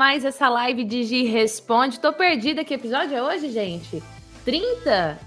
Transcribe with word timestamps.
mais 0.00 0.24
essa 0.24 0.48
live 0.48 0.82
de 0.82 1.04
Gi 1.04 1.24
Responde. 1.24 2.00
Tô 2.00 2.10
perdida. 2.10 2.64
Que 2.64 2.72
episódio 2.72 3.14
é 3.14 3.22
hoje, 3.22 3.50
gente? 3.50 4.02
30? 4.46 5.18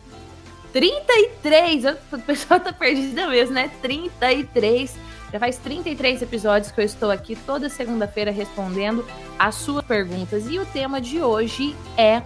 33! 0.71 1.85
O 2.11 2.17
pessoal 2.25 2.59
tá 2.59 2.73
perdida 2.73 3.27
mesmo, 3.27 3.53
né? 3.53 3.69
33. 3.83 4.97
Já 5.31 5.39
faz 5.39 5.59
33 5.59 6.23
episódios 6.23 6.71
que 6.71 6.81
eu 6.81 6.85
estou 6.85 7.11
aqui 7.11 7.35
toda 7.35 7.69
segunda-feira 7.69 8.31
respondendo 8.31 9.05
as 9.37 9.53
suas 9.53 9.85
perguntas. 9.85 10.49
E 10.49 10.57
o 10.57 10.65
tema 10.65 10.99
de 10.99 11.21
hoje 11.21 11.75
é 11.95 12.23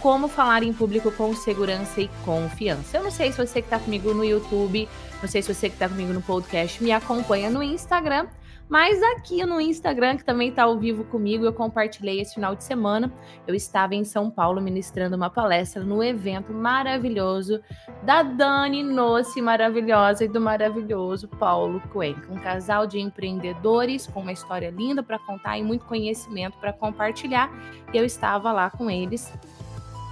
como 0.00 0.28
falar 0.28 0.62
em 0.62 0.74
público 0.74 1.10
com 1.10 1.34
segurança 1.34 1.98
e 2.02 2.10
confiança. 2.26 2.98
Eu 2.98 3.04
não 3.04 3.10
sei 3.10 3.32
se 3.32 3.38
você 3.38 3.62
que 3.62 3.68
está 3.68 3.78
comigo 3.78 4.12
no 4.12 4.22
YouTube, 4.22 4.86
não 5.22 5.28
sei 5.30 5.40
se 5.40 5.54
você 5.54 5.70
que 5.70 5.76
está 5.76 5.88
comigo 5.88 6.12
no 6.12 6.20
podcast 6.20 6.82
me 6.84 6.92
acompanha 6.92 7.48
no 7.48 7.62
Instagram, 7.62 8.26
mas 8.70 9.02
aqui 9.02 9.44
no 9.44 9.60
Instagram, 9.60 10.16
que 10.16 10.24
também 10.24 10.50
está 10.50 10.62
ao 10.62 10.78
vivo 10.78 11.02
comigo, 11.02 11.44
eu 11.44 11.52
compartilhei 11.52 12.20
esse 12.20 12.34
final 12.34 12.54
de 12.54 12.62
semana. 12.62 13.12
Eu 13.44 13.52
estava 13.52 13.96
em 13.96 14.04
São 14.04 14.30
Paulo 14.30 14.60
ministrando 14.60 15.16
uma 15.16 15.28
palestra 15.28 15.82
no 15.82 16.04
evento 16.04 16.52
maravilhoso 16.52 17.60
da 18.04 18.22
Dani 18.22 18.84
Nossi, 18.84 19.42
maravilhosa, 19.42 20.24
e 20.24 20.28
do 20.28 20.40
maravilhoso 20.40 21.26
Paulo 21.26 21.82
Cuenca. 21.92 22.32
Um 22.32 22.38
casal 22.38 22.86
de 22.86 23.00
empreendedores 23.00 24.06
com 24.06 24.20
uma 24.20 24.30
história 24.30 24.70
linda 24.70 25.02
para 25.02 25.18
contar 25.18 25.58
e 25.58 25.64
muito 25.64 25.84
conhecimento 25.84 26.56
para 26.58 26.72
compartilhar. 26.72 27.50
E 27.92 27.96
eu 27.98 28.04
estava 28.04 28.52
lá 28.52 28.70
com 28.70 28.88
eles 28.88 29.32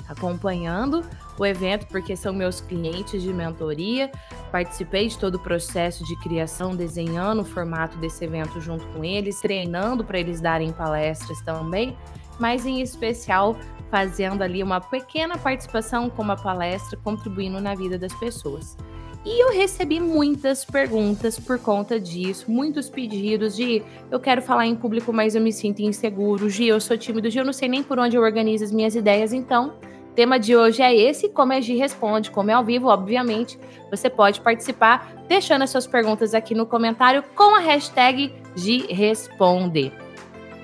acompanhando 0.08 1.04
o 1.38 1.46
evento, 1.46 1.86
porque 1.86 2.16
são 2.16 2.32
meus 2.32 2.60
clientes 2.60 3.22
de 3.22 3.32
mentoria. 3.32 4.10
Participei 4.50 5.08
de 5.08 5.18
todo 5.18 5.36
o 5.36 5.38
processo 5.38 6.04
de 6.04 6.16
criação, 6.20 6.74
desenhando 6.74 7.42
o 7.42 7.44
formato 7.44 7.96
desse 7.98 8.24
evento 8.24 8.60
junto 8.60 8.86
com 8.88 9.04
eles, 9.04 9.40
treinando 9.40 10.04
para 10.04 10.18
eles 10.18 10.40
darem 10.40 10.72
palestras 10.72 11.40
também, 11.42 11.96
mas 12.38 12.66
em 12.66 12.80
especial 12.80 13.56
fazendo 13.90 14.42
ali 14.42 14.62
uma 14.62 14.80
pequena 14.80 15.38
participação 15.38 16.10
com 16.10 16.22
uma 16.22 16.36
palestra, 16.36 16.98
contribuindo 17.02 17.60
na 17.60 17.74
vida 17.74 17.98
das 17.98 18.14
pessoas. 18.14 18.76
E 19.24 19.42
eu 19.42 19.52
recebi 19.52 19.98
muitas 19.98 20.64
perguntas 20.64 21.38
por 21.38 21.58
conta 21.58 21.98
disso, 21.98 22.50
muitos 22.50 22.88
pedidos 22.88 23.56
de 23.56 23.82
eu 24.10 24.20
quero 24.20 24.40
falar 24.40 24.66
em 24.66 24.76
público, 24.76 25.12
mas 25.12 25.34
eu 25.34 25.42
me 25.42 25.52
sinto 25.52 25.82
inseguro, 25.82 26.48
Gi, 26.48 26.68
eu 26.68 26.80
sou 26.80 26.96
tímido, 26.96 27.28
Gi, 27.28 27.38
eu 27.38 27.44
não 27.44 27.52
sei 27.52 27.68
nem 27.68 27.82
por 27.82 27.98
onde 27.98 28.16
eu 28.16 28.22
organizo 28.22 28.64
as 28.64 28.72
minhas 28.72 28.94
ideias, 28.94 29.32
então 29.32 29.74
tema 30.14 30.38
de 30.38 30.56
hoje 30.56 30.82
é 30.82 30.94
esse, 30.94 31.28
como 31.28 31.52
é 31.52 31.60
Gi 31.60 31.76
Responde, 31.76 32.30
como 32.30 32.50
é 32.50 32.54
ao 32.54 32.64
vivo, 32.64 32.88
obviamente, 32.88 33.58
você 33.90 34.10
pode 34.10 34.40
participar 34.40 35.12
deixando 35.28 35.62
as 35.62 35.70
suas 35.70 35.86
perguntas 35.86 36.34
aqui 36.34 36.54
no 36.54 36.66
comentário 36.66 37.22
com 37.34 37.54
a 37.54 37.60
hashtag 37.60 38.32
Gi 38.56 38.92
Responde. 38.92 39.92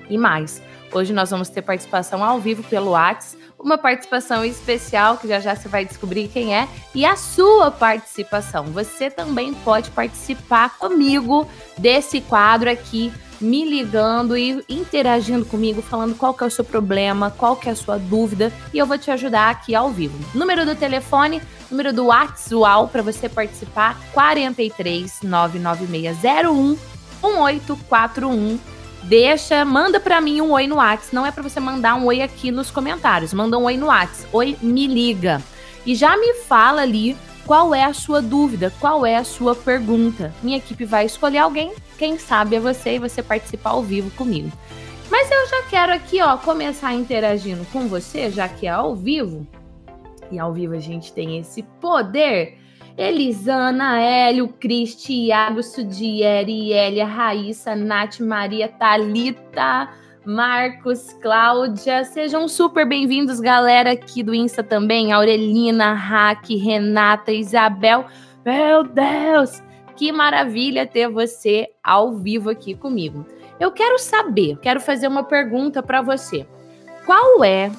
E 0.09 0.19
mais, 0.19 0.62
hoje 0.92 1.12
nós 1.12 1.31
vamos 1.31 1.48
ter 1.48 1.62
participação 1.62 2.23
ao 2.23 2.39
vivo 2.39 2.62
pelo 2.64 2.91
WhatsApp, 2.91 3.42
uma 3.59 3.78
participação 3.78 4.45
especial 4.45 5.17
que 5.17 5.27
já 5.27 5.41
já 5.41 5.56
você 5.56 5.69
vai 5.69 5.86
descobrir 5.86 6.29
quem 6.29 6.55
é 6.55 6.69
e 6.95 7.06
a 7.06 7.17
sua 7.17 7.70
participação. 7.70 8.64
Você 8.67 9.11
também 9.11 9.55
pode 9.55 9.91
participar 9.91 10.77
comigo 10.77 11.48
desse 11.79 12.20
quadro 12.20 12.70
aqui 12.70 13.11
me 13.45 13.64
ligando 13.64 14.37
e 14.37 14.64
interagindo 14.69 15.45
comigo, 15.45 15.83
falando 15.83 16.17
qual 16.17 16.33
que 16.33 16.42
é 16.42 16.47
o 16.47 16.50
seu 16.50 16.64
problema, 16.64 17.31
qual 17.31 17.56
que 17.56 17.69
é 17.69 17.73
a 17.73 17.77
sua 17.77 17.98
dúvida, 17.98 18.51
e 18.73 18.78
eu 18.78 18.86
vou 18.86 18.97
te 18.97 19.11
ajudar 19.11 19.51
aqui 19.51 19.75
ao 19.75 19.91
vivo. 19.91 20.19
Número 20.34 20.64
do 20.64 20.75
telefone, 20.75 21.42
número 21.70 21.92
do 21.92 22.06
WhatsApp 22.06 22.91
para 22.91 23.03
você 23.03 23.28
participar, 23.28 24.01
43 24.12 25.20
99601 25.23 26.79
1841. 27.23 28.58
Deixa, 29.02 29.64
manda 29.67 30.01
para 30.01 30.20
mim 30.20 30.40
um 30.40 30.52
oi 30.52 30.67
no 30.67 30.77
WhatsApp. 30.77 31.14
Não 31.14 31.27
é 31.27 31.30
para 31.30 31.42
você 31.42 31.61
mandar 31.61 31.95
um 31.95 32.07
oi 32.07 32.23
aqui 32.23 32.51
nos 32.51 32.70
comentários. 32.70 33.35
Manda 33.35 33.58
um 33.58 33.64
oi 33.64 33.77
no 33.77 33.86
WhatsApp. 33.86 34.29
Oi, 34.33 34.57
me 34.63 34.86
liga. 34.86 35.42
E 35.85 35.95
já 35.95 36.17
me 36.17 36.33
fala 36.35 36.80
ali 36.80 37.14
qual 37.47 37.75
é 37.75 37.85
a 37.85 37.93
sua 37.93 38.23
dúvida, 38.23 38.73
qual 38.81 39.05
é 39.05 39.17
a 39.17 39.25
sua 39.25 39.55
pergunta. 39.55 40.33
Minha 40.43 40.59
equipe 40.59 40.85
vai 40.85 41.07
escolher 41.07 41.39
alguém, 41.39 41.73
quem 41.99 42.19
sabe 42.19 42.57
é 42.57 42.61
você 42.61 42.97
e 42.97 42.99
você 42.99 43.23
participar 43.23 43.71
ao 43.71 43.83
vivo 43.83 44.11
comigo. 44.13 44.51
Mas 45.11 45.31
eu 45.31 45.47
já 45.49 45.63
quero 45.65 45.93
aqui, 45.93 46.21
ó, 46.23 46.37
começar 46.37 46.95
interagindo 46.95 47.65
com 47.73 47.87
você, 47.87 48.31
já 48.31 48.49
que 48.49 48.67
é 48.67 48.71
ao 48.71 48.97
vivo. 48.97 49.47
E 50.31 50.39
ao 50.39 50.53
vivo 50.53 50.75
a 50.75 50.81
gente 50.81 51.13
tem 51.13 51.39
esse 51.39 51.63
poder. 51.81 52.59
Elisana, 52.97 54.01
Hélio, 54.01 54.49
Cristi, 54.49 55.27
Iago, 55.27 55.63
Sudieri, 55.63 56.73
Elia, 56.73 57.05
Raíssa, 57.05 57.75
Nath, 57.75 58.21
Maria, 58.21 58.69
Talita, 58.69 59.91
Marcos, 60.27 61.12
Cláudia, 61.20 62.02
sejam 62.02 62.48
super 62.48 62.89
bem-vindos, 62.89 63.40
galera 63.40 63.92
aqui 63.92 64.23
do 64.23 64.35
Insta 64.35 64.62
também, 64.62 65.12
Aurelina, 65.12 65.92
Rack, 65.92 66.57
Renata, 66.57 67.30
Isabel. 67.30 68.07
Meu 68.42 68.84
Deus, 68.84 69.63
que 69.96 70.11
maravilha 70.11 70.86
ter 70.86 71.11
você 71.11 71.68
ao 71.83 72.17
vivo 72.17 72.48
aqui 72.48 72.74
comigo. 72.74 73.27
Eu 73.61 73.70
quero 73.70 73.98
saber, 73.98 74.57
quero 74.63 74.80
fazer 74.80 75.08
uma 75.08 75.24
pergunta 75.24 75.83
para 75.83 76.01
você. 76.01 76.46
Qual 77.05 77.45
é 77.45 77.70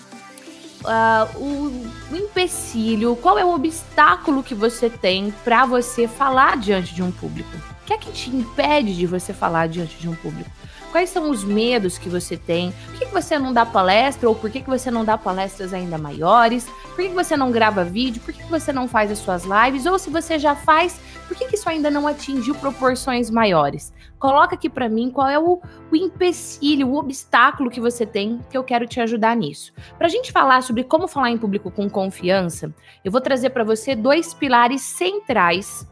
uh, 0.84 1.40
o, 1.40 2.14
o 2.14 2.16
empecilho, 2.16 3.16
qual 3.16 3.40
é 3.40 3.44
o 3.44 3.56
obstáculo 3.56 4.44
que 4.44 4.54
você 4.54 4.88
tem 4.88 5.34
para 5.44 5.66
você 5.66 6.08
falar 6.08 6.58
diante 6.58 6.94
de 6.94 7.02
um 7.02 7.12
público? 7.12 7.50
O 7.82 7.86
que 7.86 7.94
é 7.94 7.98
que 7.98 8.12
te 8.12 8.30
impede 8.30 8.96
de 8.96 9.08
você 9.08 9.34
falar 9.34 9.68
diante 9.68 9.98
de 9.98 10.08
um 10.08 10.16
público? 10.16 10.52
Quais 10.96 11.10
são 11.10 11.30
os 11.30 11.44
medos 11.44 11.98
que 11.98 12.08
você 12.08 12.38
tem? 12.38 12.72
Por 12.72 13.00
que, 13.00 13.06
você 13.08 13.38
não 13.38 13.52
dá 13.52 13.66
palestra? 13.66 14.30
Ou 14.30 14.34
por 14.34 14.50
que, 14.50 14.62
que 14.62 14.70
você 14.70 14.90
não 14.90 15.04
dá 15.04 15.18
palestras 15.18 15.74
ainda 15.74 15.98
maiores? 15.98 16.70
Por 16.84 16.96
que, 16.96 17.10
que 17.10 17.14
você 17.14 17.36
não 17.36 17.52
grava 17.52 17.84
vídeo? 17.84 18.22
Por 18.22 18.34
que, 18.34 18.42
que 18.42 18.50
você 18.50 18.72
não 18.72 18.88
faz 18.88 19.12
as 19.12 19.18
suas 19.18 19.44
lives? 19.44 19.86
Ou 19.86 20.00
se 20.00 20.10
você 20.10 20.40
já 20.40 20.56
faz, 20.56 20.98
por 21.28 21.36
que, 21.36 21.50
que 21.50 21.58
isso 21.58 21.68
ainda 21.68 21.92
não 21.92 22.08
atingiu 22.08 22.56
proporções 22.56 23.30
maiores? 23.30 23.94
Coloca 24.18 24.56
aqui 24.56 24.70
para 24.70 24.88
mim 24.88 25.12
qual 25.12 25.28
é 25.28 25.38
o, 25.38 25.60
o 25.92 25.96
empecilho, 25.98 26.88
o 26.88 26.96
obstáculo 26.96 27.70
que 27.70 27.82
você 27.82 28.06
tem, 28.06 28.40
que 28.50 28.58
eu 28.58 28.64
quero 28.64 28.88
te 28.88 29.02
ajudar 29.02 29.36
nisso. 29.36 29.74
Para 29.98 30.08
a 30.08 30.10
gente 30.10 30.32
falar 30.32 30.64
sobre 30.64 30.86
como 30.86 31.10
falar 31.10 31.30
em 31.30 31.38
público 31.38 31.70
com 31.70 31.90
confiança, 31.90 32.74
eu 33.04 33.12
vou 33.12 33.20
trazer 33.20 33.50
para 33.50 33.66
você 33.66 33.98
dois 33.98 34.34
pilares 34.34 34.82
centrais 34.82 35.86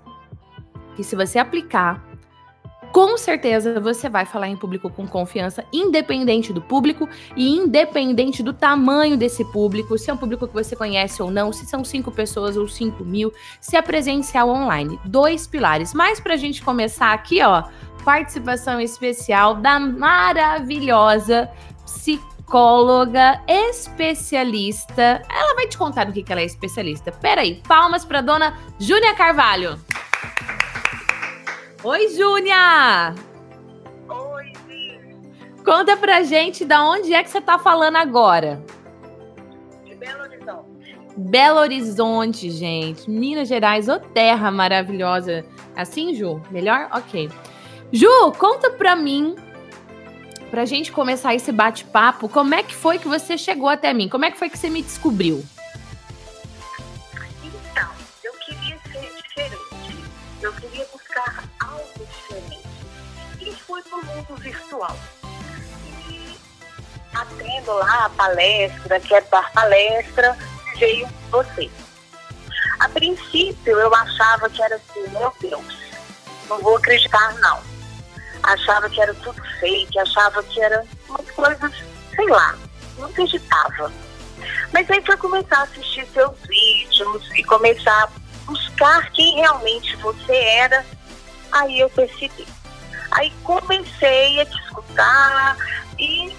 que, 0.96 1.03
se 1.03 1.13
você 1.13 1.40
aplicar, 1.40 2.12
com 2.94 3.18
certeza 3.18 3.80
você 3.80 4.08
vai 4.08 4.24
falar 4.24 4.48
em 4.48 4.56
público 4.56 4.88
com 4.88 5.08
confiança, 5.08 5.66
independente 5.74 6.54
do 6.54 6.62
público 6.62 7.09
e 7.36 7.50
independente 7.50 8.44
do 8.44 8.54
tamanho 8.54 9.18
desse 9.18 9.44
público, 9.46 9.98
se 9.98 10.12
é 10.12 10.14
um 10.14 10.18
público 10.18 10.48
que 10.48 10.54
você 10.54 10.76
conhece 10.76 11.20
ou 11.22 11.31
não, 11.31 11.52
se 11.52 11.66
são 11.66 11.84
cinco 11.84 12.12
pessoas 12.12 12.56
ou 12.56 12.68
cinco 12.68 13.04
mil, 13.04 13.34
se 13.59 13.76
é 13.76 13.81
presencial 13.81 14.48
ou 14.48 14.56
online. 14.56 15.00
Dois 15.06 15.48
pilares. 15.48 15.92
Mas 15.92 16.20
para 16.20 16.36
a 16.36 16.38
gente 16.38 16.62
começar 16.62 17.14
aqui, 17.14 17.42
ó, 17.42 17.64
participação 18.06 18.80
especial 18.80 19.56
da 19.56 19.80
maravilhosa 19.80 21.50
psicóloga 21.84 23.42
especialista. 23.48 25.24
Ela 25.31 25.56
vai 25.56 25.68
te 25.68 25.80
contar 25.80 26.06
no 26.06 26.14
que, 26.14 26.22
que 26.22 26.31
ela 26.31 26.42
é 26.42 26.46
especialista. 26.46 27.12
Peraí, 27.12 27.60
palmas 27.68 28.06
para 28.06 28.22
dona 28.22 28.56
Júlia 28.80 29.16
Carvalho. 29.16 29.80
Oi, 31.86 32.08
Júnia! 32.16 33.14
Oi, 34.08 34.54
Conta 35.66 35.98
pra 35.98 36.24
gente 36.24 36.64
da 36.64 36.82
onde 36.82 37.14
é 37.14 37.22
que 37.22 37.30
você 37.30 37.42
tá 37.42 37.60
falando 37.60 37.98
agora. 37.98 38.64
De 39.84 39.94
Belo 39.94 40.24
Horizonte. 40.24 40.98
Belo 41.18 41.60
Horizonte, 41.60 42.50
gente. 42.52 43.10
Minas 43.10 43.50
Gerais, 43.50 43.90
ô 43.90 44.00
terra 44.00 44.50
maravilhosa. 44.50 45.46
Assim, 45.75 46.16
Ju? 46.16 46.42
Melhor? 46.52 46.88
Ok. 46.94 47.30
Ju, 47.92 48.31
conta 48.40 48.69
pra 48.72 48.96
mim, 48.96 49.36
pra 50.50 50.63
gente 50.63 50.90
começar 50.90 51.36
esse 51.36 51.52
bate-papo, 51.52 52.30
como 52.30 52.56
é 52.56 52.63
que 52.63 52.74
foi 52.74 52.98
que 52.98 53.10
você 53.10 53.38
chegou 53.38 53.68
até 53.68 53.94
mim? 53.94 54.07
Como 54.07 54.24
é 54.24 54.31
que 54.31 54.40
foi 54.40 54.50
que 54.50 54.57
você 54.57 54.69
me 54.69 54.81
descobriu? 54.81 55.44
Então, 57.44 57.90
eu 58.24 58.31
queria 58.34 58.80
ser 58.90 59.22
diferente. 59.22 60.04
Eu 60.42 60.54
queria 60.54 60.86
buscar 60.94 61.43
fui 63.81 64.02
mundo 64.04 64.36
virtual. 64.38 64.96
E 66.10 66.38
atendo 67.14 67.74
lá 67.74 68.06
a 68.06 68.10
palestra, 68.10 69.00
quero 69.00 69.25
dar 69.31 69.52
palestra, 69.52 70.38
veio 70.78 71.08
você. 71.31 71.70
A 72.80 72.90
princípio 72.90 73.80
eu 73.80 73.94
achava 73.96 74.50
que 74.50 74.62
era 74.62 74.75
assim, 74.75 75.08
meu 75.10 75.34
Deus, 75.40 75.78
não 76.48 76.60
vou 76.60 76.78
acreditar 76.78 77.34
não. 77.36 77.62
Achava 78.44 78.90
que 78.90 79.02
era 79.02 79.14
tudo 79.16 79.42
fake, 79.60 79.98
achava 80.00 80.44
que 80.44 80.62
era 80.62 80.86
umas 81.08 81.31
coisas, 81.31 81.72
sei 82.16 82.28
lá, 82.28 82.56
não 82.98 83.08
acreditava. 83.08 83.92
Mas 84.72 84.90
aí 84.90 85.02
foi 85.06 85.16
começar 85.18 85.60
a 85.60 85.64
assistir 85.64 86.06
seus 86.08 86.38
vídeos 86.42 87.31
e 87.36 87.44
começar 87.44 88.04
a 88.04 88.10
buscar 88.46 89.10
quem 89.12 89.36
realmente 89.36 89.96
você 89.98 90.36
era, 90.36 90.86
aí 91.52 91.80
eu 91.80 91.90
percebi 91.90 92.46
Aí 93.15 93.31
comecei 93.44 94.42
a 94.42 94.45
te 94.45 94.57
escutar 94.63 95.57
e 96.00 96.36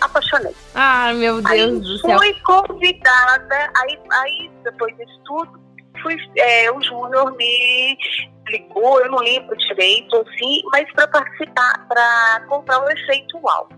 apaixonei. 0.00 0.54
Ah, 0.74 1.12
meu 1.14 1.42
Deus 1.42 1.46
aí 1.50 1.80
do 1.80 1.98
céu. 1.98 2.18
Fui 2.18 2.34
convidada, 2.40 3.70
aí, 3.76 3.98
aí 4.10 4.50
depois 4.64 4.96
disso 4.96 5.20
tudo, 5.24 5.60
fui, 6.02 6.16
é, 6.36 6.70
o 6.70 6.80
Júnior 6.82 7.36
me 7.36 7.98
ligou, 8.48 9.00
eu 9.00 9.10
não 9.10 9.18
lembro 9.18 9.56
direito, 9.56 10.16
assim, 10.16 10.62
mas 10.72 10.90
para 10.92 11.08
participar, 11.08 11.86
para 11.88 12.44
comprar 12.48 12.84
o 12.84 12.90
efeito 12.90 13.38
UAU. 13.42 13.68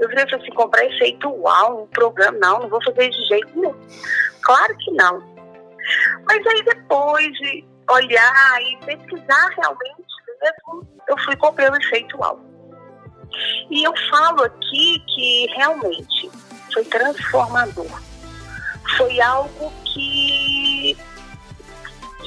Eu 0.00 0.08
falei 0.08 0.24
assim, 0.24 0.50
comprar 0.52 0.84
efeito 0.86 1.28
UAU, 1.28 1.84
um 1.84 1.86
programa, 1.88 2.38
não, 2.38 2.60
não 2.60 2.68
vou 2.68 2.82
fazer 2.82 3.10
de 3.10 3.24
jeito 3.26 3.48
nenhum. 3.54 3.74
Claro 4.42 4.76
que 4.78 4.90
não. 4.92 5.22
Mas 6.26 6.46
aí 6.46 6.64
depois 6.64 7.32
de 7.34 7.64
olhar 7.90 8.62
e 8.62 8.76
pesquisar 8.86 9.50
realmente 9.56 10.03
mesmo, 10.44 10.86
eu 11.08 11.18
fui 11.24 11.36
comprar 11.36 11.72
o 11.72 11.76
efeito 11.76 12.18
UAU. 12.18 12.40
E 13.70 13.82
eu 13.82 13.92
falo 14.10 14.42
aqui 14.42 15.02
que 15.06 15.46
realmente 15.56 16.30
foi 16.72 16.84
transformador. 16.84 18.00
Foi 18.96 19.20
algo 19.20 19.72
que 19.84 20.96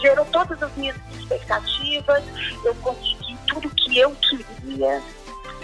gerou 0.02 0.26
todas 0.26 0.62
as 0.62 0.76
minhas 0.76 0.98
expectativas, 1.20 2.24
eu 2.64 2.74
consegui 2.76 3.38
tudo 3.48 3.70
que 3.70 4.00
eu 4.00 4.16
queria. 4.16 5.02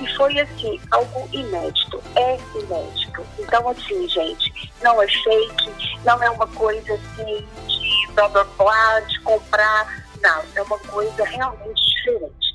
E 0.02 0.16
foi 0.16 0.40
assim, 0.40 0.80
algo 0.92 1.30
inédito, 1.32 2.02
é 2.16 2.38
inédito. 2.56 3.26
Então, 3.38 3.70
assim, 3.70 4.08
gente, 4.10 4.74
não 4.82 5.02
é 5.02 5.08
fake, 5.08 6.00
não 6.04 6.22
é 6.22 6.30
uma 6.30 6.48
coisa 6.48 6.94
assim 6.94 7.48
de 7.68 8.14
blá 8.14 8.28
blá 8.30 8.44
blá, 8.58 9.00
de 9.02 9.20
comprar. 9.22 10.03
É 10.56 10.62
uma 10.62 10.80
coisa 10.80 11.24
realmente 11.26 11.84
diferente. 11.96 12.54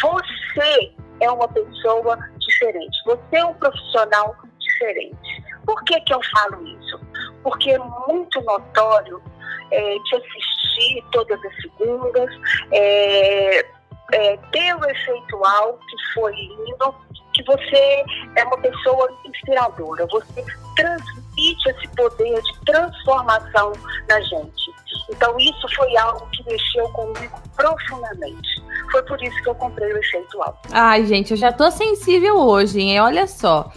Você 0.00 0.92
é 1.20 1.30
uma 1.30 1.48
pessoa 1.48 2.16
diferente, 2.38 2.96
você 3.04 3.36
é 3.36 3.44
um 3.44 3.54
profissional 3.54 4.36
diferente. 4.58 5.44
Por 5.66 5.82
que, 5.84 6.00
que 6.00 6.14
eu 6.14 6.20
falo 6.32 6.66
isso? 6.66 7.00
Porque 7.42 7.70
é 7.70 7.78
muito 7.78 8.40
notório 8.42 9.22
é, 9.70 9.94
te 10.04 10.16
assistir 10.16 11.04
todas 11.12 11.38
as 11.44 11.56
segundas, 11.56 12.30
é, 12.72 13.66
é, 14.12 14.36
ter 14.52 14.74
o 14.74 14.84
efeitual, 14.84 15.78
que 15.78 16.12
foi 16.14 16.32
lindo, 16.34 16.94
que 17.34 17.42
você 17.44 18.04
é 18.36 18.44
uma 18.44 18.58
pessoa 18.58 19.08
inspiradora, 19.26 20.06
você 20.06 20.44
transmite 20.76 21.70
esse 21.70 21.88
poder 21.96 22.42
de 22.42 22.60
transformação 22.66 23.72
na 24.08 24.20
gente. 24.20 24.79
Então, 25.10 25.36
isso 25.38 25.66
foi 25.74 25.96
algo 25.96 26.26
que 26.30 26.44
mexeu 26.44 26.88
comigo 26.90 27.42
profundamente. 27.56 28.62
Foi 28.90 29.02
por 29.02 29.20
isso 29.22 29.42
que 29.42 29.48
eu 29.48 29.54
comprei 29.54 29.92
o 29.92 29.98
efeitual. 29.98 30.60
Ai, 30.70 31.04
gente, 31.04 31.32
eu 31.32 31.36
já 31.36 31.52
tô 31.52 31.70
sensível 31.70 32.36
hoje, 32.36 32.80
hein? 32.80 33.00
Olha 33.00 33.26
só. 33.26 33.70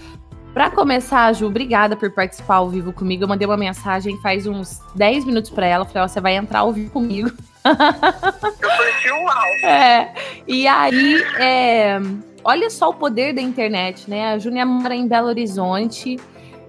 Para 0.53 0.69
começar, 0.69 1.33
Ju, 1.33 1.47
obrigada 1.47 1.95
por 1.95 2.11
participar 2.11 2.57
ao 2.57 2.69
vivo 2.69 2.93
comigo. 2.93 3.23
Eu 3.23 3.27
mandei 3.27 3.47
uma 3.47 3.57
mensagem 3.57 4.21
faz 4.21 4.45
uns 4.45 4.79
10 4.93 5.25
minutos 5.25 5.49
para 5.49 5.65
ela. 5.65 5.83
Falei, 5.83 6.03
ó, 6.03 6.07
você 6.07 6.21
vai 6.21 6.35
entrar 6.35 6.59
ao 6.59 6.71
vivo 6.71 6.91
comigo. 6.91 7.31
Eu 7.65 8.69
falei, 8.69 9.23
uau! 9.23 9.69
É, 9.69 10.13
e 10.47 10.67
aí, 10.67 11.23
é, 11.39 11.99
olha 12.43 12.69
só 12.69 12.89
o 12.89 12.93
poder 12.93 13.33
da 13.33 13.41
internet, 13.41 14.07
né? 14.07 14.33
A 14.33 14.37
Júnia 14.37 14.63
mora 14.63 14.93
em 14.93 15.07
Belo 15.07 15.27
Horizonte. 15.27 16.19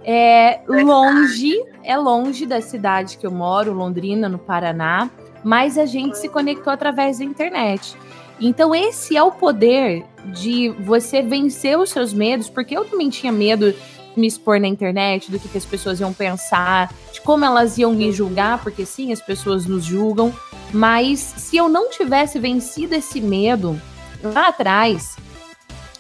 É 0.05 0.61
longe, 0.69 1.55
é 1.83 1.97
longe 1.97 2.45
da 2.45 2.61
cidade 2.61 3.17
que 3.17 3.27
eu 3.27 3.31
moro, 3.31 3.73
Londrina, 3.73 4.29
no 4.29 4.39
Paraná, 4.39 5.11
mas 5.43 5.79
a 5.79 5.87
gente 5.87 6.19
se 6.19 6.29
conectou 6.29 6.73
através 6.73 7.19
da 7.19 7.25
internet. 7.25 7.97
Então, 8.41 8.75
esse 8.75 9.17
é 9.17 9.23
o 9.23 9.33
poder 9.33 10.05
de 10.27 10.69
você 10.81 11.23
vencer 11.23 11.79
os 11.79 11.91
seus 11.91 12.13
medos, 12.13 12.49
porque 12.49 12.77
eu 12.77 12.85
também 12.85 13.09
tinha 13.09 13.33
medo 13.33 13.73
de 13.73 14.21
me 14.21 14.27
expor 14.27 14.61
na 14.61 14.69
internet, 14.69 15.31
do 15.31 15.39
que, 15.39 15.49
que 15.49 15.59
as 15.59 15.65
pessoas 15.65 16.01
iam 16.01 16.13
pensar, 16.13 16.93
de 17.13 17.21
como 17.21 17.45
elas 17.45 17.79
iam 17.79 17.93
me 17.93 18.13
julgar, 18.13 18.63
porque 18.63 18.85
sim, 18.85 19.13
as 19.13 19.21
pessoas 19.21 19.67
nos 19.67 19.85
julgam. 19.85 20.33
Mas 20.73 21.21
se 21.21 21.57
eu 21.57 21.69
não 21.69 21.91
tivesse 21.91 22.39
vencido 22.39 22.95
esse 22.95 23.21
medo 23.21 23.81
lá 24.23 24.49
atrás, 24.49 25.17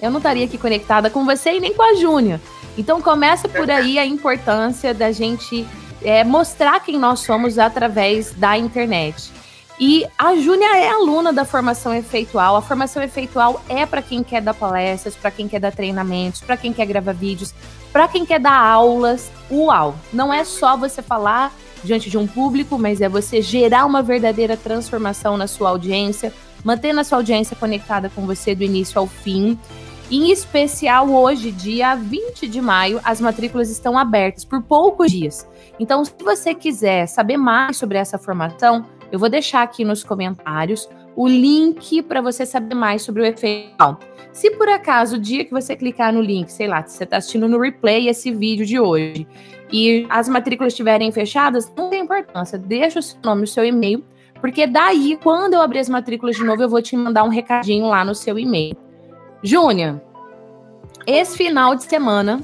eu 0.00 0.10
não 0.10 0.18
estaria 0.18 0.44
aqui 0.44 0.58
conectada 0.58 1.08
com 1.08 1.24
você 1.24 1.54
e 1.54 1.60
nem 1.60 1.72
com 1.72 1.82
a 1.82 1.94
Júnia. 1.94 2.40
Então 2.76 3.00
começa 3.00 3.48
por 3.48 3.70
aí 3.70 3.98
a 3.98 4.06
importância 4.06 4.92
da 4.92 5.12
gente 5.12 5.66
é, 6.02 6.24
mostrar 6.24 6.80
quem 6.80 6.98
nós 6.98 7.20
somos 7.20 7.58
através 7.58 8.32
da 8.32 8.58
internet. 8.58 9.32
E 9.78 10.06
a 10.16 10.36
Júnia 10.36 10.76
é 10.76 10.88
aluna 10.88 11.32
da 11.32 11.44
formação 11.44 11.92
efeitual. 11.92 12.54
A 12.54 12.62
formação 12.62 13.02
efeitual 13.02 13.60
é 13.68 13.84
para 13.84 14.02
quem 14.02 14.22
quer 14.22 14.40
dar 14.40 14.54
palestras, 14.54 15.16
para 15.16 15.30
quem 15.30 15.48
quer 15.48 15.58
dar 15.58 15.72
treinamentos, 15.72 16.40
para 16.40 16.56
quem 16.56 16.72
quer 16.72 16.86
gravar 16.86 17.12
vídeos, 17.12 17.52
para 17.92 18.06
quem 18.06 18.24
quer 18.24 18.38
dar 18.38 18.56
aulas. 18.56 19.32
Uau! 19.50 19.96
Não 20.12 20.32
é 20.32 20.44
só 20.44 20.76
você 20.76 21.02
falar 21.02 21.52
diante 21.82 22.08
de 22.08 22.16
um 22.16 22.26
público, 22.26 22.78
mas 22.78 23.00
é 23.00 23.08
você 23.08 23.42
gerar 23.42 23.84
uma 23.84 24.00
verdadeira 24.00 24.56
transformação 24.56 25.36
na 25.36 25.48
sua 25.48 25.70
audiência, 25.70 26.32
mantendo 26.62 27.00
a 27.00 27.04
sua 27.04 27.18
audiência 27.18 27.56
conectada 27.56 28.08
com 28.08 28.24
você 28.26 28.54
do 28.54 28.62
início 28.62 28.98
ao 28.98 29.08
fim. 29.08 29.58
Em 30.10 30.30
especial 30.30 31.08
hoje, 31.08 31.50
dia 31.50 31.94
20 31.94 32.46
de 32.46 32.60
maio, 32.60 33.00
as 33.02 33.22
matrículas 33.22 33.70
estão 33.70 33.96
abertas 33.96 34.44
por 34.44 34.62
poucos 34.62 35.10
dias. 35.10 35.48
Então, 35.80 36.04
se 36.04 36.12
você 36.22 36.54
quiser 36.54 37.06
saber 37.06 37.38
mais 37.38 37.78
sobre 37.78 37.96
essa 37.96 38.18
formação, 38.18 38.84
eu 39.10 39.18
vou 39.18 39.30
deixar 39.30 39.62
aqui 39.62 39.82
nos 39.82 40.04
comentários 40.04 40.88
o 41.16 41.26
link 41.26 42.02
para 42.02 42.20
você 42.20 42.44
saber 42.44 42.74
mais 42.74 43.00
sobre 43.00 43.22
o 43.22 43.24
efeito. 43.24 43.96
Se 44.30 44.50
por 44.50 44.68
acaso 44.68 45.16
o 45.16 45.18
dia 45.18 45.44
que 45.44 45.52
você 45.52 45.74
clicar 45.74 46.12
no 46.12 46.20
link, 46.20 46.50
sei 46.50 46.66
lá, 46.66 46.82
você 46.82 47.04
está 47.04 47.16
assistindo 47.16 47.48
no 47.48 47.58
replay 47.58 48.08
esse 48.08 48.30
vídeo 48.30 48.66
de 48.66 48.78
hoje 48.78 49.26
e 49.72 50.06
as 50.10 50.28
matrículas 50.28 50.74
estiverem 50.74 51.10
fechadas, 51.12 51.72
não 51.74 51.88
tem 51.88 52.02
importância. 52.02 52.58
Deixa 52.58 52.98
o 52.98 53.02
seu 53.02 53.18
nome 53.24 53.44
o 53.44 53.46
seu 53.46 53.64
e-mail, 53.64 54.04
porque 54.38 54.66
daí, 54.66 55.18
quando 55.22 55.54
eu 55.54 55.62
abrir 55.62 55.78
as 55.78 55.88
matrículas 55.88 56.36
de 56.36 56.44
novo, 56.44 56.62
eu 56.62 56.68
vou 56.68 56.82
te 56.82 56.94
mandar 56.94 57.24
um 57.24 57.28
recadinho 57.28 57.86
lá 57.86 58.04
no 58.04 58.14
seu 58.14 58.38
e-mail. 58.38 58.83
Júnior, 59.44 60.00
esse 61.06 61.36
final 61.36 61.74
de 61.74 61.84
semana, 61.84 62.40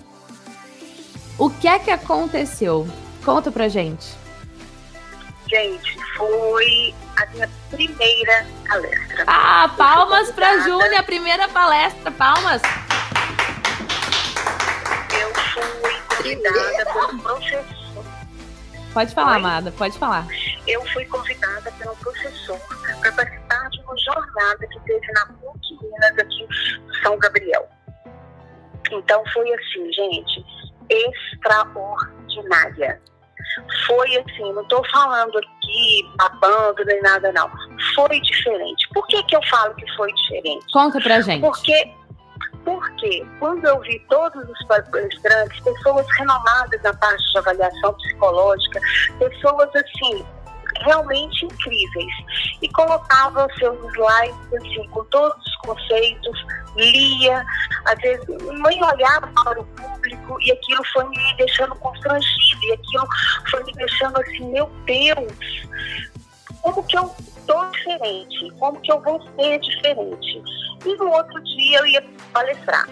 o 1.39 1.49
que 1.49 1.67
é 1.67 1.79
que 1.79 1.91
aconteceu? 1.91 2.87
Conta 3.25 3.51
pra 3.51 3.69
gente. 3.69 4.15
Gente, 5.49 5.97
foi 6.15 6.95
a 7.17 7.27
minha 7.33 7.51
primeira 7.71 8.47
palestra. 8.69 9.25
Ah, 9.27 9.73
palmas 9.79 10.31
pra 10.33 10.59
Júnior, 10.59 10.95
a 10.99 11.03
primeira 11.03 11.49
palestra, 11.49 12.11
palmas. 12.11 12.61
Eu 15.19 15.35
fui 15.55 15.97
convidada 16.19 16.85
pelo 16.93 17.23
professor. 17.23 18.05
Pode 18.93 19.15
falar, 19.15 19.31
Oi? 19.31 19.37
amada, 19.39 19.73
pode 19.73 19.99
falar. 19.99 20.27
Eu 20.67 20.85
fui 20.93 21.07
convidada 21.07 21.73
pelo 21.79 21.97
professor 21.97 22.59
para 23.01 23.13
participar 23.13 23.50
jornada 23.99 24.67
que 24.67 24.81
teve 24.81 25.07
na 25.13 25.27
PUC 25.27 25.79
Minas, 25.83 26.19
aqui 26.19 26.43
em 26.43 26.49
São 27.03 27.17
Gabriel. 27.19 27.69
Então 28.91 29.23
foi 29.33 29.53
assim, 29.55 29.93
gente, 29.93 30.45
extraordinária. 30.89 33.01
Foi 33.87 34.17
assim, 34.17 34.53
não 34.53 34.63
estou 34.63 34.83
falando 34.91 35.39
aqui 35.39 36.11
babando 36.17 36.85
nem 36.85 37.01
nada, 37.03 37.33
não. 37.33 37.49
Foi 37.95 38.21
diferente. 38.21 38.89
Por 38.93 39.07
que, 39.07 39.23
que 39.25 39.37
eu 39.37 39.43
falo 39.45 39.75
que 39.75 39.97
foi 39.97 40.13
diferente? 40.13 40.67
Conta 40.73 41.01
pra 41.01 41.21
gente. 41.21 41.41
Porque 41.41 41.95
porque 42.65 43.27
quando 43.39 43.65
eu 43.65 43.81
vi 43.81 43.99
todos 44.09 44.49
os 44.49 44.67
palestrantes, 44.67 45.61
pessoas 45.61 46.07
renomadas 46.19 46.83
na 46.83 46.93
parte 46.95 47.33
de 47.33 47.39
avaliação 47.39 47.95
psicológica, 47.95 48.81
pessoas 49.19 49.71
assim, 49.75 50.25
realmente 50.85 51.45
incríveis. 51.45 52.13
E 52.63 52.69
colocava 52.71 53.49
seus 53.59 53.79
slides 53.93 54.55
assim, 54.55 54.89
com 54.89 55.05
todos 55.07 55.37
os 55.47 55.57
conceitos, 55.57 56.47
lia, 56.77 57.45
às 57.87 57.99
vezes 58.01 58.27
nem 58.29 58.85
olhava 58.85 59.27
para 59.45 59.61
o 59.61 59.65
público 59.65 60.39
e 60.41 60.53
aquilo 60.53 60.83
foi 60.93 61.09
me 61.09 61.37
deixando 61.37 61.75
constrangido, 61.77 62.63
e 62.63 62.73
aquilo 62.73 63.07
foi 63.51 63.65
me 63.65 63.73
deixando 63.73 64.21
assim, 64.21 64.53
meu 64.53 64.67
Deus, 64.85 65.69
como 66.63 66.83
que 66.85 66.97
eu 66.97 67.15
estou 67.19 67.71
diferente? 67.71 68.51
Como 68.59 68.81
que 68.81 68.93
eu 68.93 69.01
vou 69.01 69.21
ser 69.37 69.59
diferente? 69.61 70.43
E 70.85 70.97
no 70.97 71.11
outro 71.11 71.43
dia 71.43 71.79
eu 71.79 71.87
ia 71.87 72.05
palestrar. 72.33 72.89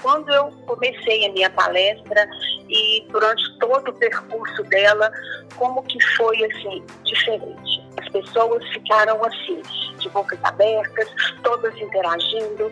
Quando 0.00 0.32
eu 0.32 0.50
comecei 0.66 1.26
a 1.26 1.32
minha 1.32 1.50
palestra 1.50 2.26
e 2.72 3.06
durante 3.10 3.42
todo 3.58 3.90
o 3.90 3.92
percurso 3.92 4.62
dela, 4.64 5.12
como 5.56 5.82
que 5.82 6.02
foi 6.16 6.42
assim, 6.44 6.82
diferente. 7.04 7.82
As 8.00 8.08
pessoas 8.08 8.66
ficaram 8.70 9.22
assim, 9.24 9.60
de 9.98 10.08
bocas 10.08 10.38
abertas, 10.42 11.08
todas 11.42 11.76
interagindo. 11.76 12.70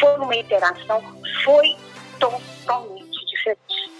Foi 0.00 0.16
uma 0.16 0.34
interação, 0.34 1.02
foi 1.44 1.76
totalmente 2.18 3.26
diferente. 3.26 3.92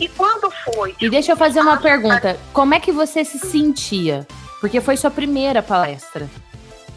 E 0.00 0.08
quando 0.08 0.50
foi? 0.50 0.96
E 1.00 1.10
deixa 1.10 1.32
eu 1.32 1.36
fazer 1.36 1.60
uma 1.60 1.76
pergunta. 1.76 2.38
Como 2.52 2.74
é 2.74 2.80
que 2.80 2.90
você 2.90 3.22
se 3.24 3.38
sentia? 3.38 4.26
Porque 4.60 4.80
foi 4.80 4.96
sua 4.96 5.10
primeira 5.10 5.62
palestra. 5.62 6.28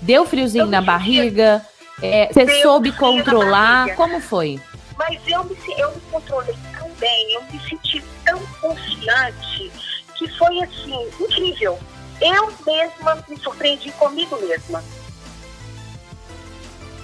Deu 0.02 0.26
friozinho 0.26 0.66
na 0.66 0.82
barriga? 0.82 1.66
É, 2.02 2.30
você 2.32 2.62
soube 2.62 2.94
controlar? 2.94 3.94
Como 3.96 4.22
foi? 4.22 4.62
Mas 4.98 5.20
eu 5.28 5.44
me, 5.44 5.58
eu 5.78 5.92
me 5.92 6.02
controlei 6.12 6.56
bem, 7.00 7.34
eu 7.34 7.44
me 7.44 7.60
senti 7.68 8.04
tão 8.26 8.40
confiante 8.62 9.72
que 10.16 10.28
foi 10.38 10.62
assim, 10.62 11.10
incrível. 11.20 11.80
Eu 12.22 12.54
mesma 12.66 13.24
me 13.28 13.38
surpreendi 13.38 13.92
comigo 13.94 14.38
mesma. 14.42 14.84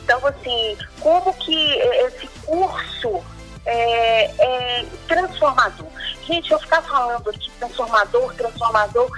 Então, 0.04 0.20
assim, 0.28 0.78
como 1.00 1.34
que 1.34 1.56
esse 1.56 2.28
curso 2.46 3.24
é, 3.66 4.26
é 4.26 4.86
transformador? 5.08 5.88
Gente, 6.28 6.52
eu 6.52 6.60
ficar 6.60 6.82
falando 6.84 7.30
aqui 7.30 7.50
transformador, 7.58 8.34
transformador, 8.36 9.10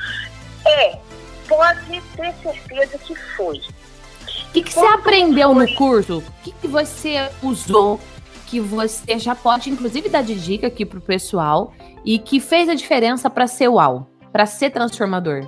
é, 0.66 1.00
pode 1.48 2.02
ter 2.16 2.34
certeza 2.42 2.98
que 3.00 3.16
foi. 3.36 3.58
O 3.58 4.52
que, 4.54 4.64
que 4.64 4.74
você 4.74 4.86
aprendeu 4.86 5.54
foi... 5.54 5.66
no 5.66 5.76
curso? 5.76 6.18
O 6.20 6.44
que, 6.44 6.52
que 6.52 6.68
você 6.68 7.30
usou 7.42 8.00
que 8.48 8.60
você 8.60 9.20
já 9.20 9.36
pode, 9.36 9.70
inclusive, 9.70 10.10
dar 10.10 10.24
de 10.24 10.34
dica 10.34 10.68
aqui 10.68 10.86
pro 10.86 11.02
pessoal 11.02 11.74
e 12.04 12.18
que 12.18 12.40
fez 12.40 12.70
a 12.70 12.74
diferença 12.74 13.30
para 13.30 13.46
ser 13.46 13.68
uau, 13.68 14.08
para 14.32 14.46
ser 14.46 14.72
transformador? 14.72 15.48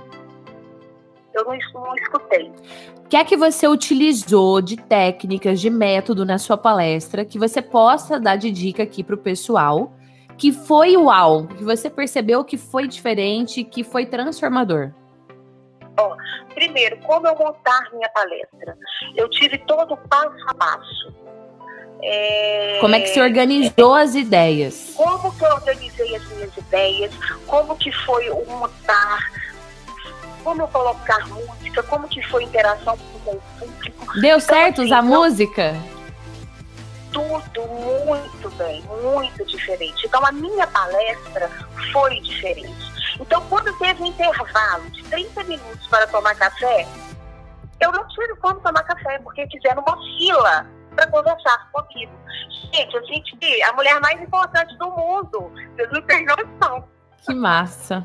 Eu 1.34 1.44
não, 1.44 1.56
não 1.74 1.94
escutei. 1.94 2.52
O 2.98 3.08
que 3.08 3.16
é 3.16 3.24
que 3.24 3.36
você 3.36 3.66
utilizou 3.66 4.60
de 4.60 4.76
técnicas, 4.76 5.60
de 5.60 5.70
método 5.70 6.24
na 6.24 6.38
sua 6.38 6.56
palestra 6.56 7.24
que 7.24 7.38
você 7.38 7.62
possa 7.62 8.20
dar 8.20 8.36
de 8.36 8.50
dica 8.50 8.82
aqui 8.82 9.02
pro 9.02 9.16
pessoal 9.16 9.92
que 10.36 10.52
foi 10.52 10.96
uau, 10.96 11.46
que 11.46 11.62
você 11.62 11.90
percebeu 11.90 12.44
que 12.44 12.56
foi 12.56 12.86
diferente, 12.86 13.64
que 13.64 13.84
foi 13.84 14.06
transformador? 14.06 14.90
Ó, 15.98 16.16
primeiro, 16.54 16.96
como 17.00 17.26
eu 17.26 17.36
montar 17.36 17.90
minha 17.92 18.08
palestra? 18.08 18.76
Eu 19.16 19.28
tive 19.28 19.58
todo 19.58 19.92
o 19.92 19.96
passo 20.08 20.44
a 20.46 20.54
passo. 20.54 21.19
É... 22.02 22.78
Como 22.80 22.94
é 22.94 23.00
que 23.00 23.08
se 23.08 23.20
organizou 23.20 23.94
as 23.94 24.14
ideias? 24.14 24.92
Como 24.94 25.34
que 25.36 25.44
eu 25.44 25.50
organizei 25.50 26.16
as 26.16 26.26
minhas 26.28 26.56
ideias? 26.56 27.12
Como 27.46 27.76
que 27.76 27.92
foi 27.92 28.30
o 28.30 28.44
montar? 28.46 29.30
Como 30.42 30.62
eu 30.62 30.68
colocar 30.68 31.26
música? 31.28 31.82
Como 31.82 32.08
que 32.08 32.22
foi 32.28 32.44
a 32.44 32.46
interação 32.46 32.96
com 32.96 33.30
o 33.32 33.42
público? 33.58 34.12
Deu 34.14 34.36
então, 34.36 34.40
certo 34.40 34.80
assim, 34.80 34.86
usar 34.86 35.02
música? 35.02 35.76
Tudo 37.12 37.66
muito 37.66 38.50
bem, 38.50 38.82
muito 39.02 39.44
diferente. 39.44 40.06
Então 40.06 40.24
a 40.24 40.32
minha 40.32 40.66
palestra 40.66 41.50
foi 41.92 42.20
diferente. 42.20 42.90
Então 43.20 43.44
quando 43.48 43.76
teve 43.78 44.02
um 44.02 44.06
intervalo 44.06 44.88
de 44.90 45.02
30 45.04 45.44
minutos 45.44 45.86
para 45.88 46.06
tomar 46.06 46.34
café, 46.36 46.86
eu 47.80 47.92
não 47.92 48.06
tive 48.08 48.36
como 48.36 48.60
tomar 48.60 48.82
café, 48.84 49.18
porque 49.18 49.46
fizeram 49.48 49.82
uma 49.82 49.96
fila 49.96 50.66
para 50.94 51.06
conversar 51.08 51.70
comigo. 51.72 52.12
Gente, 52.72 52.94
eu 52.94 53.06
senti 53.06 53.62
a 53.62 53.72
mulher 53.72 54.00
mais 54.00 54.20
importante 54.20 54.76
do 54.78 54.90
mundo. 54.90 55.52
Vocês 55.74 55.90
não 55.92 56.02
têm 56.02 56.26
noção. 56.26 56.84
Que 57.26 57.34
massa. 57.34 58.04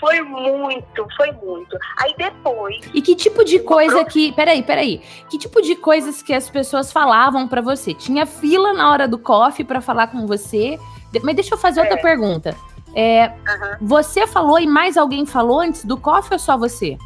Foi 0.00 0.20
muito, 0.20 1.06
foi 1.16 1.32
muito. 1.32 1.76
Aí 1.98 2.14
depois. 2.16 2.76
E 2.92 3.00
que 3.00 3.14
tipo 3.14 3.44
de 3.44 3.60
coisa 3.60 4.04
que. 4.04 4.32
Peraí, 4.32 4.62
peraí. 4.62 4.98
Que 5.30 5.38
tipo 5.38 5.62
de 5.62 5.76
coisas 5.76 6.22
que 6.22 6.34
as 6.34 6.50
pessoas 6.50 6.92
falavam 6.92 7.48
para 7.48 7.60
você? 7.60 7.94
Tinha 7.94 8.26
fila 8.26 8.72
na 8.72 8.90
hora 8.90 9.08
do 9.08 9.18
coffee 9.18 9.64
para 9.64 9.80
falar 9.80 10.08
com 10.08 10.26
você? 10.26 10.78
Mas 11.22 11.34
deixa 11.34 11.54
eu 11.54 11.58
fazer 11.58 11.80
outra 11.80 11.98
é. 11.98 12.02
pergunta. 12.02 12.54
É, 12.94 13.28
uhum. 13.28 13.86
Você 13.88 14.26
falou 14.26 14.58
e 14.58 14.66
mais 14.66 14.96
alguém 14.96 15.24
falou 15.24 15.60
antes 15.60 15.84
do 15.84 15.96
coffee 15.96 16.32
ou 16.32 16.38
só 16.38 16.56
você? 16.56 16.96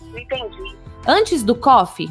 Não 0.00 0.18
entendi. 0.18 0.76
Antes 1.06 1.42
do 1.42 1.54
coffee, 1.54 2.10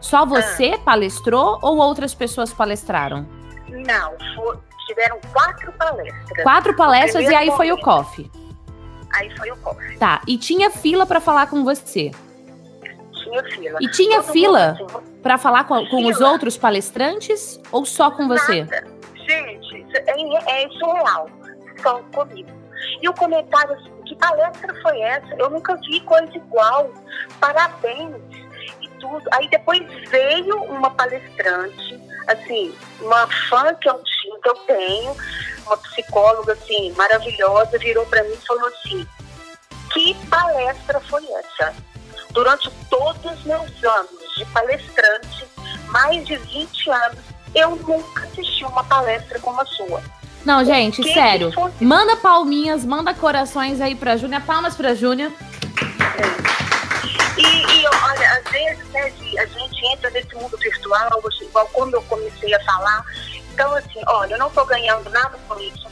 só 0.00 0.24
você 0.24 0.72
ah. 0.74 0.78
palestrou 0.78 1.58
ou 1.62 1.78
outras 1.78 2.14
pessoas 2.14 2.52
palestraram? 2.52 3.26
Não, 3.68 4.12
for, 4.34 4.62
tiveram 4.86 5.20
quatro 5.32 5.72
palestras. 5.72 6.42
Quatro 6.42 6.76
palestras 6.76 7.28
e 7.28 7.34
aí 7.34 7.50
foi 7.52 7.72
o 7.72 7.78
coffee. 7.78 8.30
Aí 9.12 9.34
foi 9.36 9.50
o 9.50 9.56
coffee. 9.56 9.98
Tá, 9.98 10.20
e 10.26 10.36
tinha 10.36 10.70
fila 10.70 11.06
para 11.06 11.20
falar 11.20 11.48
com 11.48 11.64
você? 11.64 12.10
Tinha 13.12 13.44
fila. 13.44 13.78
E 13.80 13.90
tinha 13.90 14.22
Todo 14.22 14.32
fila 14.32 14.70
assim, 14.70 14.86
para 15.22 15.38
falar 15.38 15.64
com, 15.64 15.84
com 15.86 16.06
os 16.06 16.20
outros 16.20 16.56
palestrantes 16.56 17.60
ou 17.70 17.84
só 17.84 18.10
com 18.10 18.28
você? 18.28 18.64
Nada. 18.64 18.86
Gente, 19.14 19.86
é, 19.94 20.64
é 20.64 20.68
surreal. 20.70 21.28
Só 21.82 22.00
comigo. 22.14 22.48
E 23.02 23.08
o 23.08 23.12
comentário 23.12 23.74
assim, 23.74 23.90
que 24.06 24.14
palestra 24.16 24.74
foi 24.80 25.00
essa? 25.00 25.34
Eu 25.36 25.50
nunca 25.50 25.76
vi 25.76 26.00
coisa 26.00 26.34
igual. 26.34 26.90
Parabéns 27.38 28.14
tudo. 28.98 29.22
Aí 29.32 29.48
depois 29.48 29.82
veio 30.10 30.62
uma 30.64 30.90
palestrante, 30.90 32.00
assim, 32.26 32.74
uma 33.00 33.26
fã 33.48 33.74
que 33.74 33.88
eu 33.88 34.00
tinha, 34.02 34.38
que 34.40 34.48
eu 34.48 34.54
tenho, 34.54 35.16
uma 35.66 35.76
psicóloga, 35.76 36.52
assim, 36.52 36.92
maravilhosa, 36.92 37.78
virou 37.78 38.06
para 38.06 38.22
mim 38.24 38.32
e 38.32 38.46
falou 38.46 38.66
assim, 38.68 39.06
que 39.92 40.14
palestra 40.28 41.00
foi 41.00 41.24
essa? 41.32 41.74
Durante 42.30 42.70
todos 42.90 43.24
os 43.24 43.44
meus 43.44 43.84
anos 43.84 44.34
de 44.36 44.44
palestrante, 44.46 45.46
mais 45.86 46.26
de 46.26 46.36
20 46.36 46.90
anos, 46.90 47.18
eu 47.54 47.76
nunca 47.76 48.24
assisti 48.24 48.64
uma 48.64 48.84
palestra 48.84 49.38
como 49.40 49.60
a 49.60 49.66
sua. 49.66 50.02
Não, 50.44 50.64
gente, 50.64 51.02
sério. 51.12 51.52
Manda 51.80 52.16
palminhas, 52.16 52.84
manda 52.84 53.12
corações 53.12 53.80
aí 53.80 53.94
pra 53.94 54.16
Júnia. 54.16 54.40
Palmas 54.40 54.76
pra 54.76 54.94
Júnia. 54.94 55.32
Às 56.57 56.57
vezes, 58.50 58.86
né, 58.90 59.12
a 59.38 59.46
gente 59.46 59.86
entra 59.86 60.10
nesse 60.10 60.34
mundo 60.34 60.56
virtual, 60.56 61.22
igual 61.40 61.68
como 61.68 61.94
eu 61.94 62.02
comecei 62.02 62.54
a 62.54 62.64
falar. 62.64 63.04
Então, 63.52 63.74
assim, 63.74 64.00
olha, 64.06 64.34
eu 64.34 64.38
não 64.38 64.48
estou 64.48 64.64
ganhando 64.66 65.10
nada 65.10 65.38
com 65.48 65.58
isso. 65.60 65.88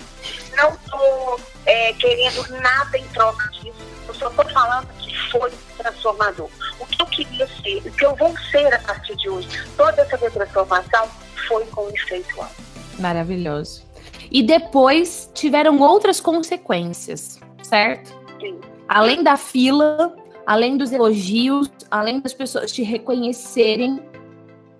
Não 0.57 0.71
estou 0.71 1.41
é, 1.65 1.93
querendo 1.95 2.47
nada 2.61 2.99
em 2.99 3.07
troca 3.09 3.49
disso. 3.51 3.75
Eu 4.09 4.15
só 4.15 4.29
estou 4.29 4.49
falando 4.51 4.87
que 4.99 5.31
foi 5.31 5.53
transformador. 5.77 6.49
O 6.79 6.87
que 6.87 7.03
eu 7.03 7.07
queria 7.07 7.47
ser, 7.47 7.79
o 7.79 7.93
que 7.93 8.07
eu 8.07 8.15
vou 8.15 8.35
ser 8.51 8.73
a 8.73 8.79
partir 8.79 9.17
de 9.17 9.29
hoje, 9.29 9.49
toda 9.77 10.03
essa 10.03 10.31
transformação 10.31 11.09
foi 11.49 11.67
com 11.67 11.89
efeito 11.91 12.41
alto. 12.41 12.55
Maravilhoso. 12.99 13.85
E 14.31 14.43
depois 14.43 15.31
tiveram 15.35 15.79
outras 15.81 16.21
consequências, 16.21 17.39
certo? 17.63 18.15
Sim. 18.41 18.61
Além 18.89 19.23
da 19.23 19.37
fila, 19.37 20.15
além 20.47 20.77
dos 20.77 20.93
elogios, 20.93 21.69
além 21.91 22.21
das 22.21 22.33
pessoas 22.33 22.71
te 22.71 22.83
reconhecerem, 22.83 24.01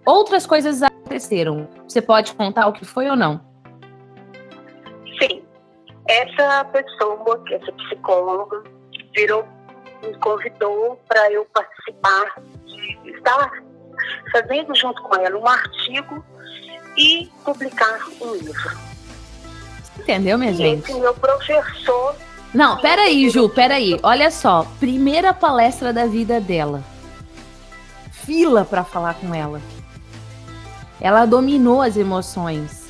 outras 0.07 0.47
coisas 0.47 0.83
aconteceram. 0.83 1.69
Você 1.87 2.01
pode 2.01 2.33
contar 2.35 2.69
o 2.69 2.73
que 2.73 2.85
foi 2.85 3.11
ou 3.11 3.17
não? 3.17 3.41
Sim. 5.21 5.43
Essa 6.09 6.65
pessoa, 6.67 7.43
essa 7.51 7.73
psicóloga, 7.73 8.63
virou, 9.15 9.45
me 10.03 10.17
convidou 10.19 11.01
para 11.09 11.33
eu 11.33 11.45
participar 11.47 12.41
de 12.65 13.11
estar 13.11 13.51
fazendo 14.31 14.73
junto 14.75 15.03
com 15.03 15.17
ela 15.17 15.37
um 15.37 15.47
artigo 15.49 16.25
e 16.97 17.29
publicar 17.45 17.99
um 18.21 18.35
livro. 18.35 18.71
Entendeu, 19.99 20.39
minha 20.39 20.53
e 20.53 20.55
gente? 20.55 20.91
Esse 20.91 21.01
meu 21.01 21.15
professor 21.15 22.15
não, 22.55 22.79
peraí, 22.79 23.29
Ju, 23.29 23.49
peraí. 23.49 23.99
Olha 24.03 24.31
só. 24.31 24.67
Primeira 24.79 25.35
palestra 25.35 25.93
da 25.93 26.07
vida 26.07 26.41
dela. 26.41 26.83
Fila 28.11 28.65
para 28.65 28.85
falar 28.85 29.15
com 29.15 29.35
ela. 29.35 29.61
Ela 31.01 31.27
dominou 31.27 31.83
as 31.83 31.97
emoções. 31.97 32.87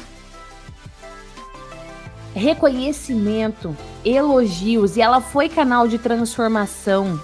Reconhecimento, 2.34 3.76
elogios. 4.04 4.96
E 4.96 5.02
ela 5.02 5.20
foi 5.20 5.48
canal 5.48 5.88
de 5.88 5.98
transformação 5.98 7.20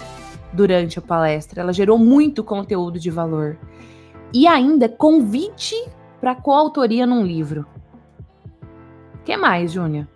durante 0.51 0.99
a 0.99 1.01
palestra. 1.01 1.61
Ela 1.61 1.71
gerou 1.71 1.97
muito 1.97 2.43
conteúdo 2.43 2.99
de 2.99 3.09
valor. 3.09 3.57
E 4.33 4.47
ainda 4.47 4.89
convite 4.89 5.75
para 6.19 6.35
coautoria 6.35 7.05
num 7.05 7.25
livro. 7.25 7.65
O 9.15 9.23
que 9.23 9.37
mais, 9.37 9.71
Júnior? 9.71 10.07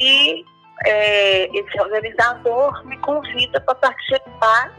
E 0.00 0.44
é, 0.84 1.44
esse 1.56 1.80
organizador 1.80 2.84
me 2.86 2.96
convida 2.98 3.60
para 3.60 3.74
participar, 3.74 4.76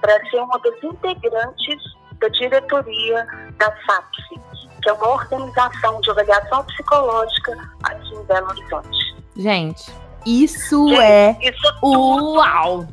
para 0.00 0.30
ser 0.30 0.40
uma 0.40 0.58
das 0.58 0.82
integrantes 0.82 1.82
da 2.20 2.28
diretoria 2.28 3.26
da 3.58 3.70
FAPSI, 3.86 4.40
que 4.82 4.88
é 4.88 4.92
uma 4.92 5.08
organização 5.08 6.00
de 6.00 6.10
avaliação 6.10 6.64
psicológica 6.64 7.70
aqui 7.82 8.14
em 8.14 8.24
Belo 8.24 8.48
Horizonte. 8.48 9.16
Gente, 9.36 9.92
isso 10.24 10.88
Gente, 10.88 11.02
é 11.02 11.36
isso 11.42 11.78
uau! 11.82 12.86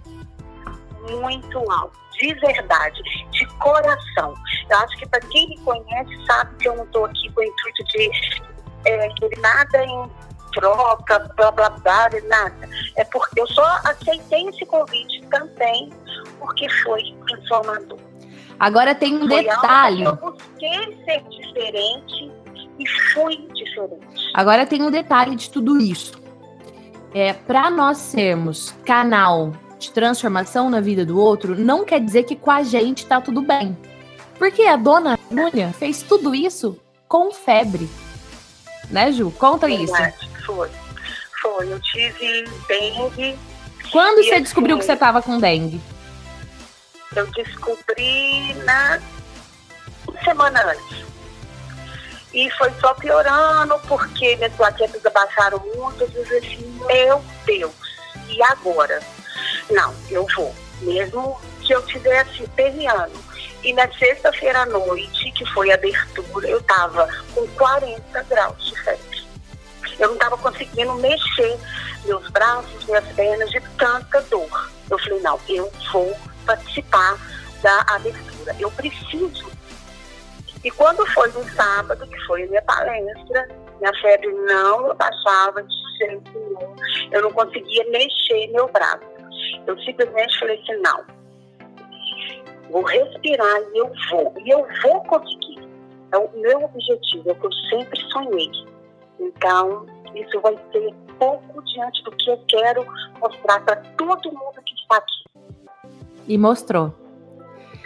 Muito 1.10 1.72
alto, 1.72 2.00
de 2.14 2.34
verdade, 2.36 3.02
de 3.32 3.46
coração. 3.58 4.34
Eu 4.70 4.78
acho 4.80 4.98
que 4.98 5.08
para 5.08 5.20
quem 5.22 5.50
me 5.50 5.60
conhece 5.60 6.26
sabe 6.26 6.56
que 6.58 6.68
eu 6.68 6.76
não 6.76 6.84
estou 6.86 7.06
aqui 7.06 7.32
com 7.32 7.42
o 7.42 7.44
intuito 7.44 7.84
de 7.86 8.12
é, 8.86 9.08
nada 9.40 9.86
em 9.86 10.10
troca, 10.54 11.20
blá 11.36 11.52
blá 11.52 11.70
blá, 11.70 12.10
nada. 12.28 12.70
É 12.96 13.04
porque 13.06 13.42
eu 13.42 13.48
só 13.48 13.66
aceitei 13.84 14.48
esse 14.48 14.66
convite 14.66 15.22
também 15.30 15.90
porque 16.40 16.70
foi 16.84 17.16
transformador. 17.28 18.00
Agora 18.60 18.96
tem 18.96 19.16
um 19.16 19.28
foi 19.28 19.44
detalhe. 19.44 20.04
Eu 20.04 20.16
busquei 20.16 21.04
ser 21.06 21.24
diferente 21.30 22.32
E 22.80 22.88
foi 23.14 23.38
diferente. 23.54 24.32
Agora 24.34 24.66
tem 24.66 24.82
um 24.82 24.92
detalhe 24.92 25.36
de 25.36 25.50
tudo 25.50 25.78
isso. 25.80 26.22
É, 27.14 27.34
para 27.34 27.70
nós 27.70 27.98
sermos 27.98 28.72
canal 28.86 29.54
de 29.78 29.92
transformação 29.92 30.70
na 30.70 30.80
vida 30.80 31.06
do 31.06 31.20
outro, 31.20 31.56
não 31.60 31.86
quer 31.86 32.00
dizer 32.00 32.24
que 32.24 32.36
com 32.36 32.50
a 32.50 32.64
gente 32.64 33.06
tá 33.06 33.22
tudo 33.22 33.42
bem. 33.42 33.78
Porque 34.40 34.64
a 34.64 34.76
dona 34.76 35.18
Júlia 35.30 35.72
fez 35.74 36.02
tudo 36.02 36.34
isso 36.34 36.80
com 37.08 37.32
febre. 37.32 37.88
Né, 38.90 39.12
Ju? 39.12 39.32
Conta 39.32 39.68
Verdade, 39.68 40.16
isso. 40.16 40.33
Foi. 40.46 40.70
Foi. 41.42 41.72
Eu 41.72 41.80
tive 41.80 42.44
dengue. 42.68 43.38
Quando 43.92 44.24
você 44.24 44.32
assim- 44.36 44.44
descobriu 44.44 44.78
que 44.78 44.86
você 44.86 44.96
tava 44.96 45.22
com 45.22 45.40
dengue? 45.40 45.82
Eu 47.16 47.28
descobri 47.28 48.54
na 48.66 49.00
semana 50.24 50.64
antes. 50.72 51.06
E 52.34 52.50
foi 52.52 52.72
só 52.82 52.96
piorando, 52.96 53.78
porque 53.88 54.36
minhas 54.38 54.54
plaquetas 54.54 55.06
abaixaram 55.06 55.60
muito. 55.76 56.02
Eu 56.02 56.08
disse 56.10 56.38
assim, 56.38 56.80
meu 56.88 57.24
Deus, 57.46 57.74
e 58.28 58.42
agora? 58.44 59.00
Não, 59.70 59.94
eu 60.10 60.26
vou. 60.36 60.56
Mesmo 60.82 61.40
que 61.62 61.74
eu 61.74 61.86
tivesse 61.86 62.48
perreando. 62.56 63.14
E 63.64 63.72
na 63.74 63.90
sexta-feira 63.94 64.64
à 64.64 64.66
noite, 64.66 65.32
que 65.32 65.46
foi 65.54 65.72
a 65.72 65.76
abertura, 65.76 66.48
eu 66.50 66.62
tava 66.64 67.08
com 67.34 67.48
40 67.50 68.24
graus 68.24 68.66
de 68.66 68.78
febre. 68.82 69.13
Eu 70.00 70.10
não 70.10 70.18
tava 70.18 70.38
conseguindo 70.38 70.94
mexer 70.96 71.58
meus 72.06 72.28
braços, 72.30 72.86
minhas 72.86 73.06
pernas 73.14 73.50
de 73.50 73.62
tanta 73.78 74.22
dor. 74.24 74.72
Eu 74.90 75.00
falei, 75.00 75.20
não, 75.22 75.40
eu 75.50 75.72
vou 75.92 76.16
participar 76.46 77.18
da 77.62 77.86
abertura. 77.90 78.56
Eu 78.60 78.70
preciso. 78.72 79.52
E 80.64 80.72
quando 80.72 81.06
foi 81.08 81.30
no 81.32 81.44
sábado, 81.52 82.08
que 82.08 82.20
foi 82.26 82.44
a 82.44 82.48
minha 82.48 82.62
palestra, 82.62 83.48
minha 83.80 83.94
febre 84.02 84.32
não 84.32 84.92
abaixava 84.92 85.64
de 85.64 85.98
jeito 85.98 86.32
nenhum. 86.34 86.76
Eu 87.12 87.22
não 87.24 87.32
conseguia 87.32 87.84
mexer 87.90 88.48
meu 88.48 88.68
braço. 88.70 89.04
Eu 89.68 89.78
simplesmente 89.82 90.40
falei 90.40 90.62
assim, 90.62 90.82
não. 90.82 91.04
Vou 92.70 92.84
respirar 92.84 93.62
e 93.74 93.78
eu 93.78 93.92
vou. 94.10 94.34
E 94.40 94.50
eu 94.50 94.66
vou 94.82 95.04
conseguir. 95.04 95.68
É 96.12 96.18
o 96.18 96.30
meu 96.36 96.64
objetivo, 96.64 97.30
é 97.30 97.32
o 97.32 97.36
que 97.36 97.46
eu 97.48 97.54
sempre 97.70 98.00
sonhei. 98.12 98.73
Então, 99.24 99.86
isso 100.14 100.42
vai 100.42 100.58
ser 100.72 100.94
pouco 101.18 101.64
diante 101.64 102.04
do 102.04 102.12
que 102.12 102.30
eu 102.30 102.38
quero 102.48 102.86
mostrar 103.20 103.62
para 103.62 103.78
todo 103.98 104.32
mundo 104.32 104.62
que 104.66 104.76
está 104.76 104.98
aqui. 104.98 105.24
E 106.28 106.38
mostrou. 106.38 106.94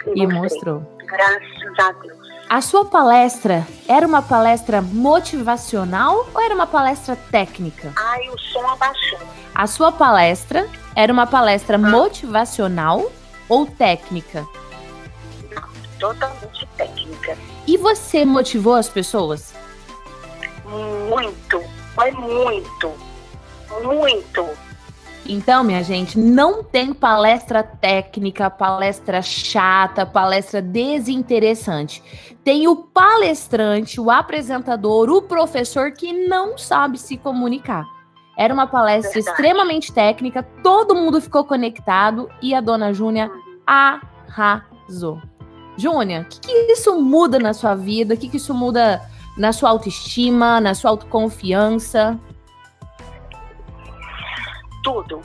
E 0.06 0.26
mostrei. 0.26 0.26
mostrou. 0.26 0.82
Graças 1.06 1.78
a 1.78 1.92
Deus. 1.92 2.18
A 2.50 2.60
sua 2.60 2.84
palestra 2.84 3.66
era 3.86 4.06
uma 4.06 4.22
palestra 4.22 4.80
motivacional 4.80 6.26
ou 6.34 6.40
era 6.40 6.54
uma 6.54 6.66
palestra 6.66 7.14
técnica? 7.14 7.92
Ai, 7.94 8.28
o 8.30 8.38
som 8.38 8.66
abaixou. 8.66 9.18
A 9.54 9.66
sua 9.66 9.92
palestra 9.92 10.66
era 10.96 11.12
uma 11.12 11.26
palestra 11.26 11.76
motivacional 11.76 13.12
ou 13.48 13.66
técnica? 13.66 14.46
Totalmente 16.00 16.66
técnica. 16.76 17.36
E 17.66 17.76
você 17.76 18.24
motivou 18.24 18.74
as 18.74 18.88
pessoas? 18.88 19.52
Muito, 20.68 21.62
mas 21.96 22.14
muito, 22.14 22.92
muito. 23.82 24.46
Então, 25.26 25.62
minha 25.62 25.82
gente, 25.82 26.18
não 26.18 26.64
tem 26.64 26.94
palestra 26.94 27.62
técnica, 27.62 28.48
palestra 28.48 29.20
chata, 29.20 30.06
palestra 30.06 30.62
desinteressante. 30.62 32.02
Tem 32.42 32.66
o 32.66 32.76
palestrante, 32.76 34.00
o 34.00 34.10
apresentador, 34.10 35.10
o 35.10 35.20
professor 35.20 35.92
que 35.92 36.26
não 36.26 36.56
sabe 36.56 36.98
se 36.98 37.18
comunicar. 37.18 37.84
Era 38.38 38.54
uma 38.54 38.66
palestra 38.66 39.12
Verdade. 39.12 39.36
extremamente 39.36 39.92
técnica, 39.92 40.42
todo 40.62 40.94
mundo 40.94 41.20
ficou 41.20 41.44
conectado 41.44 42.30
e 42.40 42.54
a 42.54 42.60
dona 42.60 42.94
Júnia 42.94 43.30
arrasou. 43.66 45.20
Júnia, 45.76 46.22
o 46.22 46.24
que, 46.24 46.40
que 46.40 46.72
isso 46.72 46.98
muda 47.00 47.38
na 47.38 47.52
sua 47.52 47.74
vida? 47.74 48.14
O 48.14 48.16
que, 48.16 48.28
que 48.28 48.38
isso 48.38 48.54
muda 48.54 49.02
na 49.38 49.52
sua 49.52 49.70
autoestima, 49.70 50.60
na 50.60 50.74
sua 50.74 50.90
autoconfiança? 50.90 52.18
Tudo. 54.82 55.22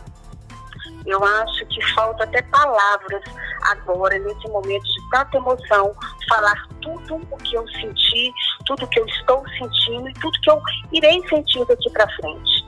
Eu 1.06 1.22
acho 1.24 1.66
que 1.66 1.94
falta 1.94 2.24
até 2.24 2.42
palavras 2.44 3.24
agora, 3.64 4.18
nesse 4.20 4.48
momento 4.50 4.84
de 4.84 5.10
tanta 5.12 5.38
emoção, 5.38 5.94
falar 6.30 6.68
tudo 6.82 7.16
o 7.30 7.38
que 7.38 7.56
eu 7.56 7.68
senti, 7.70 8.32
tudo 8.66 8.86
o 8.86 8.88
que 8.88 9.00
eu 9.00 9.06
estou 9.06 9.44
sentindo 9.58 10.10
e 10.10 10.14
tudo 10.14 10.40
que 10.42 10.50
eu 10.50 10.62
irei 10.94 11.28
sentir 11.28 11.66
daqui 11.66 11.90
para 11.90 12.08
frente. 12.16 12.66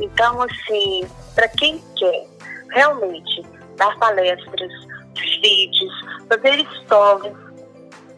Então, 0.00 0.40
assim, 0.42 1.06
para 1.34 1.48
quem 1.48 1.82
quer 1.96 2.26
realmente 2.70 3.42
dar 3.76 3.96
palestras, 3.98 4.72
vídeos, 5.42 5.92
fazer 6.28 6.66
stories, 6.84 7.36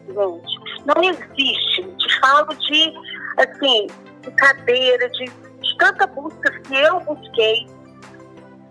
gente, 0.07 0.85
não 0.85 1.03
existe. 1.03 1.88
Falo 2.21 2.47
de, 2.55 2.93
assim, 3.37 3.87
de 4.21 4.31
cadeira, 4.31 5.09
de, 5.09 5.25
de 5.25 5.77
tanta 5.77 6.07
busca 6.07 6.51
que 6.61 6.75
eu 6.75 6.99
busquei, 7.01 7.67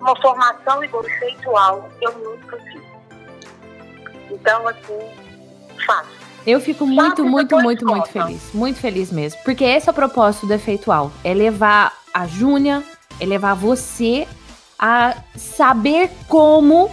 uma 0.01 0.15
formação 0.21 0.83
igual 0.85 1.89
eu 2.01 2.13
nunca 2.19 2.57
fiz. 2.59 2.83
Então, 4.31 4.69
assim, 4.69 4.99
faço. 5.87 6.19
Eu 6.47 6.61
fico 6.61 6.87
muito, 6.87 7.25
muito, 7.25 7.59
muito, 7.59 7.87
muito 7.87 8.09
feliz. 8.09 8.51
Muito 8.55 8.79
feliz 8.79 9.13
mesmo. 9.13 9.41
Porque 9.45 9.65
esse 9.65 9.89
é 9.89 9.93
o 9.93 9.95
propósito 9.95 10.47
do 10.47 10.55
Efeitual. 10.55 11.13
É 11.23 11.35
levar 11.35 11.93
a 12.15 12.27
Júnia, 12.27 12.83
é 13.21 13.27
levar 13.27 13.55
você 13.55 14.27
a 14.79 15.17
saber 15.37 16.11
como. 16.29 16.91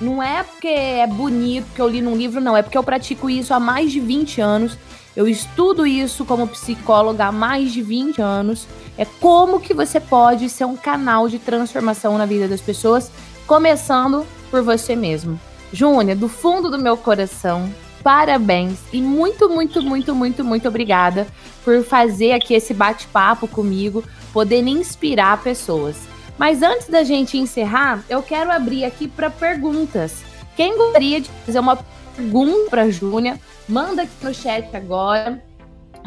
Não 0.00 0.22
é 0.22 0.42
porque 0.42 0.68
é 0.68 1.06
bonito, 1.06 1.66
que 1.74 1.80
eu 1.80 1.88
li 1.88 2.00
num 2.00 2.16
livro, 2.16 2.40
não. 2.40 2.56
É 2.56 2.62
porque 2.62 2.76
eu 2.76 2.82
pratico 2.82 3.30
isso 3.30 3.54
há 3.54 3.60
mais 3.60 3.90
de 3.90 4.00
20 4.00 4.40
anos. 4.40 4.78
Eu 5.14 5.28
estudo 5.28 5.86
isso 5.86 6.24
como 6.24 6.48
psicóloga 6.48 7.26
há 7.26 7.32
mais 7.32 7.72
de 7.72 7.82
20 7.82 8.20
anos. 8.22 8.66
É 8.96 9.04
como 9.04 9.60
que 9.60 9.74
você 9.74 10.00
pode 10.00 10.48
ser 10.48 10.64
um 10.64 10.76
canal 10.76 11.28
de 11.28 11.38
transformação 11.38 12.16
na 12.16 12.26
vida 12.26 12.48
das 12.48 12.60
pessoas, 12.60 13.10
começando 13.46 14.26
por 14.50 14.62
você 14.62 14.96
mesmo. 14.96 15.38
Júnia, 15.72 16.16
do 16.16 16.28
fundo 16.28 16.70
do 16.70 16.78
meu 16.78 16.96
coração, 16.96 17.72
parabéns 18.02 18.78
e 18.92 19.00
muito, 19.00 19.48
muito, 19.48 19.82
muito, 19.82 20.14
muito, 20.14 20.44
muito 20.44 20.68
obrigada 20.68 21.26
por 21.64 21.82
fazer 21.84 22.32
aqui 22.32 22.54
esse 22.54 22.74
bate-papo 22.74 23.46
comigo, 23.46 24.04
poder 24.32 24.66
inspirar 24.66 25.42
pessoas. 25.42 25.96
Mas 26.38 26.62
antes 26.62 26.88
da 26.88 27.04
gente 27.04 27.38
encerrar, 27.38 28.02
eu 28.08 28.22
quero 28.22 28.50
abrir 28.50 28.84
aqui 28.84 29.06
para 29.06 29.30
perguntas. 29.30 30.22
Quem 30.56 30.76
gostaria 30.76 31.20
de 31.20 31.30
fazer 31.46 31.58
uma 31.58 31.78
pergunta 32.16 32.70
para 32.70 32.90
Júnia, 32.90 33.38
manda 33.68 34.02
aqui 34.02 34.12
no 34.22 34.34
chat 34.34 34.68
agora, 34.76 35.42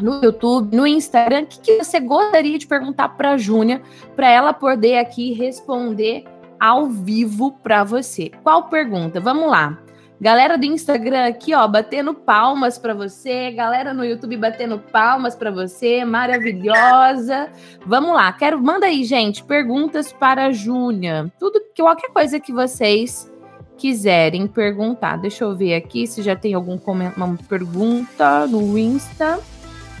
no 0.00 0.22
YouTube, 0.22 0.74
no 0.76 0.86
Instagram, 0.86 1.42
o 1.42 1.46
que, 1.46 1.60
que 1.60 1.76
você 1.82 2.00
gostaria 2.00 2.58
de 2.58 2.66
perguntar 2.66 3.10
para 3.10 3.36
Júnia, 3.36 3.82
para 4.14 4.28
ela 4.28 4.52
poder 4.52 4.98
aqui 4.98 5.32
responder 5.32 6.24
ao 6.60 6.86
vivo 6.86 7.52
para 7.62 7.84
você. 7.84 8.30
Qual 8.42 8.64
pergunta? 8.64 9.20
Vamos 9.20 9.50
lá. 9.50 9.78
Galera 10.18 10.56
do 10.56 10.64
Instagram 10.64 11.26
aqui, 11.26 11.54
ó, 11.54 11.68
batendo 11.68 12.14
palmas 12.14 12.78
para 12.78 12.94
você. 12.94 13.50
Galera 13.50 13.92
no 13.92 14.02
YouTube 14.02 14.38
batendo 14.38 14.78
palmas 14.78 15.34
para 15.34 15.50
você. 15.50 16.06
Maravilhosa. 16.06 17.50
Vamos 17.84 18.14
lá. 18.14 18.32
Quero 18.32 18.58
manda 18.62 18.86
aí, 18.86 19.04
gente, 19.04 19.44
perguntas 19.44 20.14
para 20.14 20.46
a 20.46 20.52
Júnia. 20.52 21.30
Tudo 21.38 21.60
qualquer 21.76 22.10
coisa 22.12 22.40
que 22.40 22.50
vocês 22.50 23.30
quiserem 23.76 24.46
perguntar. 24.46 25.16
Deixa 25.16 25.44
eu 25.44 25.56
ver 25.56 25.74
aqui 25.74 26.06
se 26.06 26.22
já 26.22 26.34
tem 26.34 26.54
algum 26.54 26.78
uma 27.16 27.38
pergunta 27.48 28.46
no 28.46 28.78
Insta. 28.78 29.38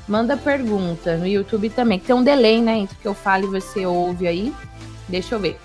Manda 0.08 0.36
pergunta 0.36 1.16
no 1.16 1.26
YouTube 1.26 1.70
também. 1.70 1.98
Tem 1.98 2.14
um 2.14 2.22
delay, 2.22 2.60
né, 2.60 2.78
entre 2.78 2.96
que 2.96 3.06
eu 3.06 3.14
falo 3.14 3.44
e 3.44 3.60
você 3.60 3.84
ouve 3.84 4.26
aí. 4.26 4.54
Deixa 5.08 5.34
eu 5.34 5.40
ver. 5.40 5.58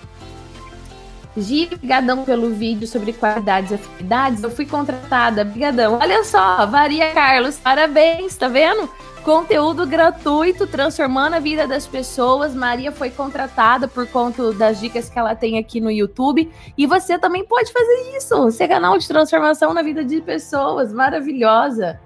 Gi, 1.36 1.66
brigadão 1.66 2.24
pelo 2.24 2.50
vídeo 2.50 2.86
sobre 2.86 3.12
qualidades 3.12 3.70
e 3.70 3.74
afinidades. 3.74 4.42
Eu 4.42 4.50
fui 4.50 4.66
contratada, 4.66 5.44
brigadão. 5.44 5.98
Olha 6.00 6.22
só, 6.24 6.66
Maria 6.66 7.12
Carlos, 7.12 7.56
parabéns, 7.56 8.36
tá 8.36 8.48
vendo? 8.48 8.90
Conteúdo 9.24 9.86
gratuito, 9.86 10.66
transformando 10.66 11.34
a 11.34 11.38
vida 11.38 11.66
das 11.66 11.86
pessoas. 11.86 12.56
Maria 12.56 12.90
foi 12.90 13.08
contratada 13.08 13.86
por 13.86 14.04
conta 14.08 14.52
das 14.52 14.80
dicas 14.80 15.08
que 15.08 15.16
ela 15.16 15.36
tem 15.36 15.58
aqui 15.58 15.80
no 15.80 15.92
YouTube. 15.92 16.52
E 16.76 16.86
você 16.88 17.16
também 17.16 17.44
pode 17.46 17.72
fazer 17.72 18.16
isso. 18.16 18.50
Ser 18.50 18.66
canal 18.66 18.98
de 18.98 19.06
transformação 19.06 19.72
na 19.72 19.80
vida 19.80 20.04
de 20.04 20.20
pessoas. 20.20 20.92
Maravilhosa. 20.92 22.00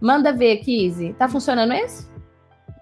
Manda 0.00 0.32
ver, 0.32 0.58
Kizzy. 0.58 1.12
Tá 1.18 1.28
funcionando 1.28 1.72
esse? 1.72 2.08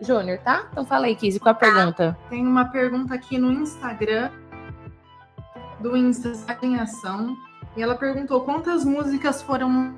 Júnior, 0.03 0.39
tá? 0.39 0.69
Então 0.71 0.85
fala 0.85 1.07
aí, 1.07 1.17
Kizzy, 1.17 1.41
qual 1.41 1.53
a 1.53 1.59
pergunta? 1.59 2.17
Tem 2.29 2.47
uma 2.47 2.67
pergunta 2.67 3.15
aqui 3.15 3.39
no 3.39 3.51
Instagram, 3.51 4.31
do 5.81 5.97
Insta 5.97 6.35
em 6.63 6.79
Ação. 6.79 7.35
E 7.75 7.83
ela 7.83 7.95
perguntou 7.95 8.43
quantas 8.43 8.85
músicas 8.85 9.41
foram. 9.41 9.95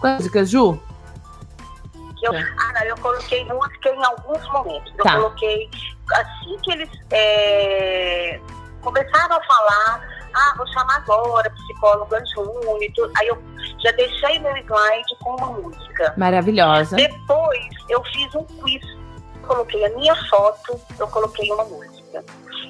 Quantas 0.00 0.18
músicas, 0.18 0.50
Ju? 0.50 0.78
Eu, 2.24 2.32
ah, 2.34 2.72
não, 2.74 2.82
eu 2.86 2.96
coloquei 2.98 3.44
música 3.44 3.88
em 3.90 4.04
alguns 4.04 4.42
momentos. 4.52 4.92
Eu 4.98 5.04
Tá. 5.04 5.16
coloquei, 5.16 5.68
assim 6.12 6.56
que 6.62 6.72
eles 6.72 6.88
é, 7.10 8.40
começaram 8.80 9.36
a 9.36 9.44
falar, 9.44 10.08
ah, 10.34 10.54
vou 10.56 10.66
chamar 10.68 10.96
agora, 10.96 11.50
psicóloga 11.50 12.22
Júnior. 12.34 13.12
Aí 13.18 13.28
eu 13.28 13.38
já 13.82 13.90
deixei 13.92 14.38
meu 14.38 14.56
slide 14.56 15.16
com 15.22 15.36
uma 15.36 15.46
música. 15.60 16.14
Maravilhosa. 16.16 16.96
Depois 16.96 17.68
eu 17.88 18.02
fiz 18.04 18.34
um 18.34 18.44
quiz, 18.44 18.82
coloquei 19.46 19.84
a 19.84 19.90
minha 19.90 20.14
foto, 20.28 20.80
eu 20.98 21.08
coloquei 21.08 21.50
uma 21.52 21.64
música. 21.64 22.24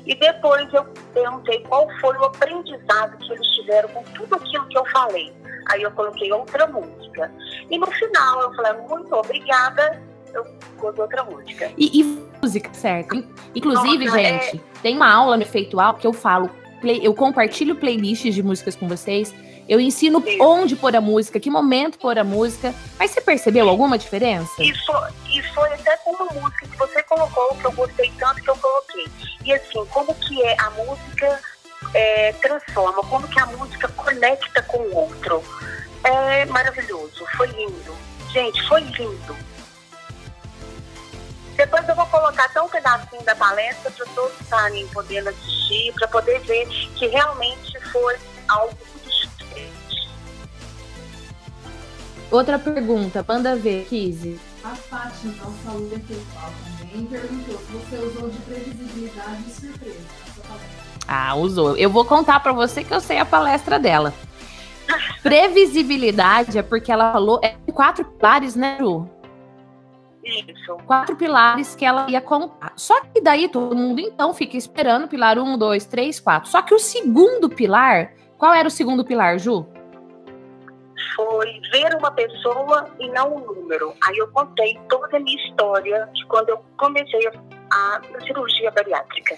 E 0.06 0.14
depois 0.16 0.72
eu 0.74 0.84
perguntei 1.14 1.60
qual 1.64 1.88
foi 2.00 2.16
o 2.18 2.24
aprendizado 2.24 3.16
que 3.18 3.32
eles 3.32 3.46
tiveram 3.48 3.88
com 3.90 4.02
tudo 4.14 4.34
aquilo 4.36 4.66
que 4.66 4.76
eu 4.78 4.84
falei. 4.90 5.32
Aí 5.70 5.82
eu 5.82 5.90
coloquei 5.92 6.32
outra 6.32 6.66
música. 6.66 7.30
E 7.70 7.78
no 7.78 7.86
final 7.90 8.42
eu 8.42 8.54
falei, 8.54 8.72
muito 8.88 9.14
obrigada, 9.14 10.02
eu 10.32 10.44
pus 10.78 10.98
outra 10.98 11.24
música. 11.24 11.70
E, 11.76 12.00
e 12.00 12.04
música, 12.42 12.72
certo? 12.74 13.14
In- 13.16 13.26
Inclusive, 13.54 14.04
Nossa, 14.06 14.20
é- 14.20 14.40
gente, 14.40 14.62
tem 14.82 14.96
uma 14.96 15.10
aula 15.12 15.36
no 15.36 15.42
Efeitual 15.42 15.94
que 15.94 16.06
eu 16.06 16.12
falo, 16.12 16.50
play- 16.80 17.00
eu 17.02 17.14
compartilho 17.14 17.76
playlists 17.76 18.34
de 18.34 18.42
músicas 18.42 18.76
com 18.76 18.86
vocês. 18.88 19.32
Eu 19.66 19.80
ensino 19.80 20.22
Isso. 20.26 20.42
onde 20.42 20.76
pôr 20.76 20.94
a 20.94 21.00
música, 21.00 21.40
que 21.40 21.48
momento 21.48 21.98
pôr 21.98 22.18
a 22.18 22.24
música. 22.24 22.74
Mas 22.98 23.12
você 23.12 23.20
percebeu 23.22 23.66
alguma 23.66 23.96
diferença? 23.96 24.50
Foi, 24.56 25.10
e 25.30 25.42
foi 25.54 25.72
até 25.72 25.96
com 26.04 26.10
uma 26.10 26.26
música 26.26 26.66
que 26.68 26.76
você 26.76 27.02
colocou, 27.04 27.54
que 27.56 27.64
eu 27.64 27.72
gostei 27.72 28.12
tanto 28.18 28.42
que 28.42 28.50
eu 28.50 28.56
coloquei. 28.58 29.06
E 29.42 29.54
assim, 29.54 29.82
como 29.86 30.14
que 30.16 30.42
é 30.42 30.54
a 30.60 30.68
música 30.72 31.40
é, 31.94 32.32
transforma, 32.32 33.02
como 33.04 33.28
que 33.28 33.38
a 33.38 33.46
música 33.46 33.88
conecta 33.88 34.60
com 34.62 34.78
o 34.78 34.96
outro. 34.96 35.42
É 36.02 36.44
maravilhoso, 36.46 37.24
foi 37.36 37.46
lindo. 37.46 37.96
Gente, 38.30 38.60
foi 38.68 38.80
lindo. 38.80 39.36
Depois 41.56 41.88
eu 41.88 41.94
vou 41.94 42.06
colocar 42.06 42.44
até 42.46 42.60
um 42.60 42.68
pedacinho 42.68 43.22
da 43.22 43.34
palestra 43.36 43.90
para 43.90 44.06
todos 44.06 44.40
estarem 44.40 44.86
podendo 44.88 45.28
assistir, 45.30 45.92
para 45.94 46.08
poder 46.08 46.40
ver 46.40 46.66
que 46.66 47.06
realmente 47.06 47.80
foi 47.92 48.16
algo 48.48 48.76
diferente. 49.04 50.10
Outra 52.30 52.58
pergunta, 52.58 53.24
manda 53.26 53.54
ver, 53.54 53.86
Kizzy. 53.86 54.40
A 54.64 54.74
Fátima, 54.74 55.34
nossa 55.44 55.70
aluna 55.70 55.94
efeitual 55.94 56.52
também, 56.80 57.06
perguntou 57.06 57.58
se 57.58 57.72
você 57.72 57.96
usou 57.98 58.30
de 58.30 58.38
previsibilidade 58.38 59.44
e 59.46 59.52
surpresa 59.52 60.00
na 60.00 60.34
sua 60.34 60.44
palestra. 60.44 60.83
Ah, 61.06 61.34
usou. 61.34 61.76
Eu 61.76 61.90
vou 61.90 62.04
contar 62.04 62.40
pra 62.40 62.52
você 62.52 62.82
que 62.82 62.92
eu 62.92 63.00
sei 63.00 63.18
a 63.18 63.24
palestra 63.24 63.78
dela. 63.78 64.12
Previsibilidade 65.22 66.58
é 66.58 66.62
porque 66.62 66.92
ela 66.92 67.12
falou 67.12 67.40
é 67.42 67.56
quatro 67.72 68.04
pilares, 68.04 68.54
né, 68.54 68.76
Ju? 68.78 69.08
Isso. 70.22 70.76
Quatro 70.86 71.16
pilares 71.16 71.74
que 71.74 71.84
ela 71.84 72.06
ia 72.10 72.20
contar. 72.20 72.72
Só 72.76 72.98
que 73.02 73.20
daí 73.20 73.48
todo 73.48 73.76
mundo 73.76 74.00
então 74.00 74.32
fica 74.32 74.56
esperando 74.56 75.08
pilar 75.08 75.38
um, 75.38 75.58
dois, 75.58 75.84
três, 75.84 76.18
quatro. 76.18 76.50
Só 76.50 76.62
que 76.62 76.74
o 76.74 76.78
segundo 76.78 77.48
pilar, 77.48 78.12
qual 78.38 78.54
era 78.54 78.66
o 78.66 78.70
segundo 78.70 79.04
pilar, 79.04 79.38
Ju? 79.38 79.66
foi 81.14 81.60
ver 81.72 81.94
uma 81.96 82.10
pessoa 82.10 82.88
e 82.98 83.08
não 83.10 83.36
um 83.36 83.54
número. 83.54 83.94
Aí 84.06 84.16
eu 84.18 84.28
contei 84.28 84.78
toda 84.88 85.16
a 85.16 85.20
minha 85.20 85.48
história 85.48 86.08
de 86.12 86.24
quando 86.26 86.50
eu 86.50 86.64
comecei 86.76 87.26
a, 87.28 87.32
a 87.70 88.20
cirurgia 88.20 88.70
bariátrica. 88.70 89.36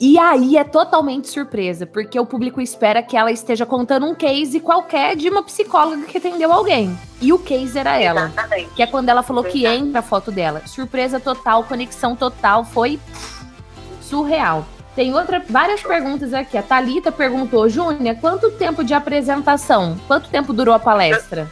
E 0.00 0.16
aí 0.16 0.56
é 0.56 0.62
totalmente 0.62 1.28
surpresa, 1.28 1.84
porque 1.84 2.20
o 2.20 2.24
público 2.24 2.60
espera 2.60 3.02
que 3.02 3.16
ela 3.16 3.32
esteja 3.32 3.66
contando 3.66 4.06
um 4.06 4.14
case 4.14 4.60
qualquer 4.60 5.16
de 5.16 5.28
uma 5.28 5.42
psicóloga 5.42 6.06
que 6.06 6.18
atendeu 6.18 6.52
alguém. 6.52 6.96
E 7.20 7.32
o 7.32 7.38
case 7.40 7.76
era 7.76 8.00
ela. 8.00 8.26
Exatamente. 8.26 8.70
Que 8.74 8.82
é 8.84 8.86
quando 8.86 9.08
ela 9.08 9.24
falou 9.24 9.42
que 9.42 9.62
Verdade. 9.62 9.82
entra 9.82 9.98
a 9.98 10.02
foto 10.02 10.30
dela. 10.30 10.62
Surpresa 10.68 11.18
total, 11.18 11.64
conexão 11.64 12.14
total, 12.14 12.64
foi 12.64 13.00
surreal. 14.00 14.64
Tem 14.94 15.12
outra, 15.12 15.42
várias 15.48 15.82
perguntas 15.82 16.32
aqui. 16.32 16.56
A 16.56 16.62
Thalita 16.62 17.10
perguntou, 17.10 17.68
Júnia, 17.68 18.14
quanto 18.14 18.52
tempo 18.52 18.84
de 18.84 18.94
apresentação? 18.94 19.98
Quanto 20.06 20.28
tempo 20.28 20.52
durou 20.52 20.76
a 20.76 20.78
palestra? 20.78 21.50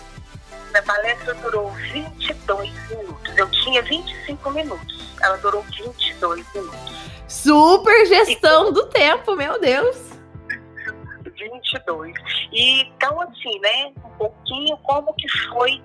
Minha 0.71 0.83
palestra 0.85 1.35
durou 1.35 1.69
22 1.93 2.73
minutos. 2.91 3.37
Eu 3.37 3.51
tinha 3.51 3.83
25 3.83 4.51
minutos. 4.53 5.06
Ela 5.23 5.37
durou 5.39 5.63
22 5.63 6.45
minutos. 6.55 6.97
Super 7.29 8.07
gestão 8.07 8.73
do 8.73 8.87
tempo, 8.87 9.35
meu 9.35 9.61
Deus. 9.61 10.17
22. 11.37 12.15
E 12.53 12.83
então, 12.83 13.21
assim, 13.21 13.59
né? 13.61 13.93
Um 14.05 14.11
pouquinho 14.17 14.77
como 14.79 15.13
que 15.15 15.29
foi, 15.49 15.81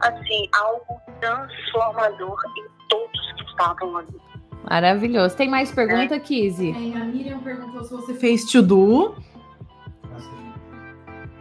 assim, 0.00 0.48
algo 0.52 1.00
transformador 1.20 2.36
em 2.58 2.88
todos 2.88 3.32
que 3.36 3.44
estavam 3.44 3.96
ali. 3.96 4.20
Maravilhoso. 4.68 5.36
Tem 5.36 5.48
mais 5.48 5.72
pergunta, 5.72 6.18
Kizzy? 6.18 6.72
Tem, 6.72 6.96
a 6.96 7.04
Miriam 7.04 7.40
perguntou 7.40 7.84
se 7.84 7.90
você 7.90 8.14
fez 8.14 8.44
to-do. 8.44 9.16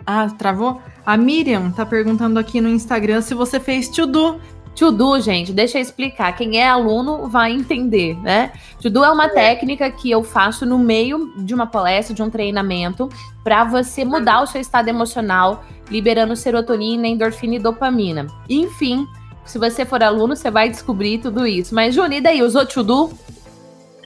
Ah, 0.05 0.27
travou? 0.29 0.81
A 1.05 1.15
Miriam 1.15 1.71
tá 1.71 1.85
perguntando 1.85 2.39
aqui 2.39 2.59
no 2.59 2.67
Instagram 2.67 3.21
se 3.21 3.33
você 3.35 3.59
fez 3.59 3.87
to-do. 3.89 4.41
To-do, 4.75 5.19
gente, 5.19 5.51
deixa 5.51 5.77
eu 5.77 5.81
explicar. 5.81 6.35
Quem 6.35 6.59
é 6.59 6.67
aluno 6.67 7.27
vai 7.27 7.51
entender, 7.51 8.17
né? 8.21 8.51
To-do 8.81 9.03
é 9.03 9.11
uma 9.11 9.25
É. 9.25 9.29
técnica 9.29 9.91
que 9.91 10.09
eu 10.09 10.23
faço 10.23 10.65
no 10.65 10.79
meio 10.79 11.33
de 11.37 11.53
uma 11.53 11.67
palestra, 11.67 12.15
de 12.15 12.23
um 12.23 12.29
treinamento, 12.29 13.09
para 13.43 13.63
você 13.63 14.05
mudar 14.05 14.41
o 14.41 14.47
seu 14.47 14.61
estado 14.61 14.87
emocional, 14.87 15.63
liberando 15.89 16.35
serotonina, 16.35 17.07
endorfina 17.07 17.55
e 17.55 17.59
dopamina. 17.59 18.27
Enfim, 18.49 19.05
se 19.45 19.59
você 19.59 19.85
for 19.85 20.01
aluno, 20.01 20.35
você 20.35 20.49
vai 20.49 20.69
descobrir 20.69 21.19
tudo 21.19 21.45
isso. 21.45 21.75
Mas, 21.75 21.93
Juni, 21.93 22.17
e 22.17 22.21
daí? 22.21 22.41
Usou? 22.41 22.65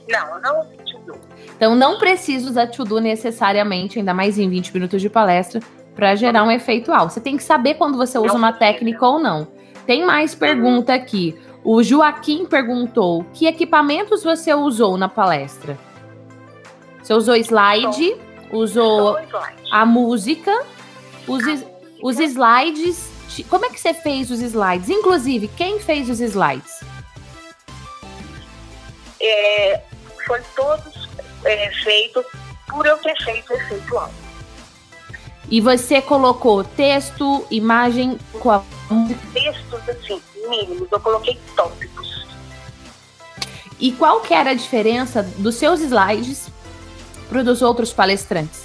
Não, 0.08 0.34
eu 0.34 0.40
não 0.40 0.66
tudo. 0.90 1.18
Então, 1.56 1.74
não 1.74 1.98
precisa 1.98 2.50
usar 2.50 2.66
to-do 2.66 3.00
necessariamente, 3.00 3.98
ainda 3.98 4.12
mais 4.12 4.38
em 4.38 4.48
20 4.48 4.74
minutos 4.74 5.00
de 5.00 5.08
palestra, 5.08 5.60
para 5.94 6.14
gerar 6.14 6.42
um 6.44 6.50
efeito 6.50 6.92
alto. 6.92 7.14
Você 7.14 7.20
tem 7.20 7.36
que 7.36 7.42
saber 7.42 7.74
quando 7.74 7.96
você 7.96 8.18
usa 8.18 8.28
Não 8.28 8.36
uma 8.36 8.52
técnica 8.52 9.06
ou 9.06 9.18
não. 9.18 9.48
Tem 9.86 10.04
mais 10.04 10.34
pergunta 10.34 10.94
aqui. 10.94 11.38
O 11.64 11.82
Joaquim 11.82 12.46
perguntou: 12.46 13.24
que 13.32 13.46
equipamentos 13.46 14.22
você 14.22 14.52
usou 14.52 14.96
na 14.96 15.08
palestra? 15.08 15.78
Você 17.02 17.14
usou 17.14 17.36
slide, 17.36 18.16
usou 18.52 19.16
a 19.70 19.86
música, 19.86 20.52
os, 21.26 21.44
os 22.02 22.18
slides. 22.18 23.14
Como 23.48 23.66
é 23.66 23.70
que 23.70 23.78
você 23.78 23.94
fez 23.94 24.30
os 24.30 24.40
slides? 24.40 24.88
Inclusive, 24.88 25.48
quem 25.48 25.78
fez 25.78 26.08
os 26.08 26.20
slides? 26.20 26.80
é, 29.20 29.80
foi 30.26 30.40
todos 30.54 31.08
é, 31.44 31.70
feitos 31.82 32.24
por 32.68 32.86
eu 32.86 32.96
ter 32.98 33.16
feito 33.22 33.52
efeito. 33.52 34.10
E 35.48 35.60
você 35.60 36.02
colocou 36.02 36.64
texto, 36.64 37.46
imagem 37.50 38.18
música. 38.32 38.75
Textos 39.32 39.88
assim, 39.88 40.22
mínimos, 40.48 40.88
eu 40.90 41.00
coloquei 41.00 41.38
tópicos. 41.56 42.26
E 43.78 43.92
qual 43.92 44.20
que 44.20 44.32
era 44.32 44.50
a 44.50 44.54
diferença 44.54 45.22
dos 45.22 45.56
seus 45.56 45.80
slides 45.80 46.48
para 47.28 47.42
dos 47.42 47.62
outros 47.62 47.92
palestrantes? 47.92 48.64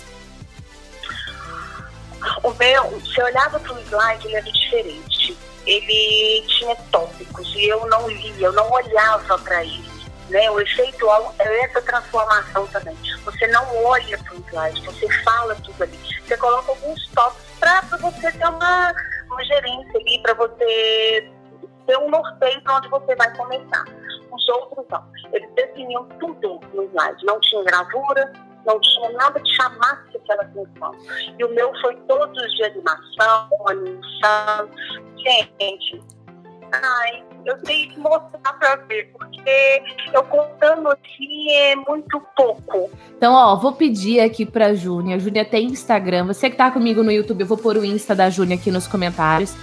O 2.43 2.53
meu, 2.53 3.01
se 3.01 3.19
eu 3.19 3.25
olhava 3.25 3.59
para 3.59 3.73
o 3.73 3.79
slide, 3.81 4.27
ele 4.27 4.35
era 4.35 4.51
diferente. 4.51 5.37
Ele 5.65 6.43
tinha 6.47 6.75
tópicos 6.91 7.53
e 7.55 7.67
eu 7.67 7.85
não 7.87 8.07
lia, 8.09 8.45
eu 8.47 8.53
não 8.53 8.69
olhava 8.71 9.37
para 9.39 9.63
ele. 9.63 9.91
Né? 10.29 10.49
O 10.49 10.59
efeito 10.59 11.07
é 11.39 11.65
essa 11.65 11.81
transformação 11.81 12.65
também. 12.67 12.95
Você 13.25 13.47
não 13.47 13.83
olha 13.83 14.17
para 14.17 14.35
o 14.35 14.43
slide, 14.47 14.81
você 14.85 15.07
fala 15.23 15.55
tudo 15.55 15.83
ali. 15.83 15.99
Você 16.25 16.37
coloca 16.37 16.71
alguns 16.71 17.07
tópicos 17.09 17.51
para 17.59 17.81
você 17.97 18.31
ter 18.31 18.47
uma, 18.47 18.93
uma 19.31 19.43
gerência 19.43 19.99
ali, 19.99 20.21
para 20.21 20.33
você 20.33 21.31
ter 21.87 21.97
um 21.97 22.09
norteio 22.09 22.61
para 22.63 22.77
onde 22.77 22.89
você 22.89 23.15
vai 23.15 23.35
começar. 23.35 23.85
Os 24.31 24.49
outros 24.49 24.85
não. 24.89 25.03
Eles 25.33 25.49
definiam 25.55 26.05
tudo 26.19 26.59
no 26.73 26.83
slide. 26.83 27.25
Não 27.25 27.39
tinha 27.39 27.63
gravura, 27.63 28.33
não 28.65 28.79
tinha 28.79 29.09
nada 29.11 29.39
que 29.39 29.49
chamasse 29.53 30.17
aquela 30.17 30.43
atenção. 30.43 30.91
E 31.37 31.43
o 31.43 31.49
meu 31.49 31.71
foi 31.81 31.95
todos 32.07 32.55
de 32.55 32.63
animação, 32.63 33.49
animação. 33.67 34.69
Gente, 35.17 36.03
ai, 36.71 37.23
eu 37.45 37.57
tenho 37.63 37.89
que 37.91 37.99
mostrar 37.99 38.53
pra 38.59 38.75
ver, 38.87 39.11
porque 39.17 39.83
eu 40.13 40.23
contando 40.23 40.89
aqui 40.89 41.51
é 41.51 41.75
muito 41.75 42.21
pouco. 42.35 42.89
Então, 43.17 43.33
ó, 43.33 43.55
vou 43.55 43.73
pedir 43.73 44.19
aqui 44.19 44.45
pra 44.45 44.73
Júnia. 44.73 45.19
Júnia 45.19 45.45
tem 45.45 45.67
Instagram. 45.67 46.25
Você 46.25 46.49
que 46.49 46.55
tá 46.55 46.71
comigo 46.71 47.03
no 47.03 47.11
YouTube, 47.11 47.41
eu 47.41 47.47
vou 47.47 47.57
pôr 47.57 47.77
o 47.77 47.85
Insta 47.85 48.15
da 48.15 48.29
Júnia 48.29 48.55
aqui 48.55 48.71
nos 48.71 48.87
comentários. 48.87 49.55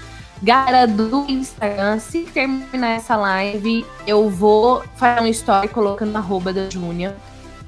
Galera 0.43 0.87
do 0.87 1.25
Instagram, 1.29 1.99
se 1.99 2.21
terminar 2.21 2.91
essa 2.91 3.17
live, 3.17 3.85
eu 4.07 4.31
vou 4.31 4.83
fazer 4.95 5.21
um 5.21 5.27
story 5.27 5.67
colocando 5.69 6.15
a 6.15 6.21
arroba 6.21 6.53
da 6.53 6.71
Júnia. 6.71 7.17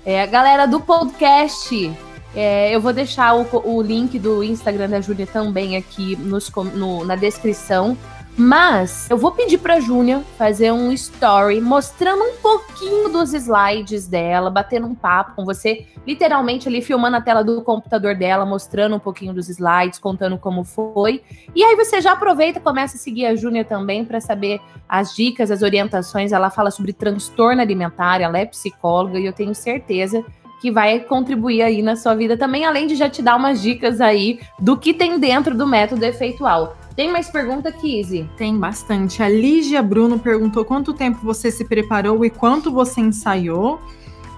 É, 0.07 0.23
a 0.23 0.27
galera 0.27 0.67
do 0.67 0.81
podcast, 0.81 1.93
é, 2.35 2.75
eu 2.75 2.81
vou 2.81 2.93
deixar 2.93 3.35
o, 3.35 3.45
o 3.65 3.83
link 3.83 4.19
do 4.21 4.45
Instagram 4.45 4.89
da 4.89 5.01
Júlia 5.01 5.27
também 5.27 5.77
aqui 5.77 6.15
nos 6.17 6.49
no- 6.75 7.05
na 7.05 7.17
descrição. 7.17 7.99
Mas 8.43 9.07
eu 9.11 9.19
vou 9.19 9.33
pedir 9.33 9.59
pra 9.59 9.81
Júnia 9.81 10.25
fazer 10.39 10.73
um 10.73 10.91
story 10.93 11.61
mostrando 11.61 12.23
um 12.23 12.37
pouquinho 12.37 13.11
dos 13.11 13.35
slides 13.35 14.07
dela, 14.07 14.49
batendo 14.49 14.87
um 14.87 14.95
papo 14.95 15.37
com 15.37 15.45
você, 15.45 15.87
literalmente 16.07 16.67
ali 16.67 16.81
filmando 16.81 17.19
a 17.19 17.21
tela 17.21 17.45
do 17.45 17.61
computador 17.61 18.15
dela, 18.15 18.47
mostrando 18.47 18.97
um 18.97 18.99
pouquinho 18.99 19.35
dos 19.35 19.51
slides, 19.51 19.99
contando 19.99 20.39
como 20.39 20.65
foi. 20.65 21.23
E 21.55 21.63
aí 21.63 21.77
você 21.77 22.01
já 22.01 22.13
aproveita 22.13 22.59
começa 22.61 22.97
a 22.97 22.99
seguir 22.99 23.27
a 23.27 23.37
Júnia 23.37 23.63
também 23.63 24.07
para 24.07 24.23
saber 24.23 24.59
as 24.89 25.15
dicas, 25.15 25.51
as 25.51 25.61
orientações. 25.61 26.33
Ela 26.33 26.49
fala 26.49 26.71
sobre 26.71 26.95
transtorno 26.95 27.61
alimentar, 27.61 28.23
ela 28.23 28.39
é 28.39 28.47
psicóloga 28.47 29.19
e 29.19 29.27
eu 29.27 29.35
tenho 29.35 29.55
certeza 29.55 30.25
que 30.63 30.71
vai 30.71 31.01
contribuir 31.01 31.61
aí 31.61 31.83
na 31.83 31.95
sua 31.95 32.15
vida 32.15 32.39
também, 32.39 32.65
além 32.65 32.87
de 32.87 32.95
já 32.95 33.11
te 33.11 33.21
dar 33.21 33.37
umas 33.37 33.61
dicas 33.61 34.01
aí 34.01 34.41
do 34.59 34.79
que 34.79 34.95
tem 34.95 35.19
dentro 35.19 35.55
do 35.55 35.67
método 35.67 36.07
efeitual. 36.07 36.77
Tem 37.01 37.11
mais 37.11 37.31
pergunta, 37.31 37.73
Kizzy? 37.73 38.29
Tem 38.37 38.59
bastante. 38.59 39.23
A 39.23 39.29
Lígia 39.31 39.83
Bruno 39.83 40.19
perguntou 40.19 40.67
quanto 40.67 40.93
tempo 40.93 41.19
você 41.23 41.51
se 41.51 41.65
preparou 41.65 42.23
e 42.27 42.29
quanto 42.29 42.71
você 42.71 43.01
ensaiou. 43.01 43.81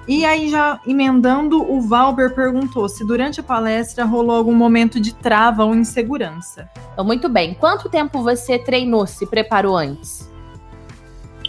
E 0.06 0.24
aí, 0.24 0.48
já 0.48 0.80
emendando, 0.86 1.60
o 1.60 1.80
Valber 1.80 2.32
perguntou 2.32 2.88
se 2.88 3.04
durante 3.04 3.40
a 3.40 3.42
palestra 3.42 4.04
rolou 4.04 4.36
algum 4.36 4.54
momento 4.54 5.00
de 5.00 5.12
trava 5.12 5.64
ou 5.64 5.74
insegurança. 5.74 6.70
Então, 6.92 7.04
muito 7.04 7.28
bem. 7.28 7.52
Quanto 7.54 7.88
tempo 7.88 8.22
você 8.22 8.56
treinou, 8.60 9.08
se 9.08 9.26
preparou 9.26 9.76
antes? 9.76 10.30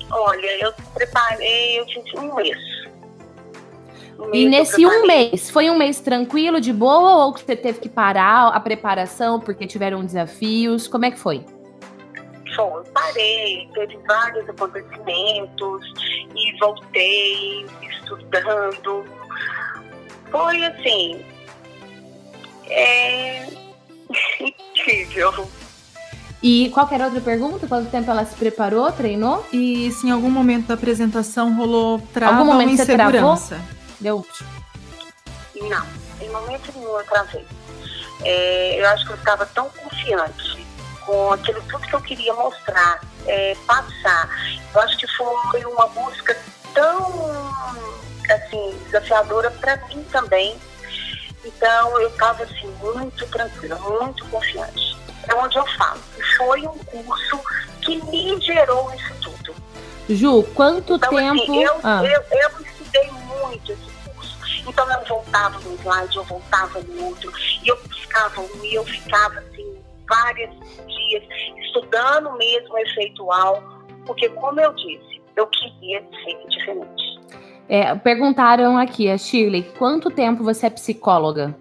Olha, 0.09 0.63
eu 0.63 0.73
preparei, 0.95 1.79
eu 1.79 1.85
tive 1.85 2.17
um 2.17 2.33
mês. 2.33 2.57
E 4.31 4.47
nesse 4.47 4.85
um 4.85 5.05
mês, 5.05 5.49
foi 5.49 5.69
um 5.69 5.77
mês 5.77 5.99
tranquilo, 5.99 6.61
de 6.61 6.71
boa, 6.71 7.25
ou 7.25 7.33
você 7.33 7.55
teve 7.55 7.79
que 7.79 7.89
parar 7.89 8.47
a 8.47 8.59
preparação 8.59 9.39
porque 9.39 9.67
tiveram 9.67 10.03
desafios? 10.03 10.87
Como 10.87 11.05
é 11.05 11.11
que 11.11 11.19
foi? 11.19 11.45
Foi, 12.55 12.83
parei, 12.93 13.67
teve 13.73 13.97
vários 14.07 14.47
acontecimentos 14.47 15.93
e 16.35 16.59
voltei 16.59 17.65
estudando. 17.81 19.03
Foi 20.31 20.65
assim. 20.65 21.25
É 22.69 23.47
incrível. 24.39 25.47
E 26.43 26.69
qual 26.73 26.87
era 26.91 27.05
a 27.05 27.07
outra 27.07 27.21
pergunta? 27.21 27.65
Quanto 27.67 27.89
tempo 27.89 28.11
ela 28.11 28.25
se 28.25 28.35
preparou, 28.35 28.91
treinou? 28.91 29.45
E 29.53 29.89
se 29.91 30.07
em 30.07 30.11
algum 30.11 30.29
momento 30.29 30.67
da 30.67 30.73
apresentação 30.73 31.55
rolou 31.55 32.01
trava 32.13 32.39
algum 32.39 32.51
momento 32.51 32.67
ou 32.67 32.73
insegurança? 32.73 33.61
Deu. 34.03 34.27
Não, 35.55 35.87
em 36.19 36.29
momento 36.29 36.73
nenhum 36.75 36.99
eu 36.99 37.05
travei. 37.05 37.47
É, 38.25 38.81
eu 38.81 38.87
acho 38.89 39.05
que 39.05 39.13
eu 39.13 39.15
estava 39.15 39.45
tão 39.45 39.69
confiante 39.69 40.67
com 41.05 41.31
aquilo 41.31 41.61
tudo 41.69 41.87
que 41.87 41.93
eu 41.93 42.01
queria 42.01 42.33
mostrar, 42.33 42.99
é, 43.25 43.55
passar. 43.65 44.29
Eu 44.73 44.81
acho 44.81 44.97
que 44.97 45.07
foi 45.07 45.63
uma 45.65 45.87
busca 45.87 46.37
tão 46.73 47.53
assim, 48.29 48.77
desafiadora 48.85 49.49
para 49.51 49.77
mim 49.87 50.03
também. 50.11 50.57
Então 51.45 52.01
eu 52.01 52.09
estava 52.09 52.43
assim, 52.43 52.67
muito 52.81 53.25
tranquila, 53.27 53.77
muito 53.77 54.25
confiante. 54.25 54.97
É 55.29 55.35
onde 55.35 55.57
eu 55.57 55.65
falo. 55.77 56.01
Foi 56.37 56.67
um 56.67 56.77
curso 56.79 57.39
que 57.81 58.03
me 58.03 58.41
gerou 58.41 58.93
isso 58.93 59.13
tudo. 59.21 59.55
Ju, 60.09 60.43
quanto 60.53 60.95
então, 60.95 61.17
assim, 61.17 61.37
tempo. 61.37 61.43
Assim, 61.43 61.63
eu, 61.63 61.79
ah. 61.83 62.01
eu, 62.03 62.21
eu 62.37 62.49
estudei 62.65 63.09
muito 63.11 63.71
então 64.67 64.91
eu 64.91 65.05
voltava 65.05 65.59
no 65.59 65.75
slide, 65.75 66.15
eu 66.15 66.23
voltava 66.23 66.79
no 66.81 67.05
outro, 67.05 67.31
e 67.63 67.67
eu 67.67 67.77
buscava 67.83 68.41
um, 68.41 68.65
e 68.65 68.75
eu 68.75 68.83
ficava 68.83 69.39
assim, 69.39 69.77
vários 70.07 70.51
dias, 70.87 71.23
estudando 71.57 72.31
mesmo 72.37 72.73
o 72.73 72.77
efeitual, 72.77 73.63
porque 74.05 74.29
como 74.29 74.59
eu 74.59 74.73
disse, 74.73 75.21
eu 75.35 75.47
queria 75.47 76.01
ser 76.01 76.47
diferente. 76.47 77.13
É, 77.69 77.95
perguntaram 77.95 78.77
aqui, 78.77 79.09
a 79.09 79.17
Shirley, 79.17 79.63
quanto 79.77 80.11
tempo 80.11 80.43
você 80.43 80.67
é 80.67 80.69
psicóloga? 80.69 81.55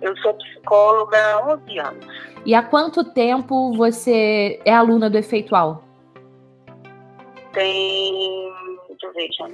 Eu 0.00 0.16
sou 0.18 0.32
psicóloga 0.34 1.18
há 1.18 1.54
11 1.54 1.78
anos. 1.78 2.06
E 2.46 2.54
há 2.54 2.62
quanto 2.62 3.04
tempo 3.04 3.76
você 3.76 4.60
é 4.64 4.72
aluna 4.72 5.10
do 5.10 5.18
Efeitual? 5.18 5.82
Tem, 7.52 8.52
deixa 8.88 9.06
eu 9.06 9.12
ver, 9.12 9.28
já, 9.36 9.48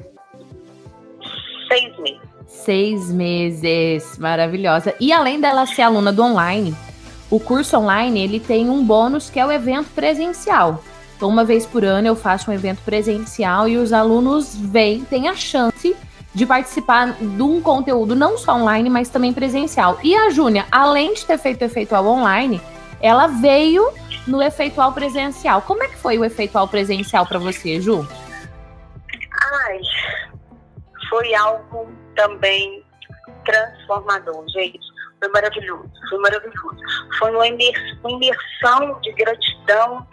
seis 1.69 1.99
meses. 1.99 2.21
Seis 2.47 3.11
meses, 3.11 4.19
maravilhosa. 4.19 4.95
E 5.01 5.13
além 5.13 5.41
dela 5.41 5.67
ser 5.67 5.83
aluna 5.83 6.13
do 6.13 6.23
online, 6.23 6.75
o 7.31 7.41
curso 7.41 7.77
online 7.79 8.21
ele 8.21 8.39
tem 8.39 8.69
um 8.69 8.85
bônus 8.85 9.31
que 9.31 9.41
é 9.41 9.47
o 9.47 9.51
evento 9.51 9.89
presencial. 9.95 10.83
Então, 11.17 11.29
uma 11.29 11.45
vez 11.45 11.65
por 11.65 11.85
ano 11.85 12.07
eu 12.07 12.17
faço 12.17 12.51
um 12.51 12.55
evento 12.55 12.83
presencial 12.85 13.69
e 13.69 13.77
os 13.77 13.93
alunos 13.93 14.55
vêm, 14.55 15.05
têm 15.05 15.29
a 15.29 15.35
chance 15.35 15.97
de 16.35 16.45
participar 16.45 17.13
de 17.13 17.43
um 17.43 17.61
conteúdo 17.61 18.17
não 18.17 18.37
só 18.37 18.57
online, 18.57 18.91
mas 18.91 19.09
também 19.09 19.33
presencial. 19.33 19.99
E 20.03 20.15
a 20.15 20.31
Júnia, 20.31 20.67
além 20.71 21.15
de 21.15 21.25
ter 21.25 21.39
feito 21.39 21.63
o 21.63 21.65
efeitual 21.65 22.07
online, 22.07 22.61
ela 23.01 23.27
veio 23.29 23.91
no 24.27 24.43
efeitual 24.43 24.93
presencial. 24.93 25.63
Como 25.63 25.83
é 25.83 25.89
que 25.89 25.97
foi 25.97 26.19
o 26.19 26.25
efeitual 26.25 26.67
presencial 26.67 27.25
para 27.25 27.39
você, 27.39 27.81
Ju? 27.81 28.07
Ai, 29.67 29.81
foi 31.09 31.35
algo 31.35 31.89
também 32.17 32.85
transformador, 33.45 34.45
gente. 34.49 34.81
Foi 35.21 35.29
maravilhoso, 35.29 35.91
foi 36.09 36.19
maravilhoso. 36.19 36.79
Foi 37.19 37.31
uma 37.31 37.47
imersão 37.47 39.01
de 39.01 39.13
gratidão 39.13 40.07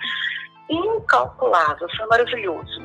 incalculável, 0.69 1.87
foi 1.97 2.05
maravilhoso. 2.07 2.81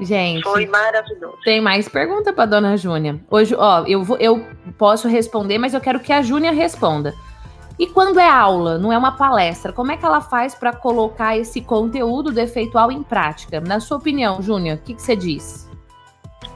Gente, 0.00 0.42
foi 0.42 0.66
maravilhoso. 0.66 1.36
Tem 1.44 1.60
mais 1.60 1.86
pergunta 1.86 2.32
para 2.32 2.46
dona 2.46 2.76
Júnia. 2.76 3.20
Hoje, 3.30 3.54
ó, 3.54 3.84
eu 3.86 4.02
vou, 4.02 4.16
eu 4.16 4.46
posso 4.78 5.06
responder, 5.06 5.58
mas 5.58 5.74
eu 5.74 5.80
quero 5.80 6.00
que 6.00 6.12
a 6.12 6.22
Júnia 6.22 6.52
responda. 6.52 7.14
E 7.78 7.86
quando 7.86 8.18
é 8.18 8.28
aula, 8.28 8.78
não 8.78 8.92
é 8.92 8.98
uma 8.98 9.12
palestra, 9.12 9.72
como 9.72 9.92
é 9.92 9.96
que 9.96 10.04
ela 10.04 10.20
faz 10.20 10.54
para 10.54 10.72
colocar 10.72 11.36
esse 11.36 11.60
conteúdo 11.60 12.30
do 12.30 12.40
efeitual 12.40 12.90
em 12.90 13.02
prática? 13.02 13.60
Na 13.60 13.80
sua 13.80 13.98
opinião, 13.98 14.40
Júnia, 14.42 14.74
o 14.74 14.78
que, 14.78 14.94
que 14.94 15.02
você 15.02 15.16
diz? 15.16 15.69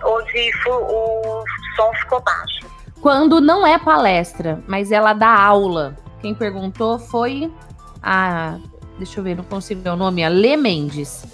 Hoje 0.05 0.51
o 0.67 1.45
som 1.77 1.93
ficou 1.95 2.23
baixo. 2.23 2.67
Quando 3.01 3.41
não 3.41 3.67
é 3.67 3.79
palestra, 3.79 4.63
mas 4.67 4.91
ela 4.91 5.13
dá 5.13 5.29
aula. 5.29 5.95
Quem 6.21 6.35
perguntou 6.35 6.99
foi 6.99 7.53
a. 8.03 8.59
Deixa 8.97 9.21
eu 9.21 9.25
ver, 9.25 9.37
não 9.37 9.45
consigo 9.45 9.83
ver 9.83 9.91
o 9.91 9.97
nome, 9.97 10.25
a 10.25 10.29
Lê 10.29 10.57
Mendes. 10.57 11.27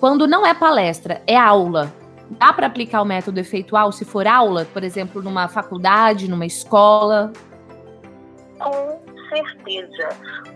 Quando 0.00 0.26
não 0.26 0.44
é 0.44 0.52
palestra, 0.52 1.22
é 1.26 1.36
aula. 1.36 1.92
Dá 2.30 2.52
para 2.52 2.66
aplicar 2.66 3.02
o 3.02 3.04
método 3.04 3.38
efeitual 3.38 3.92
se 3.92 4.04
for 4.04 4.26
aula, 4.26 4.64
por 4.72 4.82
exemplo, 4.82 5.22
numa 5.22 5.46
faculdade, 5.48 6.28
numa 6.28 6.46
escola? 6.46 7.32
Com 8.58 9.00
certeza. 9.28 10.08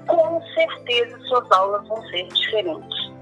Com 0.06 0.42
certeza 0.54 1.18
suas 1.28 1.50
aulas 1.52 1.86
vão 1.86 2.02
ser 2.08 2.26
diferentes. 2.28 3.12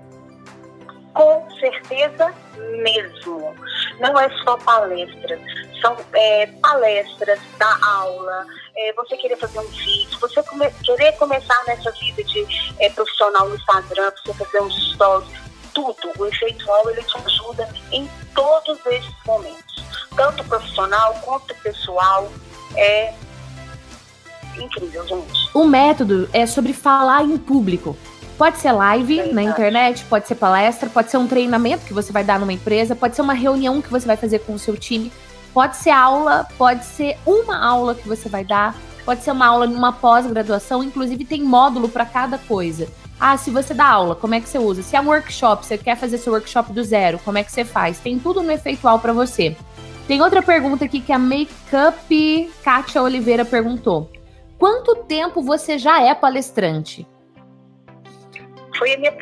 Com 1.14 1.48
certeza 1.58 2.34
mesmo. 2.82 3.54
Não 4.00 4.18
é 4.18 4.28
só 4.42 4.56
palestra, 4.58 5.38
são 5.80 5.96
é, 6.12 6.46
palestras 6.46 7.38
da 7.58 7.78
aula, 7.86 8.46
é, 8.76 8.92
você 8.94 9.16
querer 9.16 9.36
fazer 9.36 9.58
um 9.60 9.68
vídeo, 9.68 10.18
você 10.20 10.42
come, 10.42 10.68
querer 10.82 11.12
começar 11.12 11.62
nessa 11.66 11.90
vida 11.92 12.24
de 12.24 12.46
é, 12.80 12.90
profissional 12.90 13.48
no 13.48 13.54
Instagram, 13.54 14.10
você 14.24 14.44
fazer 14.44 14.60
um 14.60 14.70
stories, 14.70 15.28
tudo. 15.72 16.12
O 16.18 16.26
efeitual 16.26 16.90
ele 16.90 17.02
te 17.02 17.16
ajuda 17.18 17.68
em 17.92 18.08
todos 18.34 18.84
esses 18.86 19.14
momentos, 19.26 19.84
tanto 20.16 20.42
profissional 20.44 21.14
quanto 21.22 21.54
pessoal. 21.62 22.30
É 22.76 23.14
incrível, 24.58 25.06
gente. 25.06 25.50
O 25.54 25.64
método 25.64 26.28
é 26.32 26.46
sobre 26.46 26.72
falar 26.72 27.22
em 27.22 27.36
público. 27.36 27.96
Pode 28.36 28.58
ser 28.58 28.72
live 28.72 29.20
é 29.20 29.32
na 29.32 29.42
internet, 29.44 30.04
pode 30.06 30.26
ser 30.26 30.34
palestra, 30.34 30.90
pode 30.90 31.08
ser 31.08 31.18
um 31.18 31.26
treinamento 31.26 31.86
que 31.86 31.94
você 31.94 32.12
vai 32.12 32.24
dar 32.24 32.40
numa 32.40 32.52
empresa, 32.52 32.96
pode 32.96 33.14
ser 33.14 33.22
uma 33.22 33.32
reunião 33.32 33.80
que 33.80 33.90
você 33.90 34.06
vai 34.06 34.16
fazer 34.16 34.40
com 34.40 34.54
o 34.54 34.58
seu 34.58 34.76
time, 34.76 35.12
pode 35.52 35.76
ser 35.76 35.90
aula, 35.90 36.44
pode 36.58 36.84
ser 36.84 37.16
uma 37.24 37.64
aula 37.64 37.94
que 37.94 38.08
você 38.08 38.28
vai 38.28 38.44
dar, 38.44 38.74
pode 39.04 39.22
ser 39.22 39.30
uma 39.30 39.46
aula 39.46 39.68
numa 39.68 39.92
pós-graduação, 39.92 40.82
inclusive 40.82 41.24
tem 41.24 41.44
módulo 41.44 41.88
para 41.88 42.04
cada 42.04 42.36
coisa. 42.36 42.88
Ah, 43.20 43.36
se 43.36 43.52
você 43.52 43.72
dá 43.72 43.86
aula, 43.86 44.16
como 44.16 44.34
é 44.34 44.40
que 44.40 44.48
você 44.48 44.58
usa? 44.58 44.82
Se 44.82 44.96
é 44.96 45.00
um 45.00 45.06
workshop, 45.06 45.64
você 45.64 45.78
quer 45.78 45.96
fazer 45.96 46.18
seu 46.18 46.32
workshop 46.32 46.72
do 46.72 46.82
zero, 46.82 47.20
como 47.24 47.38
é 47.38 47.44
que 47.44 47.52
você 47.52 47.64
faz? 47.64 48.00
Tem 48.00 48.18
tudo 48.18 48.42
no 48.42 48.50
efeitual 48.50 48.98
para 48.98 49.12
você. 49.12 49.56
Tem 50.08 50.20
outra 50.20 50.42
pergunta 50.42 50.84
aqui 50.84 51.00
que 51.00 51.12
a 51.12 51.18
Makeup 51.18 52.52
Kátia 52.64 53.00
Oliveira 53.00 53.44
perguntou. 53.44 54.10
Quanto 54.58 54.96
tempo 54.96 55.40
você 55.40 55.78
já 55.78 56.02
é 56.02 56.12
palestrante? 56.14 57.06
Foi 58.78 58.94
a 58.94 58.98
minha, 58.98 59.12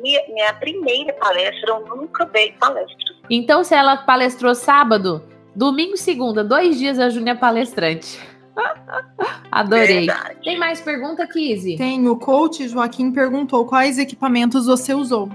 minha, 0.00 0.22
minha 0.28 0.54
primeira 0.54 1.12
palestra, 1.14 1.70
eu 1.70 1.96
nunca 1.96 2.24
dei 2.26 2.52
palestra. 2.52 3.14
Então, 3.28 3.64
se 3.64 3.74
ela 3.74 3.96
palestrou 3.96 4.54
sábado, 4.54 5.22
domingo 5.54 5.94
e 5.94 5.98
segunda, 5.98 6.42
dois 6.44 6.78
dias 6.78 6.98
a 6.98 7.08
Júnia 7.08 7.32
é 7.32 7.36
palestrante. 7.36 8.18
Adorei. 9.50 10.06
Verdade. 10.06 10.36
Tem 10.42 10.58
mais 10.58 10.80
pergunta, 10.80 11.26
Kizzy? 11.26 11.76
Tem. 11.76 12.08
O 12.08 12.16
coach 12.16 12.68
Joaquim 12.68 13.10
perguntou 13.12 13.66
quais 13.66 13.98
equipamentos 13.98 14.66
você 14.66 14.94
usou. 14.94 15.28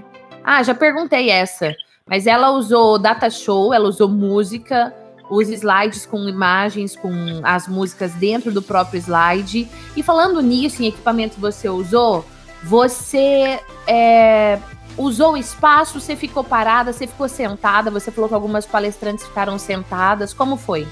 Ah, 0.44 0.62
já 0.62 0.74
perguntei 0.74 1.30
essa. 1.30 1.74
Mas 2.08 2.26
ela 2.26 2.50
usou 2.50 2.98
data 2.98 3.28
show, 3.28 3.74
ela 3.74 3.88
usou 3.88 4.08
música, 4.08 4.94
os 5.28 5.48
slides 5.48 6.06
com 6.06 6.28
imagens, 6.28 6.94
com 6.94 7.10
as 7.42 7.66
músicas 7.66 8.14
dentro 8.14 8.52
do 8.52 8.62
próprio 8.62 8.98
slide. 8.98 9.68
E 9.96 10.02
falando 10.02 10.40
nisso, 10.40 10.82
em 10.82 10.86
equipamento 10.86 11.40
você 11.40 11.68
usou, 11.68 12.24
você 12.62 13.60
é, 13.86 14.58
usou 14.96 15.32
o 15.32 15.36
espaço, 15.36 16.00
você 16.00 16.16
ficou 16.16 16.42
parada, 16.42 16.92
você 16.92 17.06
ficou 17.06 17.28
sentada, 17.28 17.90
você 17.90 18.10
falou 18.10 18.28
que 18.28 18.34
algumas 18.34 18.66
palestrantes 18.66 19.26
ficaram 19.26 19.58
sentadas. 19.58 20.32
Como 20.32 20.56
foi? 20.56 20.86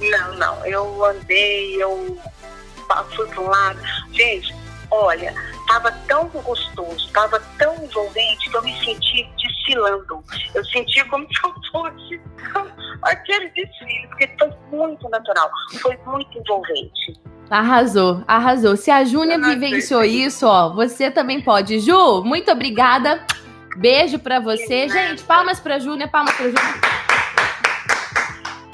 Não, 0.00 0.36
não. 0.36 0.66
Eu 0.66 1.04
andei, 1.04 1.82
eu 1.82 2.16
fui 3.14 3.26
para 3.26 3.40
um 3.40 3.48
lado. 3.48 3.80
Gente, 4.12 4.54
olha, 4.90 5.34
estava 5.60 5.92
tão 6.06 6.28
gostoso, 6.28 7.06
estava 7.06 7.40
tão 7.58 7.74
envolvente 7.84 8.48
que 8.50 8.56
eu 8.56 8.62
me 8.62 8.78
senti 8.84 9.28
desfilando. 9.68 10.24
Eu 10.54 10.64
senti 10.64 11.04
como 11.04 11.26
se 11.26 11.40
eu 11.44 11.54
fosse 11.70 12.20
aquele 13.02 13.50
desfile, 13.50 14.08
porque 14.08 14.30
foi 14.38 14.50
muito 14.70 15.08
natural, 15.08 15.50
foi 15.80 15.98
muito 16.06 16.38
envolvente. 16.38 17.12
Arrasou, 17.50 18.22
arrasou. 18.26 18.76
Se 18.76 18.90
a 18.90 19.04
Júnia 19.04 19.38
vivenciou 19.38 20.04
isso, 20.04 20.46
ó, 20.46 20.74
você 20.74 21.10
também 21.10 21.40
pode. 21.40 21.80
Ju, 21.80 22.22
muito 22.22 22.50
obrigada. 22.50 23.24
Beijo 23.76 24.18
para 24.18 24.38
você. 24.40 24.88
Gente, 24.88 25.22
palmas 25.22 25.60
para 25.60 25.78
Júnia, 25.78 26.08
palmas 26.08 26.34
para 26.34 26.46
Júnia. 26.46 26.98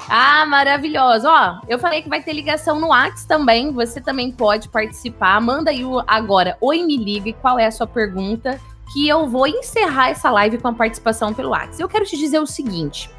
Ah, 0.09 0.45
maravilhosa. 0.45 1.29
Ó, 1.29 1.61
eu 1.69 1.79
falei 1.79 2.01
que 2.01 2.09
vai 2.09 2.21
ter 2.21 2.33
ligação 2.33 2.79
no 2.79 2.89
Whats 2.89 3.25
também. 3.25 3.71
Você 3.71 4.01
também 4.01 4.31
pode 4.31 4.67
participar. 4.67 5.39
Manda 5.39 5.71
aí 5.71 5.83
agora, 6.05 6.57
oi, 6.59 6.83
me 6.83 6.97
liga 6.97 7.31
qual 7.41 7.57
é 7.57 7.65
a 7.65 7.71
sua 7.71 7.87
pergunta, 7.87 8.59
que 8.95 9.09
eu 9.09 9.27
vou 9.27 9.45
encerrar 9.45 10.11
essa 10.11 10.31
live 10.31 10.57
com 10.57 10.69
a 10.69 10.73
participação 10.73 11.33
pelo 11.33 11.49
Whats. 11.49 11.81
Eu 11.81 11.89
quero 11.89 12.05
te 12.05 12.15
dizer 12.15 12.39
o 12.39 12.47
seguinte. 12.47 13.09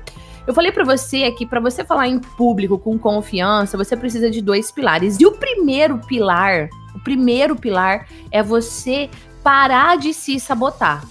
Eu 0.46 0.54
falei 0.54 0.72
para 0.72 0.82
você 0.84 1.30
que 1.32 1.44
para 1.44 1.60
você 1.60 1.84
falar 1.84 2.08
em 2.08 2.18
público 2.18 2.78
com 2.78 2.98
confiança, 2.98 3.76
você 3.76 3.94
precisa 3.94 4.30
de 4.30 4.40
dois 4.40 4.70
pilares. 4.70 5.20
E 5.20 5.26
o 5.26 5.32
primeiro 5.32 5.98
pilar, 5.98 6.70
o 6.94 7.00
primeiro 7.00 7.54
pilar 7.54 8.08
é 8.30 8.42
você 8.42 9.10
parar 9.42 9.98
de 9.98 10.14
se 10.14 10.40
sabotar. 10.40 11.04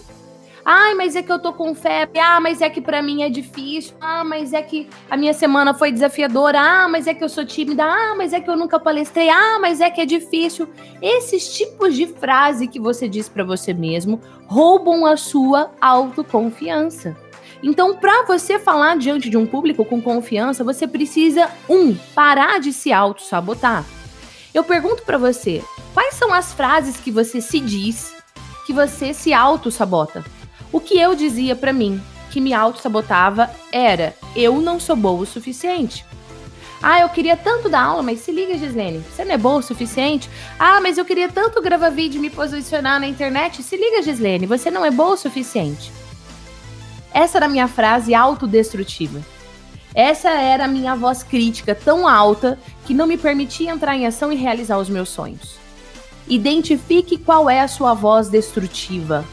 Ai, 0.67 0.95
mas 0.95 1.15
é 1.15 1.21
que 1.21 1.31
eu 1.31 1.37
tô 1.37 1.53
com 1.53 1.75
febre. 1.75 2.19
Ah, 2.19 2.39
mas 2.39 2.59
é 2.59 2.67
que 2.71 2.81
para 2.81 2.99
mim 2.99 3.21
é 3.21 3.29
difícil. 3.29 3.95
Ah, 4.01 4.23
mas 4.23 4.51
é 4.51 4.63
que 4.63 4.89
a 5.07 5.15
minha 5.15 5.31
semana 5.31 5.75
foi 5.75 5.91
desafiadora. 5.91 6.59
Ah, 6.59 6.87
mas 6.87 7.05
é 7.05 7.13
que 7.13 7.23
eu 7.23 7.29
sou 7.29 7.45
tímida. 7.45 7.83
Ah, 7.83 8.15
mas 8.17 8.33
é 8.33 8.39
que 8.39 8.49
eu 8.49 8.57
nunca 8.57 8.79
palestrei. 8.79 9.29
Ah, 9.29 9.59
mas 9.61 9.79
é 9.79 9.91
que 9.91 10.01
é 10.01 10.05
difícil. 10.07 10.67
Esses 10.99 11.55
tipos 11.55 11.95
de 11.95 12.07
frase 12.07 12.67
que 12.67 12.79
você 12.79 13.07
diz 13.07 13.29
para 13.29 13.43
você 13.43 13.75
mesmo 13.75 14.19
roubam 14.47 15.05
a 15.05 15.15
sua 15.15 15.69
autoconfiança. 15.79 17.15
Então, 17.61 17.95
para 17.95 18.23
você 18.23 18.57
falar 18.57 18.97
diante 18.97 19.29
de 19.29 19.37
um 19.37 19.45
público 19.45 19.85
com 19.85 20.01
confiança, 20.01 20.63
você 20.63 20.87
precisa 20.87 21.47
um 21.69 21.93
parar 22.15 22.59
de 22.59 22.73
se 22.73 22.91
auto-sabotar. 22.91 23.85
Eu 24.51 24.63
pergunto 24.63 25.03
para 25.03 25.17
você, 25.19 25.63
quais 25.93 26.15
são 26.15 26.33
as 26.33 26.53
frases 26.53 26.97
que 26.97 27.11
você 27.11 27.39
se 27.39 27.59
diz 27.59 28.15
que 28.65 28.73
você 28.73 29.13
se 29.13 29.31
auto-sabota? 29.31 30.23
O 30.71 30.79
que 30.79 30.99
eu 30.99 31.15
dizia 31.15 31.55
para 31.55 31.73
mim, 31.73 32.01
que 32.31 32.41
me 32.41 32.53
auto-sabotava, 32.53 33.49
era: 33.71 34.15
eu 34.35 34.61
não 34.61 34.79
sou 34.79 34.95
boa 34.95 35.21
o 35.21 35.25
suficiente. 35.25 36.05
Ah, 36.81 36.99
eu 36.99 37.09
queria 37.09 37.35
tanto 37.35 37.69
dar 37.69 37.81
aula, 37.81 38.03
mas 38.03 38.19
se 38.19 38.31
liga, 38.31 38.57
Gislene, 38.57 38.99
você 38.99 39.25
não 39.25 39.33
é 39.33 39.37
boa 39.37 39.55
o 39.55 39.61
suficiente? 39.61 40.29
Ah, 40.59 40.79
mas 40.81 40.97
eu 40.97 41.05
queria 41.05 41.29
tanto 41.29 41.61
gravar 41.61 41.89
vídeo 41.89 42.19
e 42.19 42.21
me 42.21 42.29
posicionar 42.29 42.99
na 42.99 43.07
internet. 43.07 43.63
Se 43.63 43.75
liga, 43.75 44.03
Gislene, 44.03 44.45
você 44.45 44.69
não 44.69 44.85
é 44.85 44.91
boa 44.91 45.13
o 45.13 45.17
suficiente. 45.17 45.91
Essa 47.13 47.37
era 47.37 47.45
a 47.45 47.49
minha 47.49 47.67
frase 47.67 48.13
autodestrutiva. 48.13 49.21
Essa 49.95 50.29
era 50.29 50.65
a 50.65 50.67
minha 50.67 50.93
voz 50.95 51.23
crítica 51.23 51.73
tão 51.73 52.05
alta 52.05 52.59
que 52.85 52.93
não 52.93 53.07
me 53.07 53.17
permitia 53.17 53.71
entrar 53.71 53.95
em 53.95 54.05
ação 54.05 54.31
e 54.31 54.35
realizar 54.35 54.77
os 54.77 54.89
meus 54.89 55.07
sonhos. 55.07 55.55
Identifique 56.27 57.17
qual 57.17 57.49
é 57.49 57.61
a 57.61 57.67
sua 57.67 57.93
voz 57.93 58.27
destrutiva. 58.27 59.23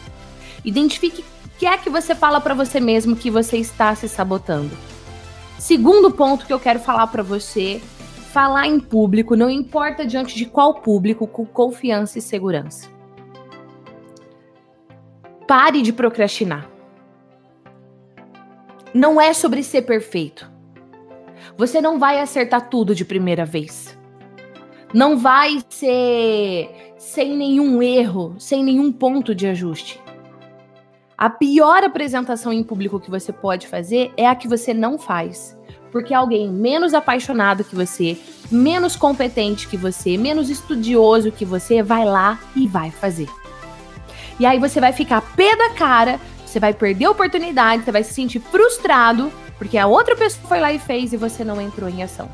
Identifique 0.65 1.25
que 1.63 1.67
é 1.67 1.79
que 1.79 1.89
você 1.89 2.13
fala 2.13 2.41
para 2.41 2.55
você 2.55 2.81
mesmo 2.81 3.15
que 3.15 3.31
você 3.31 3.57
está 3.57 3.95
se 3.95 4.09
sabotando? 4.09 4.77
Segundo 5.61 6.11
ponto 6.11 6.45
que 6.45 6.53
eu 6.53 6.59
quero 6.59 6.81
falar 6.81 7.07
para 7.07 7.23
você, 7.23 7.81
falar 8.33 8.67
em 8.67 8.81
público, 8.81 9.37
não 9.37 9.49
importa 9.49 10.05
diante 10.05 10.35
de 10.35 10.45
qual 10.45 10.81
público, 10.81 11.25
com 11.25 11.47
confiança 11.47 12.19
e 12.19 12.21
segurança. 12.21 12.91
Pare 15.47 15.83
de 15.83 15.93
procrastinar. 15.93 16.69
Não 18.93 19.21
é 19.21 19.33
sobre 19.33 19.63
ser 19.63 19.83
perfeito. 19.83 20.51
Você 21.57 21.81
não 21.81 21.97
vai 21.97 22.19
acertar 22.19 22.69
tudo 22.69 22.93
de 22.93 23.05
primeira 23.05 23.45
vez. 23.45 23.97
Não 24.93 25.17
vai 25.17 25.63
ser 25.69 26.95
sem 26.99 27.37
nenhum 27.37 27.81
erro, 27.81 28.35
sem 28.37 28.65
nenhum 28.65 28.91
ponto 28.91 29.33
de 29.33 29.47
ajuste. 29.47 30.02
A 31.23 31.31
pior 31.31 31.85
apresentação 31.85 32.53
em 32.53 32.65
público 32.65 32.99
que 32.99 33.09
você 33.09 33.33
pode 33.33 33.69
fazer 33.69 34.13
é 34.17 34.27
a 34.27 34.35
que 34.35 34.49
você 34.49 34.75
não 34.75 34.99
faz. 34.99 35.57
Porque 35.93 36.13
alguém 36.13 36.51
menos 36.51 36.95
apaixonado 36.95 37.63
que 37.63 37.77
você, 37.77 38.19
menos 38.51 38.97
competente 38.97 39.69
que 39.69 39.77
você, 39.77 40.19
menos 40.19 40.51
estudioso 40.51 41.31
que 41.31 41.45
você, 41.45 41.81
vai 41.81 42.05
lá 42.05 42.41
e 42.57 42.67
vai 42.67 42.91
fazer. 42.91 43.29
E 44.41 44.45
aí 44.45 44.59
você 44.59 44.81
vai 44.81 44.93
ficar 44.93 45.21
pé 45.37 45.55
da 45.55 45.71
cara, 45.71 46.19
você 46.45 46.59
vai 46.59 46.75
perder 46.75 47.05
a 47.05 47.13
oportunidade, 47.13 47.85
você 47.85 47.93
vai 47.93 48.03
se 48.03 48.15
sentir 48.15 48.41
frustrado, 48.41 49.33
porque 49.59 49.79
a 49.79 49.87
outra 49.87 50.17
pessoa 50.17 50.49
foi 50.49 50.59
lá 50.59 50.73
e 50.73 50.81
fez 50.81 51.13
e 51.13 51.17
você 51.17 51.45
não 51.45 51.61
entrou 51.61 51.89
em 51.89 52.03
ação. 52.03 52.29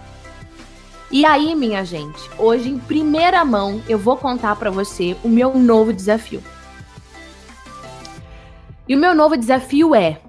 E 1.10 1.26
aí, 1.26 1.54
minha 1.54 1.84
gente, 1.84 2.22
hoje 2.38 2.70
em 2.70 2.78
primeira 2.78 3.44
mão 3.44 3.82
eu 3.86 3.98
vou 3.98 4.16
contar 4.16 4.56
para 4.56 4.70
você 4.70 5.14
o 5.22 5.28
meu 5.28 5.58
novo 5.58 5.92
desafio. 5.92 6.42
E 8.88 8.94
o 8.94 8.98
meu 8.98 9.14
novo 9.14 9.36
desafio 9.36 9.94
é 9.94 10.20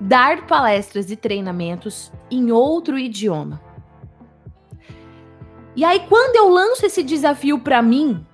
dar 0.00 0.46
palestras 0.46 1.10
e 1.10 1.16
treinamentos 1.16 2.12
em 2.30 2.52
outro 2.52 2.98
idioma. 2.98 3.60
E 5.74 5.84
aí, 5.84 6.00
quando 6.08 6.36
eu 6.36 6.48
lanço 6.48 6.84
esse 6.84 7.02
desafio 7.02 7.58
para 7.58 7.80
mim, 7.80 8.26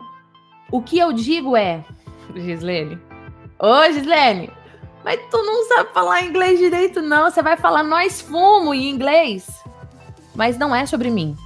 o 0.73 0.83
que 0.83 0.99
eu 0.99 1.13
digo 1.13 1.57
é: 1.57 1.85
Gislene, 2.35 2.99
ô 3.59 3.93
Gislene, 3.93 4.51
mas 5.05 5.21
tu 5.31 5.43
não 5.43 5.65
sabe 5.67 5.93
falar 5.93 6.25
inglês 6.25 6.59
direito, 6.59 7.01
não. 7.01 7.31
Você 7.31 7.43
vai 7.43 7.57
falar 7.57 7.85
nós 7.85 8.21
fumo 8.21 8.75
em 8.75 8.91
inglês. 8.91 9.47
Mas 10.35 10.59
não 10.59 10.75
é 10.75 10.85
sobre 10.87 11.11
mim. 11.11 11.37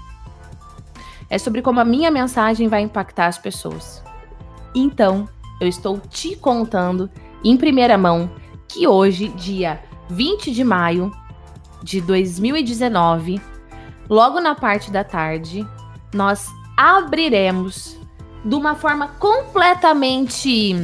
É 1.28 1.38
sobre 1.38 1.62
como 1.62 1.80
a 1.80 1.84
minha 1.84 2.10
mensagem 2.10 2.68
vai 2.68 2.82
impactar 2.82 3.26
as 3.26 3.38
pessoas. 3.38 4.02
Então, 4.74 5.28
eu 5.60 5.68
estou 5.68 5.98
te 5.98 6.34
contando 6.36 7.10
em 7.44 7.56
primeira 7.56 7.98
mão 7.98 8.30
que 8.68 8.86
hoje, 8.86 9.28
dia 9.28 9.82
20 10.08 10.50
de 10.50 10.64
maio 10.64 11.12
de 11.82 12.00
2019, 12.00 13.40
logo 14.08 14.40
na 14.40 14.54
parte 14.54 14.90
da 14.90 15.02
tarde, 15.02 15.66
nós 16.14 16.46
abriremos 16.76 17.98
de 18.44 18.54
uma 18.54 18.74
forma 18.74 19.08
completamente 19.18 20.74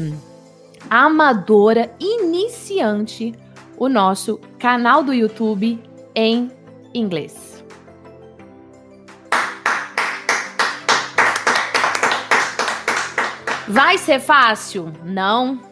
amadora, 0.91 1.95
iniciante, 1.99 3.35
o 3.77 3.89
nosso 3.89 4.41
canal 4.59 5.03
do 5.03 5.13
YouTube 5.15 5.81
em 6.15 6.51
inglês. 6.95 7.65
Vai 13.69 13.99
ser 13.99 14.19
fácil? 14.19 14.91
Não. 15.05 15.68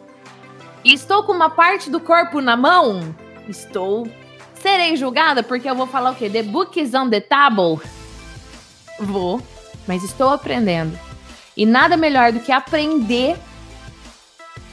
Estou 0.93 1.25
com 1.25 1.33
uma 1.33 1.51
parte 1.51 1.91
do 1.91 1.99
corpo 1.99 2.41
na 2.41 2.57
mão? 2.57 3.13
Estou. 3.49 4.09
Serei 4.55 4.95
julgada 4.95 5.43
porque 5.43 5.69
eu 5.69 5.75
vou 5.75 5.89
falar 5.89 6.13
o 6.13 6.15
quê? 6.15 6.31
The 6.31 6.45
book 6.45 6.81
is 6.81 6.95
on 6.95 7.11
the 7.11 7.21
table? 7.21 7.81
Vou, 9.01 9.43
mas 9.85 10.05
estou 10.05 10.29
aprendendo. 10.29 10.97
E 11.57 11.67
nada 11.67 11.97
melhor 11.97 12.31
do 12.31 12.39
que 12.39 12.53
aprender 12.53 13.37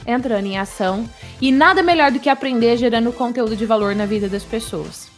entrando 0.06 0.46
em 0.46 0.56
ação. 0.56 1.04
E 1.40 1.50
nada 1.50 1.82
melhor 1.82 2.12
do 2.12 2.20
que 2.20 2.28
aprender 2.28 2.76
gerando 2.76 3.12
conteúdo 3.12 3.56
de 3.56 3.66
valor 3.66 3.96
na 3.96 4.06
vida 4.06 4.28
das 4.28 4.44
pessoas. 4.44 5.08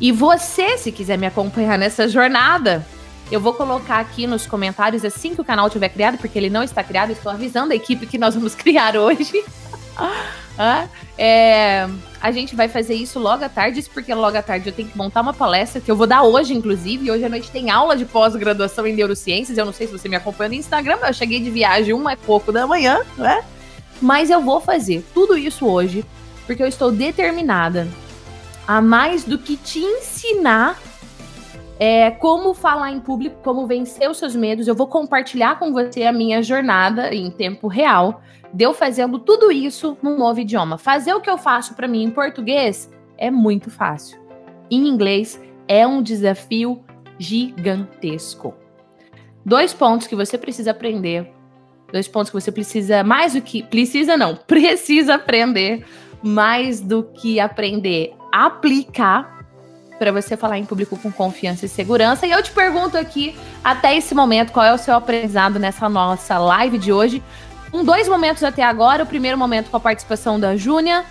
E 0.00 0.10
você, 0.10 0.76
se 0.76 0.90
quiser 0.90 1.16
me 1.16 1.26
acompanhar 1.26 1.78
nessa 1.78 2.08
jornada, 2.08 2.84
eu 3.30 3.38
vou 3.38 3.54
colocar 3.54 4.00
aqui 4.00 4.26
nos 4.26 4.44
comentários 4.44 5.04
assim 5.04 5.36
que 5.36 5.40
o 5.40 5.44
canal 5.44 5.70
tiver 5.70 5.90
criado, 5.90 6.18
porque 6.18 6.36
ele 6.36 6.50
não 6.50 6.64
está 6.64 6.82
criado. 6.82 7.12
Estou 7.12 7.30
avisando 7.30 7.72
a 7.72 7.76
equipe 7.76 8.06
que 8.06 8.18
nós 8.18 8.34
vamos 8.34 8.56
criar 8.56 8.96
hoje. 8.96 9.44
É, 11.18 11.88
a 12.20 12.30
gente 12.30 12.54
vai 12.54 12.68
fazer 12.68 12.94
isso 12.94 13.18
logo 13.18 13.44
à 13.44 13.48
tarde, 13.48 13.82
porque 13.92 14.14
logo 14.14 14.36
à 14.36 14.42
tarde 14.42 14.68
eu 14.68 14.72
tenho 14.72 14.88
que 14.88 14.96
montar 14.96 15.20
uma 15.20 15.32
palestra 15.32 15.80
que 15.80 15.90
eu 15.90 15.96
vou 15.96 16.06
dar 16.06 16.22
hoje, 16.22 16.54
inclusive. 16.54 17.10
Hoje 17.10 17.24
à 17.24 17.28
noite 17.28 17.50
tem 17.50 17.70
aula 17.70 17.96
de 17.96 18.04
pós-graduação 18.04 18.86
em 18.86 18.94
neurociências. 18.94 19.56
Eu 19.58 19.64
não 19.64 19.72
sei 19.72 19.86
se 19.86 19.92
você 19.92 20.08
me 20.08 20.16
acompanha 20.16 20.50
no 20.50 20.54
Instagram, 20.54 20.98
mas 21.00 21.08
eu 21.08 21.14
cheguei 21.14 21.40
de 21.40 21.50
viagem 21.50 21.92
uma 21.92 22.12
e 22.12 22.16
pouco 22.16 22.52
da 22.52 22.66
manhã, 22.66 23.00
né? 23.16 23.42
Mas 24.00 24.30
eu 24.30 24.40
vou 24.40 24.60
fazer 24.60 25.04
tudo 25.14 25.36
isso 25.36 25.66
hoje, 25.66 26.04
porque 26.46 26.62
eu 26.62 26.66
estou 26.66 26.90
determinada 26.90 27.88
a 28.66 28.80
mais 28.80 29.24
do 29.24 29.38
que 29.38 29.56
te 29.56 29.80
ensinar 29.80 30.80
é, 31.84 32.12
como 32.12 32.54
falar 32.54 32.92
em 32.92 33.00
público, 33.00 33.40
como 33.42 33.66
vencer 33.66 34.08
os 34.08 34.16
seus 34.16 34.36
medos. 34.36 34.68
Eu 34.68 34.74
vou 34.76 34.86
compartilhar 34.86 35.58
com 35.58 35.72
você 35.72 36.04
a 36.04 36.12
minha 36.12 36.40
jornada 36.40 37.12
em 37.12 37.28
tempo 37.28 37.66
real, 37.66 38.22
de 38.54 38.64
eu 38.64 38.72
fazendo 38.72 39.18
tudo 39.18 39.50
isso 39.50 39.98
num 40.00 40.16
novo 40.16 40.38
idioma. 40.38 40.78
Fazer 40.78 41.12
o 41.12 41.20
que 41.20 41.28
eu 41.28 41.36
faço 41.36 41.74
para 41.74 41.88
mim 41.88 42.04
em 42.04 42.10
português 42.12 42.88
é 43.18 43.32
muito 43.32 43.68
fácil. 43.68 44.16
Em 44.70 44.86
inglês 44.86 45.42
é 45.66 45.84
um 45.84 46.00
desafio 46.00 46.84
gigantesco. 47.18 48.54
Dois 49.44 49.74
pontos 49.74 50.06
que 50.06 50.14
você 50.14 50.38
precisa 50.38 50.70
aprender. 50.70 51.32
Dois 51.92 52.06
pontos 52.06 52.30
que 52.30 52.40
você 52.40 52.52
precisa 52.52 53.02
mais 53.02 53.32
do 53.32 53.42
que 53.42 53.60
precisa 53.60 54.16
não, 54.16 54.36
precisa 54.46 55.16
aprender 55.16 55.84
mais 56.22 56.80
do 56.80 57.02
que 57.02 57.40
aprender, 57.40 58.14
aplicar 58.30 59.31
para 60.02 60.10
você 60.10 60.36
falar 60.36 60.58
em 60.58 60.64
público 60.64 60.96
com 60.96 61.12
confiança 61.12 61.64
e 61.64 61.68
segurança. 61.68 62.26
E 62.26 62.32
eu 62.32 62.42
te 62.42 62.50
pergunto 62.50 62.98
aqui, 62.98 63.36
até 63.62 63.96
esse 63.96 64.16
momento, 64.16 64.50
qual 64.50 64.66
é 64.66 64.74
o 64.74 64.78
seu 64.78 64.96
aprendizado 64.96 65.60
nessa 65.60 65.88
nossa 65.88 66.38
live 66.38 66.76
de 66.76 66.92
hoje? 66.92 67.22
Um, 67.72 67.84
dois 67.84 68.08
momentos 68.08 68.42
até 68.42 68.64
agora. 68.64 69.04
O 69.04 69.06
primeiro 69.06 69.38
momento 69.38 69.70
com 69.70 69.76
a 69.76 69.80
participação 69.80 70.40
da 70.40 70.56
Júnia. 70.56 71.04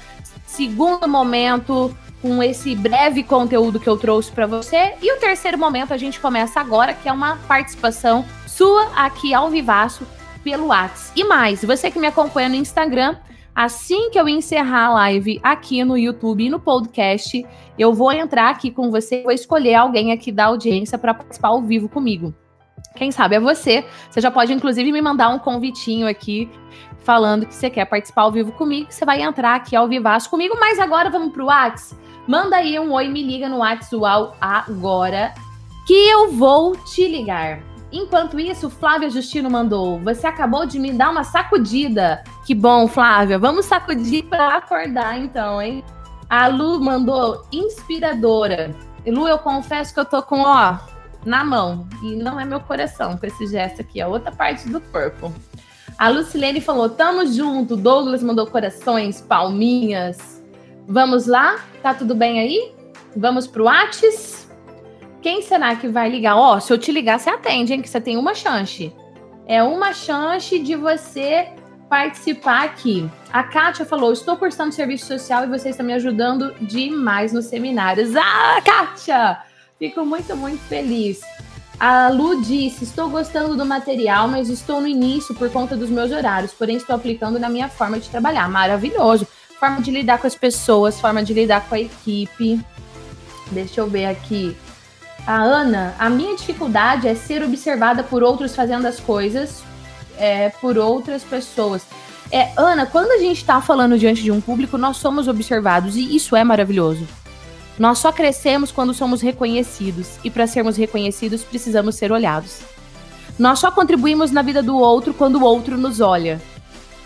Segundo 0.46 1.08
momento 1.08 1.96
com 2.22 2.44
esse 2.44 2.76
breve 2.76 3.24
conteúdo 3.24 3.80
que 3.80 3.88
eu 3.88 3.96
trouxe 3.96 4.30
para 4.30 4.46
você. 4.46 4.94
E 5.02 5.16
o 5.16 5.20
terceiro 5.22 5.58
momento 5.58 5.94
a 5.94 5.98
gente 5.98 6.20
começa 6.20 6.60
agora, 6.60 6.94
que 6.94 7.08
é 7.08 7.14
uma 7.14 7.38
participação 7.48 8.26
sua 8.46 8.92
aqui 8.94 9.34
ao 9.34 9.50
vivaço 9.50 10.06
pelo 10.44 10.68
WhatsApp. 10.68 11.12
E 11.16 11.24
mais, 11.24 11.64
você 11.64 11.90
que 11.90 11.98
me 11.98 12.08
acompanha 12.08 12.50
no 12.50 12.56
Instagram, 12.56 13.16
Assim 13.54 14.10
que 14.10 14.20
eu 14.20 14.30
encerrar 14.30 14.86
a 14.86 14.94
live 14.94 15.40
aqui 15.44 15.84
no 15.84 15.98
YouTube 15.98 16.46
e 16.46 16.50
no 16.50 16.60
podcast, 16.60 17.46
eu 17.78 17.94
vou 17.94 18.12
entrar 18.12 18.50
aqui 18.50 18.72
com 18.72 18.90
você, 18.90 19.22
vou 19.24 19.32
escolher 19.32 19.76
alguém 19.76 20.12
aqui 20.12 20.32
da 20.32 20.46
audiência 20.46 20.98
para 20.98 21.14
participar 21.14 21.50
ao 21.50 21.62
vivo 21.62 21.90
comigo. 21.90 22.34
Quem 22.96 23.12
sabe 23.12 23.36
é 23.36 23.40
você. 23.40 23.86
Você 24.10 24.22
já 24.22 24.32
pode, 24.32 24.54
inclusive, 24.54 24.92
me 24.92 25.02
mandar 25.02 25.30
um 25.30 25.40
convitinho 25.40 26.08
aqui 26.08 26.50
falando 27.04 27.46
que 27.46 27.54
você 27.54 27.70
quer 27.70 27.86
participar 27.86 28.24
ao 28.24 28.32
vivo 28.32 28.52
comigo. 28.52 28.88
Você 28.90 29.06
vai 29.06 29.22
entrar 29.22 29.56
aqui 29.56 29.76
ao 29.76 29.88
vivaço 29.88 30.30
comigo. 30.30 30.58
Mas 30.60 30.80
agora 30.80 31.10
vamos 31.10 31.32
pro 31.32 31.46
Whats. 31.46 31.96
Manda 32.28 32.58
aí 32.58 32.80
um 32.80 32.92
oi, 32.92 33.08
me 33.08 33.24
liga 33.24 33.50
no 33.50 33.58
WhatsApp 33.58 34.36
agora 34.40 35.34
que 35.88 35.94
eu 35.94 36.32
vou 36.32 36.76
te 36.76 37.08
ligar. 37.08 37.71
Enquanto 37.92 38.40
isso, 38.40 38.70
Flávia 38.70 39.10
Justino 39.10 39.50
mandou: 39.50 40.00
Você 40.00 40.26
acabou 40.26 40.66
de 40.66 40.80
me 40.80 40.94
dar 40.94 41.10
uma 41.10 41.24
sacudida. 41.24 42.24
Que 42.46 42.56
bom, 42.56 42.88
Flávia. 42.88 43.38
Vamos 43.38 43.66
sacudir 43.66 44.24
para 44.26 44.58
acordar, 44.58 45.20
então, 45.20 45.62
hein? 45.62 45.84
A 46.30 46.48
Lu 46.48 46.80
mandou 46.80 47.46
inspiradora. 47.52 48.74
Lu, 49.06 49.28
eu 49.28 49.38
confesso 49.38 49.94
que 49.94 50.00
eu 50.00 50.06
tô 50.06 50.22
com, 50.24 50.42
ó, 50.42 50.78
na 51.26 51.44
mão. 51.44 51.88
E 52.02 52.16
não 52.16 52.40
é 52.40 52.46
meu 52.46 52.62
coração 52.62 53.18
com 53.18 53.26
esse 53.26 53.48
gesto 53.48 53.82
aqui, 53.82 54.00
é 54.00 54.08
outra 54.08 54.32
parte 54.32 54.70
do 54.70 54.80
corpo. 54.80 55.34
A 55.98 56.08
Lucilene 56.08 56.62
falou: 56.62 56.90
Tamo 56.90 57.28
junto. 57.28 57.76
Douglas 57.76 58.24
mandou 58.24 58.48
corações, 58.48 59.22
palminhas. 59.22 60.42
Vamos 60.88 61.28
lá? 61.28 61.60
Tá 61.84 61.94
tudo 61.94 62.16
bem 62.16 62.40
aí? 62.40 62.74
Vamos 63.16 63.48
pro 63.48 63.66
Whats? 63.66 64.50
Quem 65.22 65.42
será 65.42 65.76
que 65.76 65.88
vai 65.88 66.10
ligar? 66.10 66.36
Ó, 66.36 66.56
oh, 66.56 66.60
se 66.60 66.74
eu 66.74 66.78
te 66.78 66.92
ligar, 66.92 67.20
você 67.20 67.30
atende, 67.30 67.74
hein? 67.74 67.82
Que 67.82 67.90
você 67.90 68.02
tem 68.02 68.18
uma 68.18 68.34
chance. 68.34 68.94
É 69.46 69.62
uma 69.62 69.94
chance 69.94 70.58
de 70.58 70.76
você 70.76 71.50
participar 71.88 72.64
aqui. 72.64 73.10
A 73.32 73.44
Kátia 73.44 73.86
falou: 73.86 74.12
estou 74.12 74.36
cursando 74.38 74.74
serviço 74.74 75.06
social 75.06 75.44
e 75.44 75.48
você 75.48 75.70
está 75.70 75.84
me 75.84 75.94
ajudando 75.94 76.54
demais 76.62 77.34
nos 77.34 77.46
seminários. 77.46 78.16
Ah, 78.16 78.62
Kátia! 78.64 79.38
Fico 79.78 80.06
muito, 80.06 80.36
muito 80.36 80.62
feliz. 80.64 81.22
A 81.80 82.10
Lu 82.10 82.42
disse: 82.42 82.84
estou 82.84 83.10
gostando 83.10 83.56
do 83.56 83.66
material, 83.66 84.28
mas 84.28 84.50
estou 84.50 84.82
no 84.82 84.88
início 84.88 85.36
por 85.36 85.52
conta 85.52 85.76
dos 85.76 85.90
meus 85.90 86.12
horários, 86.12 86.54
porém 86.54 86.78
estou 86.78 86.96
aplicando 86.96 87.38
na 87.38 87.50
minha 87.50 87.70
forma 87.70 88.00
de 88.00 88.10
trabalhar. 88.10 88.50
Maravilhoso. 88.50 89.28
Forma 89.60 89.82
de 89.82 89.92
lidar 89.92 90.18
com 90.18 90.26
as 90.26 90.34
pessoas, 90.34 91.00
forma 91.00 91.22
de 91.24 91.34
lidar 91.34 91.68
com 91.68 91.76
a 91.76 91.80
equipe. 91.80 92.60
Deixa 93.52 93.82
eu 93.82 93.88
ver 93.88 94.06
aqui. 94.06 94.58
A 95.26 95.42
Ana, 95.42 95.94
a 96.00 96.10
minha 96.10 96.36
dificuldade 96.36 97.08
é 97.08 97.16
ser 97.16 97.44
observada 97.44 98.04
por 98.04 98.24
outros 98.24 98.56
fazendo 98.56 98.88
as 98.88 99.00
coisas 99.00 99.64
é, 100.18 100.50
por 100.50 100.78
outras 100.78 101.24
pessoas. 101.24 101.84
É, 102.32 102.52
Ana, 102.56 102.86
quando 102.86 103.12
a 103.12 103.18
gente 103.18 103.38
está 103.38 103.60
falando 103.60 103.98
diante 103.98 104.24
de 104.24 104.32
um 104.32 104.40
público, 104.40 104.78
nós 104.78 104.98
somos 104.98 105.28
observados 105.28 105.96
e 105.96 106.16
isso 106.16 106.36
é 106.36 106.44
maravilhoso. 106.44 107.08
Nós 107.78 107.98
só 107.98 108.12
crescemos 108.12 108.72
quando 108.72 108.94
somos 108.94 109.22
reconhecidos 109.22 110.20
e 110.24 110.30
para 110.30 110.48
sermos 110.48 110.78
reconhecidos 110.78 111.44
precisamos 111.44 111.96
ser 111.96 112.12
olhados. 112.12 112.60
Nós 113.40 113.60
só 113.60 113.72
contribuímos 113.72 114.32
na 114.32 114.42
vida 114.42 114.62
do 114.62 114.78
outro 114.78 115.14
quando 115.14 115.38
o 115.38 115.44
outro 115.44 115.78
nos 115.78 116.00
olha. 116.00 116.40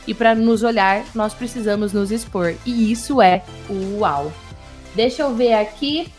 E 0.05 0.13
para 0.13 0.35
nos 0.35 0.61
olhar, 0.61 1.03
nós 1.15 1.33
precisamos 1.33 1.93
nos 1.93 2.11
expor. 2.11 2.55
E 2.65 2.91
isso 2.91 3.21
é 3.21 3.43
uau. 3.97 4.31
Deixa 4.93 5.23
eu 5.23 5.33
ver 5.33 5.53
aqui. 5.53 6.11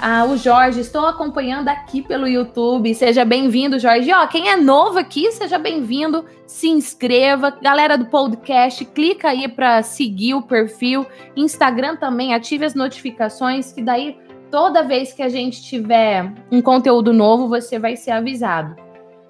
Ah, 0.00 0.24
o 0.24 0.36
Jorge, 0.36 0.78
estou 0.78 1.06
acompanhando 1.06 1.66
aqui 1.66 2.02
pelo 2.02 2.28
YouTube. 2.28 2.94
Seja 2.94 3.24
bem-vindo, 3.24 3.80
Jorge. 3.80 4.12
Ó, 4.12 4.24
quem 4.28 4.48
é 4.48 4.56
novo 4.56 4.96
aqui, 4.96 5.32
seja 5.32 5.58
bem-vindo. 5.58 6.24
Se 6.46 6.68
inscreva. 6.68 7.50
Galera 7.50 7.98
do 7.98 8.06
podcast, 8.06 8.84
clica 8.84 9.30
aí 9.30 9.48
para 9.48 9.82
seguir 9.82 10.34
o 10.34 10.42
perfil. 10.42 11.04
Instagram 11.34 11.96
também, 11.96 12.32
ative 12.32 12.64
as 12.64 12.74
notificações, 12.74 13.72
que 13.72 13.82
daí 13.82 14.16
toda 14.52 14.84
vez 14.84 15.12
que 15.12 15.22
a 15.22 15.28
gente 15.28 15.64
tiver 15.64 16.32
um 16.50 16.62
conteúdo 16.62 17.12
novo, 17.12 17.48
você 17.48 17.76
vai 17.76 17.96
ser 17.96 18.12
avisado. 18.12 18.76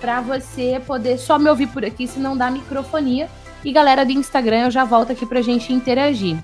Pra 0.00 0.20
você 0.20 0.80
poder 0.86 1.18
só 1.18 1.38
me 1.38 1.50
ouvir 1.50 1.66
por 1.68 1.84
aqui, 1.84 2.06
se 2.06 2.20
não 2.20 2.36
dá 2.36 2.50
microfonia. 2.50 3.28
E 3.64 3.72
galera 3.72 4.04
do 4.04 4.12
Instagram, 4.12 4.64
eu 4.64 4.70
já 4.70 4.84
volto 4.84 5.12
aqui 5.12 5.24
pra 5.26 5.42
gente 5.42 5.72
interagir. 5.72 6.36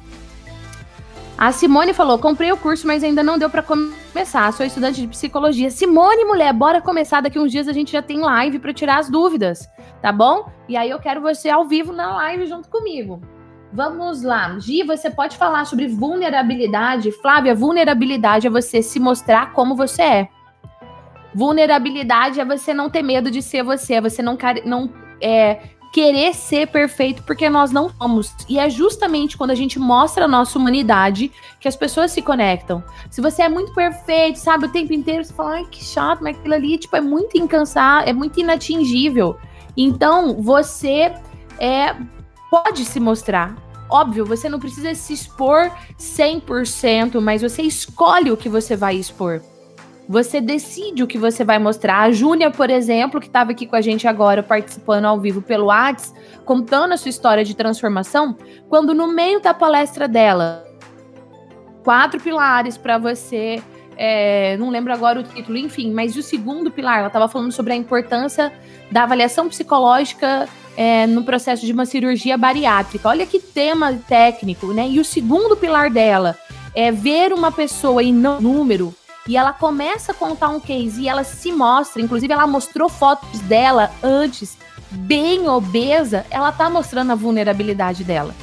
A 1.39 1.53
Simone 1.53 1.93
falou: 1.93 2.19
comprei 2.19 2.51
o 2.51 2.57
curso, 2.57 2.87
mas 2.87 3.05
ainda 3.05 3.23
não 3.23 3.39
deu 3.39 3.51
para 3.51 3.63
começar. 3.63 4.51
Sou 4.53 4.65
estudante 4.65 5.01
de 5.01 5.09
psicologia. 5.09 5.71
Simone, 5.71 6.25
mulher, 6.25 6.53
bora 6.53 6.81
começar. 6.81 7.21
Daqui 7.21 7.39
uns 7.39 7.53
dias 7.53 7.69
a 7.69 7.73
gente 7.73 7.93
já 7.93 8.01
tem 8.01 8.21
live 8.21 8.59
para 8.59 8.73
tirar 8.73 8.99
as 8.99 9.11
dúvidas, 9.11 9.69
tá 10.01 10.11
bom? 10.11 10.51
E 10.69 10.77
aí 10.77 10.89
eu 10.89 10.99
quero 10.99 11.21
você 11.21 11.51
ao 11.51 11.67
vivo 11.67 11.93
na 11.93 12.15
live 12.17 12.47
junto 12.47 12.71
comigo. 12.71 13.21
Vamos 13.73 14.23
lá. 14.23 14.59
Gi, 14.59 14.83
você 14.85 15.11
pode 15.11 15.37
falar 15.37 15.67
sobre 15.67 15.87
vulnerabilidade? 15.87 17.13
Flávia, 17.13 17.55
vulnerabilidade 17.55 18.47
é 18.47 18.51
você 18.51 18.81
se 18.81 18.99
mostrar 18.99 19.53
como 19.53 19.77
você 19.77 20.03
é. 20.03 20.29
Vulnerabilidade 21.35 22.41
é 22.41 22.45
você 22.45 22.73
não 22.73 22.89
ter 22.89 23.03
medo 23.03 23.31
de 23.31 23.43
ser 23.43 23.63
você, 23.63 23.95
é 23.95 24.01
você 24.01 24.23
não, 24.23 24.39
não 24.65 24.91
é, 25.21 25.61
querer 25.97 26.35
ser 26.35 26.67
perfeito 26.67 27.23
porque 27.23 27.49
nós 27.49 27.71
não 27.71 27.89
somos. 27.89 28.31
E 28.47 28.59
é 28.59 28.69
justamente 28.69 29.35
quando 29.35 29.53
a 29.53 29.55
gente 29.55 29.79
mostra 29.79 30.27
a 30.27 30.29
nossa 30.29 30.59
humanidade 30.59 31.33
que 31.59 31.67
as 31.67 31.75
pessoas 31.75 32.11
se 32.13 32.21
conectam. 32.21 32.85
Se 33.11 33.23
você 33.23 33.41
é 33.41 33.49
muito 33.49 33.73
perfeito, 33.73 34.39
sabe, 34.39 34.67
o 34.67 34.69
tempo 34.69 34.93
inteiro, 34.93 35.25
você 35.25 35.33
fala, 35.33 35.55
ai, 35.55 35.65
que 35.65 35.83
chato, 35.83 36.23
mas 36.23 36.37
aquilo 36.37 36.53
ali, 36.53 36.77
tipo, 36.77 36.95
é 36.97 37.01
muito 37.01 37.39
incansável, 37.39 38.11
é 38.11 38.13
muito 38.13 38.39
inatingível. 38.39 39.39
Então, 39.75 40.43
você 40.43 41.15
é 41.59 41.97
pode 42.51 42.85
se 42.85 43.01
mostrar. 43.01 43.57
Óbvio, 43.89 44.27
você 44.27 44.51
não 44.51 44.61
precisa 44.61 44.95
se 44.95 45.15
expor 45.15 45.71
100%, 45.99 47.23
mas 47.23 47.41
você 47.41 47.63
escolhe 47.63 48.31
o 48.31 48.37
que 48.37 48.51
você 48.51 48.77
vai 48.77 48.97
expor. 48.97 49.41
Você 50.09 50.41
decide 50.41 51.03
o 51.03 51.07
que 51.07 51.19
você 51.19 51.43
vai 51.43 51.59
mostrar. 51.59 52.03
A 52.03 52.11
Júnia, 52.11 52.51
por 52.51 52.71
exemplo, 52.71 53.21
que 53.21 53.27
estava 53.27 53.51
aqui 53.51 53.67
com 53.67 53.75
a 53.75 53.81
gente 53.81 54.07
agora, 54.07 54.43
participando 54.43 55.05
ao 55.05 55.19
vivo 55.19 55.43
pelo 55.43 55.67
Whats, 55.67 56.15
contando 56.45 56.93
a 56.93 56.97
sua 56.97 57.09
história 57.09 57.45
de 57.45 57.57
transformação, 57.57 58.37
quando 58.69 58.95
no 58.95 59.09
meio 59.09 59.41
da 59.41 59.53
palestra 59.53 60.07
dela, 60.07 60.65
quatro 61.83 62.21
pilares 62.21 62.77
para 62.77 62.99
você 62.99 63.61
é, 63.97 64.57
não 64.59 64.69
lembro 64.71 64.93
agora 64.93 65.21
o 65.21 65.23
título, 65.23 65.57
enfim, 65.57 65.91
mas 65.91 66.17
o 66.17 66.23
segundo 66.23 66.71
pilar, 66.71 66.99
ela 66.99 67.07
estava 67.07 67.29
falando 67.29 67.51
sobre 67.51 67.73
a 67.73 67.77
importância 67.77 68.53
da 68.91 69.05
avaliação 69.05 69.49
psicológica 69.49 70.49
é, 70.77 71.07
no 71.07 71.25
processo 71.25 71.65
de 71.65 71.73
uma 71.73 71.87
cirurgia 71.87 72.37
bariátrica. 72.37 73.09
Olha 73.09 73.27
que 73.27 73.41
tema 73.41 73.95
técnico, 74.07 74.69
né? 74.69 74.87
E 74.89 75.01
o 75.01 75.05
segundo 75.05 75.57
pilar 75.57 75.91
dela 75.91 76.37
é 76.75 76.93
ver 76.93 77.33
uma 77.33 77.51
pessoa 77.51 78.03
em 78.03 78.13
número 78.13 78.95
e 79.27 79.37
ela 79.37 79.53
começa 79.53 80.13
a 80.13 80.15
contar 80.15 80.49
um 80.49 80.61
case 80.61 81.03
e 81.03 81.09
ela 81.09 81.25
se 81.25 81.53
mostra, 81.53 82.01
inclusive 82.01 82.33
ela 82.33 82.47
mostrou 82.47 82.89
fotos 82.89 83.41
dela 83.41 83.91
antes, 84.03 84.57
bem 84.91 85.49
obesa, 85.49 86.25
ela 86.31 86.53
tá 86.53 86.71
mostrando 86.71 87.13
a 87.13 87.15
vulnerabilidade 87.15 88.05
dela. 88.05 88.35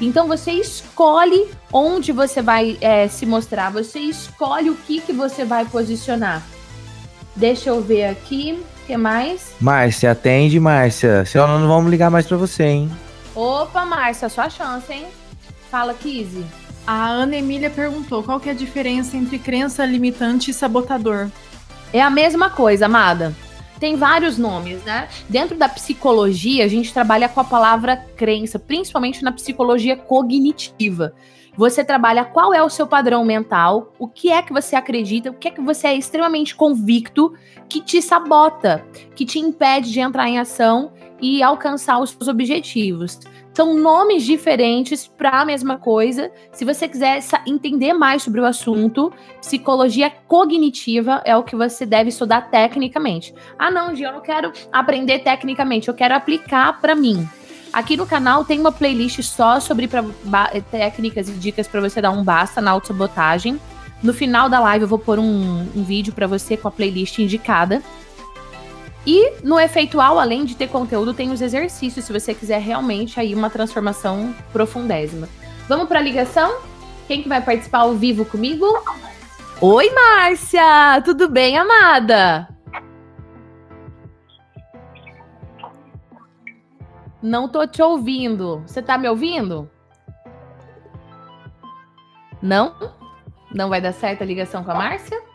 Então 0.00 0.26
você 0.26 0.52
escolhe 0.52 1.48
onde 1.72 2.12
você 2.12 2.42
vai 2.42 2.76
é, 2.80 3.06
se 3.08 3.24
mostrar, 3.26 3.70
você 3.70 4.00
escolhe 4.00 4.70
o 4.70 4.74
que, 4.74 5.00
que 5.00 5.12
você 5.12 5.44
vai 5.44 5.64
posicionar. 5.64 6.42
Deixa 7.36 7.70
eu 7.70 7.80
ver 7.80 8.06
aqui, 8.06 8.62
o 8.82 8.86
que 8.86 8.96
mais? 8.96 9.54
Márcia, 9.60 10.10
atende, 10.10 10.58
Márcia. 10.58 11.24
Senão 11.24 11.60
não 11.60 11.68
vamos 11.68 11.90
ligar 11.90 12.10
mais 12.10 12.26
para 12.26 12.36
você, 12.36 12.64
hein? 12.64 12.92
Opa, 13.34 13.84
Márcia, 13.84 14.28
sua 14.28 14.50
chance, 14.50 14.92
hein? 14.92 15.06
Fala, 15.70 15.94
Kizzy. 15.94 16.44
A 16.86 17.06
Ana 17.08 17.36
Emília 17.36 17.70
perguntou 17.70 18.22
qual 18.22 18.40
que 18.40 18.48
é 18.48 18.52
a 18.52 18.56
diferença 18.56 19.16
entre 19.16 19.38
crença 19.38 19.84
limitante 19.84 20.50
e 20.50 20.54
sabotador. 20.54 21.30
É 21.92 22.00
a 22.00 22.10
mesma 22.10 22.50
coisa, 22.50 22.86
amada. 22.86 23.34
Tem 23.78 23.96
vários 23.96 24.38
nomes, 24.38 24.82
né? 24.84 25.08
Dentro 25.28 25.56
da 25.56 25.68
psicologia, 25.68 26.64
a 26.64 26.68
gente 26.68 26.92
trabalha 26.92 27.28
com 27.28 27.40
a 27.40 27.44
palavra 27.44 27.96
crença, 28.16 28.58
principalmente 28.58 29.22
na 29.22 29.32
psicologia 29.32 29.96
cognitiva. 29.96 31.14
Você 31.56 31.84
trabalha 31.84 32.24
qual 32.24 32.54
é 32.54 32.62
o 32.62 32.70
seu 32.70 32.86
padrão 32.86 33.24
mental, 33.24 33.92
o 33.98 34.08
que 34.08 34.30
é 34.30 34.40
que 34.40 34.52
você 34.52 34.74
acredita, 34.74 35.30
o 35.30 35.34
que 35.34 35.48
é 35.48 35.50
que 35.50 35.60
você 35.60 35.88
é 35.88 35.94
extremamente 35.94 36.54
convicto 36.54 37.34
que 37.68 37.80
te 37.80 38.00
sabota, 38.00 38.84
que 39.14 39.26
te 39.26 39.38
impede 39.38 39.92
de 39.92 40.00
entrar 40.00 40.28
em 40.28 40.38
ação 40.38 40.92
e 41.20 41.42
alcançar 41.42 41.98
os 41.98 42.10
seus 42.10 42.26
objetivos. 42.26 43.20
São 43.54 43.74
nomes 43.76 44.24
diferentes 44.24 45.06
para 45.06 45.40
a 45.40 45.44
mesma 45.44 45.76
coisa. 45.76 46.30
Se 46.52 46.64
você 46.64 46.88
quiser 46.88 47.22
entender 47.46 47.92
mais 47.92 48.22
sobre 48.22 48.40
o 48.40 48.46
assunto, 48.46 49.12
psicologia 49.40 50.10
cognitiva 50.26 51.20
é 51.24 51.36
o 51.36 51.42
que 51.42 51.54
você 51.54 51.84
deve 51.84 52.08
estudar 52.08 52.50
tecnicamente. 52.50 53.34
Ah, 53.58 53.70
não, 53.70 53.94
Gia, 53.94 54.08
eu 54.08 54.12
não 54.14 54.20
quero 54.20 54.52
aprender 54.72 55.18
tecnicamente, 55.18 55.88
eu 55.88 55.94
quero 55.94 56.14
aplicar 56.14 56.80
para 56.80 56.94
mim. 56.94 57.28
Aqui 57.72 57.96
no 57.96 58.06
canal 58.06 58.44
tem 58.44 58.60
uma 58.60 58.72
playlist 58.72 59.22
só 59.22 59.60
sobre 59.60 59.88
pra, 59.88 60.04
técnicas 60.70 61.28
e 61.28 61.32
dicas 61.32 61.66
para 61.66 61.80
você 61.80 62.00
dar 62.00 62.10
um 62.10 62.22
basta 62.22 62.60
na 62.60 62.70
autossabotagem. 62.70 63.60
No 64.02 64.12
final 64.12 64.48
da 64.48 64.60
live 64.60 64.82
eu 64.82 64.88
vou 64.88 64.98
pôr 64.98 65.18
um, 65.18 65.66
um 65.74 65.82
vídeo 65.82 66.12
para 66.12 66.26
você 66.26 66.56
com 66.56 66.68
a 66.68 66.70
playlist 66.70 67.18
indicada. 67.18 67.82
E 69.06 69.40
no 69.42 69.58
efeitual, 69.58 70.18
além 70.18 70.44
de 70.44 70.54
ter 70.54 70.68
conteúdo, 70.68 71.12
tem 71.12 71.32
os 71.32 71.40
exercícios, 71.40 72.04
se 72.04 72.12
você 72.12 72.32
quiser 72.34 72.60
realmente 72.60 73.18
aí 73.18 73.34
uma 73.34 73.50
transformação 73.50 74.34
profundésima. 74.52 75.28
Vamos 75.68 75.88
para 75.88 75.98
a 75.98 76.02
ligação? 76.02 76.60
Quem 77.08 77.22
que 77.22 77.28
vai 77.28 77.40
participar 77.40 77.80
ao 77.80 77.94
vivo 77.94 78.24
comigo? 78.24 78.66
Oi, 79.60 79.90
Márcia! 79.90 81.02
Tudo 81.04 81.28
bem, 81.28 81.58
amada? 81.58 82.48
Não 87.20 87.48
tô 87.48 87.66
te 87.66 87.82
ouvindo. 87.82 88.62
Você 88.66 88.82
tá 88.82 88.98
me 88.98 89.08
ouvindo? 89.08 89.70
Não? 92.40 92.74
Não 93.54 93.68
vai 93.68 93.80
dar 93.80 93.92
certo 93.92 94.22
a 94.22 94.26
ligação 94.26 94.64
com 94.64 94.70
a 94.72 94.74
Márcia? 94.74 95.31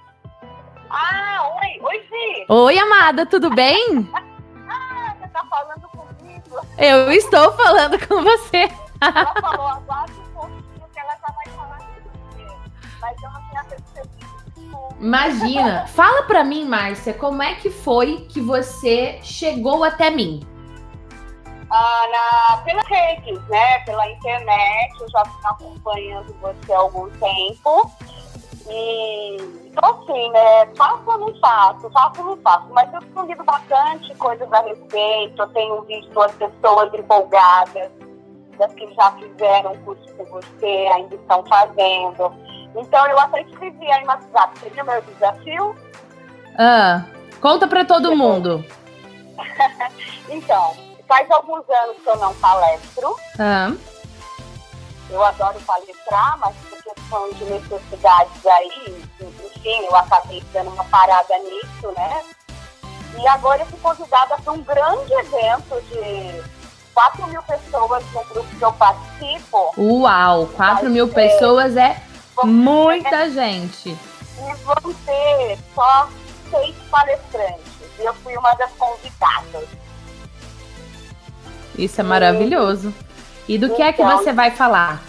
Ah, 0.90 1.58
oi, 1.62 1.80
oi, 1.82 2.00
Gi. 2.00 2.46
Oi, 2.50 2.80
amada, 2.80 3.26
tudo 3.26 3.50
bem? 3.50 4.10
ah, 4.70 5.16
você 5.20 5.28
tá 5.28 5.44
falando 5.50 5.88
comigo? 5.90 6.66
Eu 6.78 7.12
estou 7.12 7.52
falando 7.54 8.08
com 8.08 8.24
você. 8.24 8.70
Ela 9.02 9.34
falou 9.42 9.68
agora 9.68 10.12
um 10.12 10.34
pouquinho 10.34 10.88
que 10.94 11.00
ela 11.00 11.14
já 11.16 11.34
vai 11.34 11.56
falar 11.56 11.78
com 11.78 11.94
você, 12.10 12.46
mas 13.02 13.24
eu 13.24 13.30
não 13.32 13.50
tinha 13.50 13.64
percebido. 13.66 14.28
Imagina. 15.00 15.88
Fala 15.88 16.24
pra 16.24 16.44
mim, 16.44 16.66
Márcia, 16.66 17.14
como 17.14 17.44
é 17.44 17.56
que 17.56 17.70
foi 17.70 18.28
que 18.30 18.42
você 18.42 19.20
chegou 19.22 19.84
até 19.84 20.10
mim? 20.10 20.42
Ah, 21.70 22.06
na, 22.12 22.58
pelas 22.64 22.88
redes, 22.88 23.42
né? 23.50 23.80
Pela 23.80 24.10
internet, 24.10 25.02
eu 25.02 25.10
já 25.10 25.22
estou 25.24 25.52
acompanhando 25.52 26.34
você 26.42 26.74
há 26.74 26.78
algum 26.78 27.10
tempo. 27.12 27.92
E 28.70 29.66
então 29.78 30.02
assim, 30.02 30.32
né? 30.32 30.66
Faço 30.76 31.04
ou 31.06 31.18
não 31.20 31.40
faço, 31.40 31.90
faço 31.92 32.22
ou 32.22 32.36
não 32.36 32.38
faço, 32.38 32.68
mas 32.72 32.92
eu 32.92 33.00
tenho 33.00 33.26
lido 33.28 33.44
bastante 33.44 34.16
coisas 34.16 34.52
a 34.52 34.62
respeito, 34.62 35.42
eu 35.42 35.48
tenho 35.50 35.82
visto 35.84 36.20
as 36.20 36.32
pessoas 36.34 36.92
empolgadas, 36.96 37.92
das 38.58 38.74
que 38.74 38.92
já 38.96 39.12
fizeram 39.12 39.76
curso 39.86 40.16
com 40.16 40.26
você, 40.26 40.90
ainda 40.94 41.14
estão 41.14 41.46
fazendo. 41.46 42.34
Então 42.76 43.06
eu 43.08 43.20
até 43.20 43.42
escrevi 43.44 43.92
aí 43.92 44.02
no 44.02 44.08
WhatsApp, 44.08 44.60
você 44.60 44.70
viu 44.72 44.84
meu 44.84 45.02
desafio? 45.02 45.76
Ah, 46.58 47.06
conta 47.40 47.68
para 47.68 47.86
todo 47.86 48.16
mundo. 48.16 48.66
então, 50.28 50.74
faz 51.08 51.30
alguns 51.30 51.70
anos 51.70 51.98
que 52.04 52.10
eu 52.10 52.18
não 52.18 52.34
palestro. 52.36 53.16
Ah. 53.38 53.72
Eu 55.10 55.24
adoro 55.24 55.60
palestrar, 55.62 56.38
mas 56.40 56.56
questão 56.94 57.30
de 57.34 57.46
necessidades 57.46 58.46
aí, 58.46 59.06
enfim, 59.22 59.86
eu 59.86 59.96
acabei 59.96 60.44
dando 60.54 60.70
uma 60.72 60.84
parada 60.86 61.38
nisso, 61.40 61.92
né? 61.96 62.24
E 63.20 63.28
agora 63.28 63.62
eu 63.62 63.66
fui 63.66 63.80
convidada 63.80 64.38
para 64.38 64.54
um 64.54 64.62
grande 64.62 65.14
evento 65.14 65.82
de 65.90 66.44
4 66.94 67.28
mil 67.28 67.42
pessoas 67.44 68.04
no 68.14 68.24
grupo 68.26 68.56
que 68.56 68.62
eu 68.62 68.74
participo. 68.74 69.74
Uau, 69.78 70.48
4 70.56 70.90
mil 70.90 71.08
pessoas 71.08 71.76
é 71.76 72.02
muita 72.44 73.30
gente. 73.32 73.90
E 73.90 74.54
vão 74.64 74.94
ter 75.06 75.58
só 75.74 76.10
seis 76.52 76.76
palestrantes. 76.92 77.74
E 78.00 78.06
eu 78.06 78.14
fui 78.16 78.38
uma 78.38 78.54
das 78.54 78.72
convidadas. 78.74 79.68
Isso 81.78 82.02
é 82.02 82.04
maravilhoso. 82.04 82.94
E 83.48 83.58
do 83.58 83.70
que 83.70 83.76
então, 83.76 83.86
é 83.88 83.94
que 83.94 84.02
então, 84.02 84.18
você 84.18 84.34
vai 84.34 84.52
falar? 84.52 85.02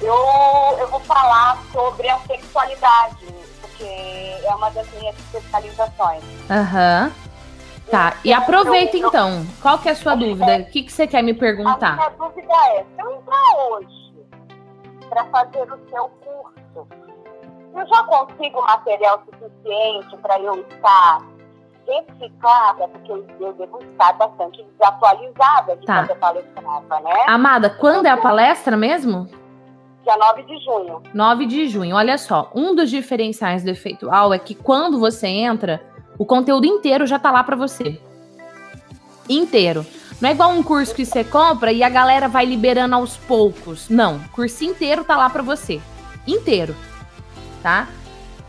Eu, 0.00 0.78
eu 0.78 0.88
vou 0.88 1.00
falar 1.00 1.58
sobre 1.72 2.08
a 2.08 2.18
sexualidade, 2.20 3.26
porque 3.60 3.84
é 3.84 4.54
uma 4.54 4.70
das 4.70 4.90
minhas 4.94 5.18
especializações. 5.18 6.22
Aham. 6.50 7.12
Uhum. 7.14 7.30
Tá, 7.90 8.14
e 8.24 8.32
aproveita 8.32 8.96
eu, 8.96 9.08
então. 9.08 9.44
Qual 9.60 9.78
que 9.78 9.88
é 9.88 9.92
a 9.92 9.96
sua 9.96 10.14
dúvida? 10.14 10.58
O 10.58 10.64
que, 10.66 10.84
que 10.84 10.92
você 10.92 11.08
quer 11.08 11.22
me 11.22 11.34
perguntar? 11.34 11.94
A 11.94 11.96
minha 11.96 12.10
dúvida 12.10 12.54
é, 12.68 12.84
se 12.84 13.02
eu 13.02 13.10
entrar 13.16 13.66
hoje 13.68 14.14
para 15.08 15.24
fazer 15.24 15.62
o 15.62 15.90
seu 15.90 16.08
curso, 16.08 16.88
eu 17.74 17.86
já 17.88 18.02
consigo 18.04 18.62
material 18.62 19.20
suficiente 19.24 20.16
para 20.18 20.38
eu 20.38 20.60
estar 20.60 21.22
certificada, 21.84 22.86
porque 22.86 23.10
eu 23.10 23.52
devo 23.54 23.82
estar 23.82 24.12
bastante 24.12 24.62
desatualizada 24.62 25.76
de 25.76 25.86
tá. 25.86 25.98
quando 25.98 26.10
eu 26.10 26.16
palestrava, 26.16 27.00
né? 27.00 27.24
Amada, 27.26 27.70
quando 27.70 28.06
é 28.06 28.10
a 28.10 28.16
palestra 28.16 28.76
mesmo? 28.76 29.28
Dia 30.10 30.16
9 30.16 30.42
de 30.42 30.64
junho. 30.64 31.02
9 31.14 31.46
de 31.46 31.68
junho. 31.68 31.96
Olha 31.96 32.18
só, 32.18 32.50
um 32.54 32.74
dos 32.74 32.90
diferenciais 32.90 33.62
do 33.62 33.70
efeitual 33.70 34.34
é 34.34 34.38
que 34.38 34.54
quando 34.54 34.98
você 34.98 35.28
entra, 35.28 35.80
o 36.18 36.24
conteúdo 36.24 36.66
inteiro 36.66 37.06
já 37.06 37.18
tá 37.18 37.30
lá 37.30 37.44
para 37.44 37.54
você. 37.54 38.00
Inteiro. 39.28 39.86
Não 40.20 40.28
é 40.28 40.32
igual 40.32 40.50
um 40.50 40.62
curso 40.62 40.94
que 40.94 41.04
você 41.04 41.22
compra 41.22 41.72
e 41.72 41.82
a 41.82 41.88
galera 41.88 42.28
vai 42.28 42.44
liberando 42.44 42.94
aos 42.94 43.16
poucos. 43.16 43.88
Não, 43.88 44.16
o 44.16 44.28
curso 44.30 44.64
inteiro 44.64 45.04
tá 45.04 45.16
lá 45.16 45.30
para 45.30 45.42
você. 45.42 45.80
Inteiro. 46.26 46.74
Tá? 47.62 47.88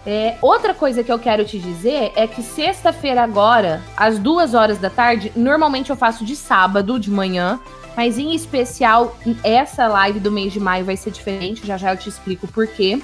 É, 0.06 0.38
outra 0.42 0.74
coisa 0.74 1.04
que 1.04 1.12
eu 1.12 1.20
quero 1.20 1.46
te 1.46 1.60
dizer 1.60 2.12
é 2.16 2.26
que 2.26 2.42
sexta-feira 2.42 3.22
agora, 3.22 3.82
às 3.96 4.18
duas 4.18 4.56
horas 4.56 4.80
da 4.80 4.90
tarde, 4.90 5.32
normalmente 5.36 5.92
eu 5.92 5.96
faço 5.96 6.26
de 6.26 6.36
sábado 6.36 7.00
de 7.00 7.12
manhã, 7.12 7.60
mas 7.96 8.18
em 8.18 8.34
especial, 8.34 9.16
essa 9.44 9.88
live 9.88 10.20
do 10.20 10.32
mês 10.32 10.54
de 10.54 10.60
maio 10.60 10.86
vai 10.86 10.96
ser 10.96 11.12
diferente, 11.12 11.66
já 11.66 11.78
já 11.78 11.94
eu 11.94 11.98
te 11.98 12.10
explico 12.10 12.48
por 12.48 12.68
quê. 12.68 13.02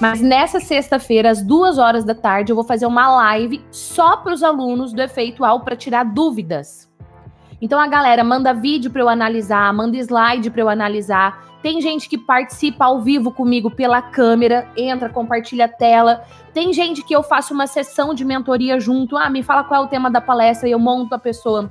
Mas 0.00 0.20
nessa 0.20 0.58
sexta-feira, 0.58 1.30
às 1.30 1.42
duas 1.42 1.78
horas 1.78 2.02
da 2.02 2.14
tarde, 2.14 2.50
eu 2.50 2.56
vou 2.56 2.64
fazer 2.64 2.86
uma 2.86 3.14
live 3.16 3.64
só 3.70 4.16
para 4.16 4.32
os 4.32 4.42
alunos 4.42 4.92
do 4.92 5.00
Efeitual 5.00 5.60
para 5.60 5.76
tirar 5.76 6.04
dúvidas. 6.04 6.90
Então 7.60 7.78
a 7.78 7.86
galera 7.86 8.24
manda 8.24 8.52
vídeo 8.52 8.90
para 8.90 9.00
eu 9.00 9.08
analisar, 9.08 9.72
manda 9.72 9.96
slide 9.96 10.50
para 10.50 10.60
eu 10.60 10.68
analisar. 10.68 11.44
Tem 11.62 11.80
gente 11.80 12.08
que 12.08 12.18
participa 12.18 12.86
ao 12.86 13.00
vivo 13.00 13.30
comigo 13.30 13.70
pela 13.70 14.02
câmera, 14.02 14.68
entra, 14.76 15.08
compartilha 15.08 15.66
a 15.66 15.68
tela. 15.68 16.24
Tem 16.52 16.72
gente 16.72 17.04
que 17.04 17.14
eu 17.14 17.22
faço 17.22 17.54
uma 17.54 17.68
sessão 17.68 18.12
de 18.12 18.24
mentoria 18.24 18.80
junto. 18.80 19.16
Ah, 19.16 19.30
me 19.30 19.44
fala 19.44 19.62
qual 19.62 19.84
é 19.84 19.86
o 19.86 19.88
tema 19.88 20.10
da 20.10 20.20
palestra 20.20 20.68
e 20.68 20.72
eu 20.72 20.80
monto 20.80 21.14
a 21.14 21.18
pessoa 21.20 21.70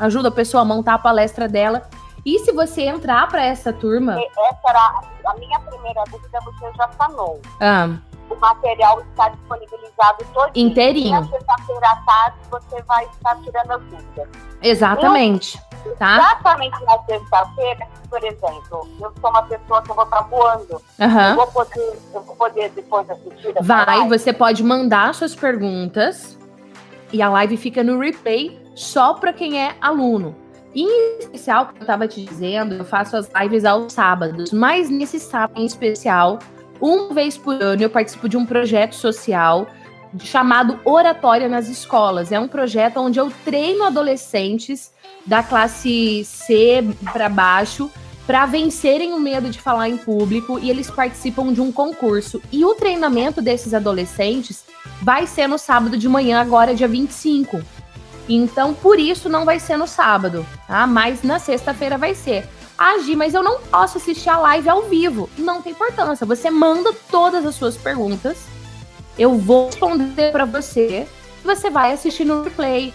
ajuda 0.00 0.28
a 0.28 0.32
pessoa 0.32 0.62
a 0.62 0.64
montar 0.64 0.94
a 0.94 0.98
palestra 0.98 1.46
dela. 1.46 1.88
E 2.24 2.38
se 2.40 2.52
você 2.52 2.82
entrar 2.82 3.28
para 3.28 3.44
essa 3.44 3.72
turma. 3.72 4.18
Essa 4.20 4.60
era 4.68 5.00
a 5.26 5.34
minha 5.38 5.60
primeira 5.60 6.02
dúvida, 6.10 6.38
você 6.44 6.72
já 6.76 6.90
sanou. 6.98 7.40
Ah. 7.60 7.96
o 8.28 8.36
material 8.36 9.00
está 9.00 9.28
disponibilizado 9.28 10.24
todo 10.32 10.50
Inteirinho. 10.54 11.08
E 11.08 11.20
na 11.20 11.24
sexta-feira 11.24 11.88
à 11.88 11.96
tarde 11.96 12.36
você 12.50 12.82
vai 12.82 13.04
estar 13.06 13.36
tirando 13.42 13.70
as 13.72 13.82
dúvidas. 13.82 14.28
Exatamente. 14.62 15.60
Tá? 15.98 16.16
Exatamente 16.16 16.84
na 16.84 16.98
sexta-feira, 17.04 17.86
por 18.08 18.22
exemplo, 18.22 18.88
eu 19.00 19.12
sou 19.20 19.30
uma 19.30 19.42
pessoa 19.44 19.82
que 19.82 19.90
eu 19.90 19.94
vou 19.94 20.04
estar 20.04 20.20
voando. 20.22 20.82
Aham. 21.00 21.30
Eu, 21.30 21.36
vou 21.36 21.46
poder, 21.46 21.98
eu 22.14 22.22
vou 22.22 22.36
poder 22.36 22.68
depois 22.70 23.08
assistir 23.10 23.54
Vai, 23.62 23.98
live? 23.98 24.08
você 24.08 24.32
pode 24.32 24.62
mandar 24.62 25.14
suas 25.14 25.34
perguntas 25.34 26.38
e 27.12 27.22
a 27.22 27.30
live 27.30 27.56
fica 27.56 27.82
no 27.82 27.98
replay 27.98 28.60
só 28.80 29.12
para 29.12 29.32
quem 29.32 29.60
é 29.60 29.74
aluno. 29.80 30.34
Em 30.74 31.18
especial, 31.18 31.66
como 31.66 31.78
eu 31.78 31.82
estava 31.82 32.08
te 32.08 32.24
dizendo, 32.24 32.76
eu 32.76 32.84
faço 32.84 33.16
as 33.16 33.28
lives 33.40 33.64
aos 33.64 33.92
sábados, 33.92 34.52
mas 34.52 34.88
nesse 34.88 35.18
sábado 35.18 35.60
em 35.60 35.66
especial, 35.66 36.38
uma 36.80 37.12
vez 37.12 37.36
por 37.36 37.60
ano, 37.60 37.82
eu 37.82 37.90
participo 37.90 38.28
de 38.28 38.36
um 38.36 38.46
projeto 38.46 38.94
social 38.94 39.66
chamado 40.20 40.80
Oratória 40.84 41.48
nas 41.48 41.68
Escolas. 41.68 42.32
É 42.32 42.40
um 42.40 42.48
projeto 42.48 42.98
onde 42.98 43.20
eu 43.20 43.30
treino 43.44 43.84
adolescentes 43.84 44.92
da 45.26 45.42
classe 45.42 46.24
C 46.24 46.82
para 47.12 47.28
baixo 47.28 47.90
para 48.26 48.46
vencerem 48.46 49.12
o 49.12 49.18
medo 49.18 49.50
de 49.50 49.60
falar 49.60 49.88
em 49.88 49.96
público 49.96 50.58
e 50.58 50.70
eles 50.70 50.88
participam 50.88 51.52
de 51.52 51.60
um 51.60 51.72
concurso. 51.72 52.40
E 52.50 52.64
o 52.64 52.74
treinamento 52.74 53.42
desses 53.42 53.74
adolescentes 53.74 54.64
vai 55.02 55.26
ser 55.26 55.48
no 55.48 55.58
sábado 55.58 55.98
de 55.98 56.08
manhã, 56.08 56.40
agora 56.40 56.74
dia 56.74 56.88
25. 56.88 57.60
Então, 58.32 58.72
por 58.72 59.00
isso 59.00 59.28
não 59.28 59.44
vai 59.44 59.58
ser 59.58 59.76
no 59.76 59.88
sábado, 59.88 60.46
tá? 60.68 60.86
Mas 60.86 61.24
na 61.24 61.40
sexta-feira 61.40 61.98
vai 61.98 62.14
ser. 62.14 62.48
Ah, 62.78 62.96
Gi, 62.98 63.16
mas 63.16 63.34
eu 63.34 63.42
não 63.42 63.60
posso 63.60 63.98
assistir 63.98 64.30
a 64.30 64.38
live 64.38 64.68
ao 64.68 64.82
vivo. 64.82 65.28
Não 65.36 65.60
tem 65.60 65.72
importância. 65.72 66.24
Você 66.24 66.48
manda 66.48 66.92
todas 67.10 67.44
as 67.44 67.56
suas 67.56 67.76
perguntas. 67.76 68.38
Eu 69.18 69.36
vou 69.36 69.66
responder 69.66 70.30
para 70.30 70.44
você. 70.44 71.08
Você 71.44 71.68
vai 71.68 71.92
assistir 71.92 72.24
no 72.24 72.44
replay. 72.44 72.94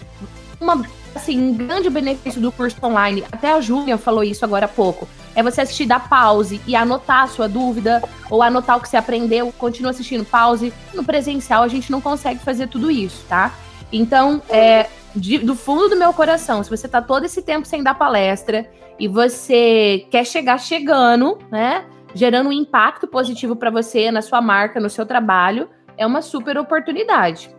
Uma, 0.58 0.82
assim, 1.14 1.38
um 1.38 1.54
grande 1.54 1.90
benefício 1.90 2.40
do 2.40 2.50
curso 2.50 2.76
online, 2.82 3.22
até 3.30 3.52
a 3.52 3.60
Júlia 3.60 3.98
falou 3.98 4.24
isso 4.24 4.42
agora 4.42 4.64
há 4.64 4.68
pouco, 4.68 5.06
é 5.34 5.42
você 5.42 5.60
assistir, 5.60 5.84
dar 5.84 6.08
pause 6.08 6.60
e 6.66 6.74
anotar 6.74 7.24
a 7.24 7.28
sua 7.28 7.46
dúvida, 7.46 8.02
ou 8.30 8.42
anotar 8.42 8.78
o 8.78 8.80
que 8.80 8.88
você 8.88 8.96
aprendeu, 8.96 9.52
continua 9.58 9.90
assistindo, 9.90 10.24
pause. 10.24 10.72
No 10.94 11.04
presencial 11.04 11.62
a 11.62 11.68
gente 11.68 11.92
não 11.92 12.00
consegue 12.00 12.40
fazer 12.40 12.68
tudo 12.68 12.90
isso, 12.90 13.22
tá? 13.28 13.52
Então, 13.92 14.42
é, 14.48 14.86
de- 15.16 15.38
do 15.38 15.54
fundo 15.54 15.88
do 15.88 15.96
meu 15.96 16.12
coração, 16.12 16.62
se 16.62 16.70
você 16.70 16.86
tá 16.86 17.00
todo 17.00 17.24
esse 17.24 17.42
tempo 17.42 17.66
sem 17.66 17.82
dar 17.82 17.94
palestra 17.94 18.68
e 18.98 19.08
você 19.08 20.06
quer 20.10 20.24
chegar 20.24 20.58
chegando, 20.58 21.38
né? 21.50 21.84
Gerando 22.14 22.48
um 22.48 22.52
impacto 22.52 23.06
positivo 23.06 23.56
para 23.56 23.70
você, 23.70 24.10
na 24.10 24.22
sua 24.22 24.40
marca, 24.40 24.80
no 24.80 24.88
seu 24.88 25.04
trabalho, 25.04 25.68
é 25.98 26.06
uma 26.06 26.22
super 26.22 26.56
oportunidade. 26.58 27.50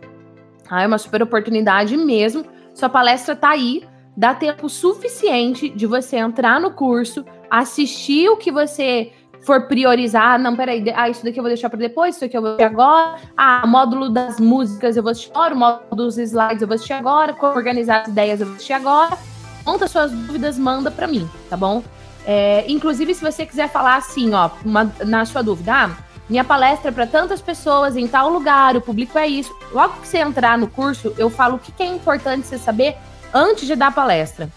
Ah, 0.70 0.82
é 0.82 0.86
uma 0.86 0.98
super 0.98 1.22
oportunidade 1.22 1.96
mesmo. 1.96 2.44
Sua 2.74 2.88
palestra 2.88 3.34
tá 3.34 3.50
aí, 3.50 3.82
dá 4.16 4.34
tempo 4.34 4.68
suficiente 4.68 5.68
de 5.68 5.86
você 5.86 6.16
entrar 6.16 6.60
no 6.60 6.72
curso, 6.72 7.24
assistir 7.50 8.28
o 8.28 8.36
que 8.36 8.50
você 8.52 9.12
for 9.42 9.62
priorizar. 9.66 10.38
Não, 10.38 10.54
peraí, 10.54 10.84
ah, 10.94 11.08
isso 11.08 11.24
daqui 11.24 11.38
eu 11.38 11.42
vou 11.42 11.50
deixar 11.50 11.70
para 11.70 11.78
depois, 11.78 12.16
isso 12.16 12.24
aqui 12.24 12.36
eu 12.36 12.42
vou 12.42 12.50
assistir 12.52 12.64
agora. 12.64 13.16
Ah, 13.36 13.66
módulo 13.66 14.08
das 14.10 14.38
músicas 14.38 14.96
eu 14.96 15.02
vou 15.02 15.12
assistir 15.12 15.30
agora, 15.30 15.54
o 15.54 15.58
módulo 15.58 15.96
dos 15.96 16.18
slides 16.18 16.62
eu 16.62 16.68
vou 16.68 16.74
assistir 16.74 16.92
agora, 16.92 17.32
como 17.32 17.54
organizar 17.54 18.02
as 18.02 18.08
ideias 18.08 18.40
eu 18.40 18.46
vou 18.46 18.56
assistir 18.56 18.72
agora. 18.74 19.16
Conta 19.64 19.86
suas 19.86 20.10
dúvidas, 20.10 20.58
manda 20.58 20.90
para 20.90 21.06
mim, 21.06 21.28
tá 21.50 21.56
bom? 21.56 21.82
É, 22.26 22.64
inclusive, 22.68 23.14
se 23.14 23.22
você 23.22 23.46
quiser 23.46 23.68
falar 23.70 23.96
assim, 23.96 24.34
ó, 24.34 24.50
uma- 24.64 24.92
na 25.04 25.24
sua 25.24 25.42
dúvida, 25.42 25.72
ah, 25.72 25.90
minha 26.28 26.44
palestra 26.44 26.90
é 26.90 26.92
para 26.92 27.06
tantas 27.06 27.40
pessoas 27.40 27.96
em 27.96 28.06
tal 28.06 28.28
lugar, 28.28 28.76
o 28.76 28.82
público 28.82 29.18
é 29.18 29.26
isso. 29.26 29.50
Logo 29.72 29.94
que 30.00 30.06
você 30.08 30.18
entrar 30.18 30.58
no 30.58 30.68
curso, 30.68 31.14
eu 31.16 31.30
falo 31.30 31.56
o 31.56 31.58
que, 31.58 31.72
que 31.72 31.82
é 31.82 31.86
importante 31.86 32.46
você 32.46 32.58
saber 32.58 32.96
antes 33.32 33.66
de 33.66 33.74
dar 33.74 33.86
a 33.86 33.90
palestra. 33.92 34.48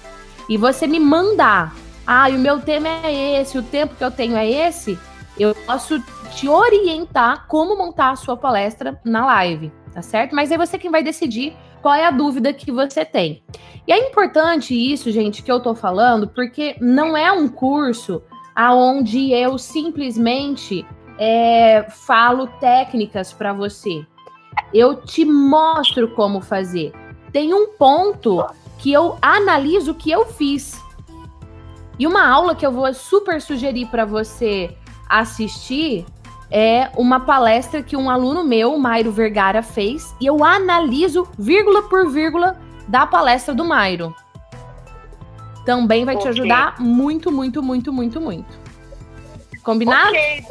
E 0.49 0.57
você 0.57 0.85
me 0.85 0.99
mandar, 0.99 1.73
ah, 2.05 2.27
o 2.29 2.39
meu 2.39 2.59
tema 2.59 2.87
é 2.87 3.41
esse, 3.41 3.57
o 3.57 3.63
tempo 3.63 3.95
que 3.95 4.03
eu 4.03 4.11
tenho 4.11 4.35
é 4.35 4.49
esse, 4.49 4.97
eu 5.39 5.55
posso 5.65 6.01
te 6.35 6.47
orientar 6.47 7.47
como 7.47 7.77
montar 7.77 8.11
a 8.11 8.15
sua 8.15 8.37
palestra 8.37 8.99
na 9.03 9.25
live, 9.25 9.71
tá 9.93 10.01
certo? 10.01 10.35
Mas 10.35 10.51
é 10.51 10.57
você 10.57 10.77
quem 10.77 10.91
vai 10.91 11.03
decidir 11.03 11.55
qual 11.81 11.95
é 11.95 12.05
a 12.05 12.11
dúvida 12.11 12.53
que 12.53 12.71
você 12.71 13.03
tem. 13.03 13.43
E 13.87 13.91
é 13.91 14.09
importante 14.09 14.73
isso, 14.73 15.11
gente, 15.11 15.41
que 15.41 15.51
eu 15.51 15.59
tô 15.59 15.73
falando, 15.73 16.27
porque 16.27 16.75
não 16.79 17.17
é 17.17 17.31
um 17.31 17.47
curso 17.47 18.21
aonde 18.55 19.31
eu 19.31 19.57
simplesmente 19.57 20.85
é, 21.17 21.85
falo 21.89 22.47
técnicas 22.59 23.33
para 23.33 23.53
você. 23.53 24.05
Eu 24.73 24.95
te 24.95 25.25
mostro 25.25 26.09
como 26.15 26.41
fazer. 26.41 26.93
Tem 27.31 27.53
um 27.53 27.69
ponto 27.77 28.45
que 28.77 28.91
eu 28.91 29.17
analiso 29.21 29.91
o 29.91 29.95
que 29.95 30.11
eu 30.11 30.25
fiz. 30.25 30.80
E 32.01 32.07
uma 32.07 32.27
aula 32.27 32.55
que 32.55 32.65
eu 32.65 32.71
vou 32.71 32.91
super 32.95 33.39
sugerir 33.39 33.85
para 33.85 34.05
você 34.05 34.75
assistir 35.07 36.03
é 36.49 36.89
uma 36.97 37.19
palestra 37.19 37.83
que 37.83 37.95
um 37.95 38.09
aluno 38.09 38.43
meu, 38.43 38.75
Mairo 38.75 39.11
Vergara, 39.11 39.61
fez. 39.61 40.15
E 40.19 40.25
eu 40.25 40.43
analiso 40.43 41.29
vírgula 41.37 41.83
por 41.83 42.09
vírgula 42.09 42.59
da 42.87 43.05
palestra 43.05 43.53
do 43.53 43.63
Mairo. 43.63 44.15
Também 45.63 46.03
vai 46.03 46.15
te 46.15 46.21
Ok. 46.21 46.31
ajudar 46.31 46.79
muito, 46.79 47.31
muito, 47.31 47.61
muito, 47.61 47.93
muito, 47.93 48.19
muito. 48.19 48.59
Combinado? 49.61 50.09
Ok, 50.09 50.43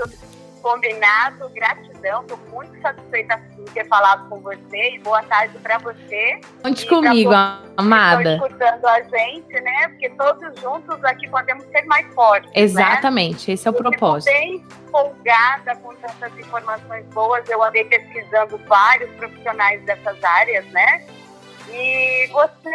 combinado, 0.63 1.49
gratidão. 1.53 1.89
Estou 2.09 2.39
muito 2.51 2.81
satisfeita 2.81 3.41
em 3.59 3.65
ter 3.67 3.87
falado 3.89 4.29
com 4.29 4.41
você 4.41 4.95
e 4.95 4.99
boa 5.01 5.23
tarde 5.25 5.59
para 5.59 5.79
você. 5.79 6.41
Conte 6.63 6.85
E 6.85 6.89
comigo, 6.89 7.33
amada. 7.77 8.35
Escutando 8.35 8.87
a 8.87 9.03
gente, 9.03 9.61
né? 9.61 9.89
Porque 9.89 10.09
todos 10.11 10.61
juntos 10.61 11.05
aqui 11.05 11.29
podemos 11.29 11.65
ser 11.67 11.83
mais 11.87 12.07
fortes. 12.15 12.51
Né? 12.51 12.63
Exatamente, 12.63 13.53
esse 13.53 13.67
é 13.67 13.71
o 13.71 13.75
fico 13.75 13.91
propósito. 13.91 14.33
bem 14.33 14.65
empolgada 14.87 15.77
com 15.77 15.95
tantas 15.97 16.39
informações 16.39 17.05
boas. 17.07 17.49
Eu 17.49 17.63
andei 17.63 17.85
pesquisando 17.85 18.59
vários 18.67 19.11
profissionais 19.17 19.83
dessas 19.85 20.23
áreas, 20.23 20.65
né? 20.67 21.05
E 21.73 22.27
você 22.33 22.75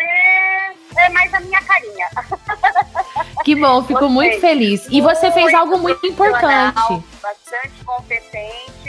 é 0.97 1.09
mais 1.09 1.33
a 1.33 1.39
minha 1.41 1.61
carinha. 1.61 2.07
Que 3.43 3.53
bom, 3.53 3.83
fico 3.83 3.99
Gostei. 3.99 4.15
muito 4.15 4.39
feliz. 4.41 4.87
E 4.89 5.01
você 5.01 5.31
fez 5.31 5.53
algo 5.53 5.77
muito 5.77 6.03
importante. 6.07 7.03
Bastante 7.21 7.83
competente. 7.85 8.84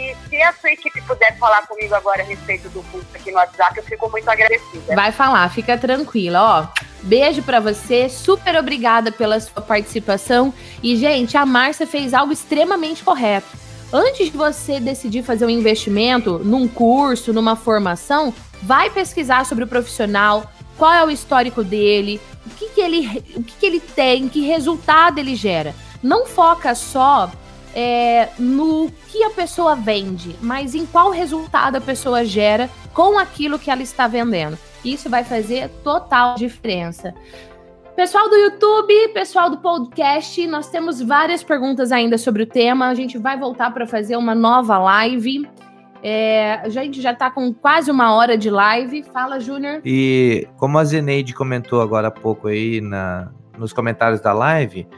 E 0.00 0.16
se 0.28 0.42
a 0.42 0.52
sua 0.54 0.70
equipe 0.70 0.98
puder 1.02 1.36
falar 1.36 1.66
comigo 1.66 1.94
agora 1.94 2.22
a 2.22 2.24
respeito 2.24 2.70
do 2.70 2.82
curso 2.84 3.06
aqui 3.14 3.30
no 3.30 3.36
WhatsApp, 3.36 3.76
eu 3.76 3.84
fico 3.84 4.10
muito 4.10 4.28
agradecida. 4.28 4.94
Vai 4.94 5.12
falar, 5.12 5.46
fica 5.50 5.76
tranquila, 5.76 6.40
ó. 6.42 6.80
Beijo 7.02 7.42
pra 7.42 7.60
você, 7.60 8.08
super 8.08 8.56
obrigada 8.56 9.12
pela 9.12 9.38
sua 9.38 9.60
participação. 9.60 10.54
E, 10.82 10.96
gente, 10.96 11.36
a 11.36 11.44
Márcia 11.44 11.86
fez 11.86 12.14
algo 12.14 12.32
extremamente 12.32 13.04
correto. 13.04 13.48
Antes 13.92 14.30
de 14.30 14.36
você 14.36 14.80
decidir 14.80 15.22
fazer 15.22 15.44
um 15.44 15.50
investimento 15.50 16.38
num 16.38 16.66
curso, 16.66 17.32
numa 17.32 17.54
formação, 17.54 18.32
vai 18.62 18.88
pesquisar 18.88 19.44
sobre 19.44 19.64
o 19.64 19.66
profissional, 19.66 20.50
qual 20.78 20.92
é 20.92 21.04
o 21.04 21.10
histórico 21.10 21.62
dele, 21.62 22.20
o 22.46 22.50
que, 22.50 22.68
que 22.70 22.80
ele, 22.80 23.06
o 23.36 23.42
que, 23.42 23.52
que 23.58 23.66
ele 23.66 23.80
tem, 23.80 24.28
que 24.28 24.40
resultado 24.40 25.18
ele 25.18 25.34
gera. 25.34 25.74
Não 26.02 26.24
foca 26.24 26.74
só 26.74 27.30
é, 27.74 28.28
no 28.38 28.90
que 29.08 29.22
a 29.22 29.30
pessoa 29.30 29.74
vende, 29.74 30.36
mas 30.40 30.74
em 30.74 30.86
qual 30.86 31.10
resultado 31.10 31.76
a 31.76 31.80
pessoa 31.80 32.24
gera 32.24 32.68
com 32.92 33.18
aquilo 33.18 33.58
que 33.58 33.70
ela 33.70 33.82
está 33.82 34.06
vendendo. 34.06 34.58
Isso 34.84 35.10
vai 35.10 35.24
fazer 35.24 35.68
total 35.84 36.34
diferença. 36.34 37.14
Pessoal 37.94 38.30
do 38.30 38.36
YouTube, 38.36 39.08
pessoal 39.12 39.50
do 39.50 39.58
podcast, 39.58 40.46
nós 40.46 40.70
temos 40.70 41.02
várias 41.02 41.42
perguntas 41.42 41.92
ainda 41.92 42.16
sobre 42.16 42.44
o 42.44 42.46
tema. 42.46 42.88
A 42.88 42.94
gente 42.94 43.18
vai 43.18 43.38
voltar 43.38 43.72
para 43.72 43.86
fazer 43.86 44.16
uma 44.16 44.34
nova 44.34 44.78
live. 44.78 45.46
É, 46.02 46.54
a 46.62 46.68
gente 46.70 47.00
já 47.02 47.12
está 47.12 47.30
com 47.30 47.52
quase 47.52 47.90
uma 47.90 48.14
hora 48.14 48.38
de 48.38 48.48
live. 48.48 49.02
Fala, 49.02 49.38
Júnior. 49.38 49.82
E 49.84 50.48
como 50.56 50.78
a 50.78 50.84
Zeneide 50.84 51.34
comentou 51.34 51.82
agora 51.82 52.08
há 52.08 52.10
pouco 52.10 52.48
aí 52.48 52.80
na, 52.80 53.30
nos 53.58 53.72
comentários 53.72 54.20
da 54.22 54.32
live, 54.32 54.88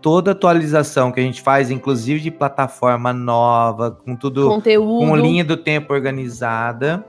toda 0.00 0.30
atualização 0.30 1.10
que 1.10 1.20
a 1.20 1.22
gente 1.22 1.42
faz, 1.42 1.70
inclusive 1.70 2.20
de 2.20 2.30
plataforma 2.30 3.12
nova, 3.12 3.90
com 3.90 4.14
tudo 4.14 4.48
Conteúdo. 4.48 5.06
com 5.06 5.16
linha 5.16 5.44
do 5.44 5.56
tempo 5.56 5.92
organizada, 5.92 7.04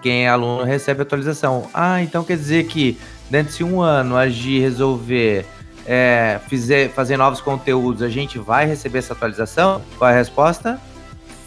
quem 0.00 0.24
é 0.24 0.28
aluno 0.28 0.64
recebe 0.64 1.02
atualização. 1.02 1.68
Ah, 1.72 2.02
então 2.02 2.24
quer 2.24 2.36
dizer 2.36 2.64
que 2.66 2.98
dentro 3.30 3.56
de 3.56 3.64
um 3.64 3.80
ano 3.80 4.16
a 4.16 4.28
Gi 4.28 4.58
resolver 4.58 5.46
é, 5.86 6.40
fizer, 6.48 6.90
fazer 6.90 7.16
novos 7.16 7.40
conteúdos, 7.40 8.02
a 8.02 8.08
gente 8.08 8.38
vai 8.38 8.66
receber 8.66 8.98
essa 8.98 9.12
atualização? 9.12 9.82
Qual 9.98 10.10
é 10.10 10.14
a 10.14 10.16
resposta? 10.16 10.80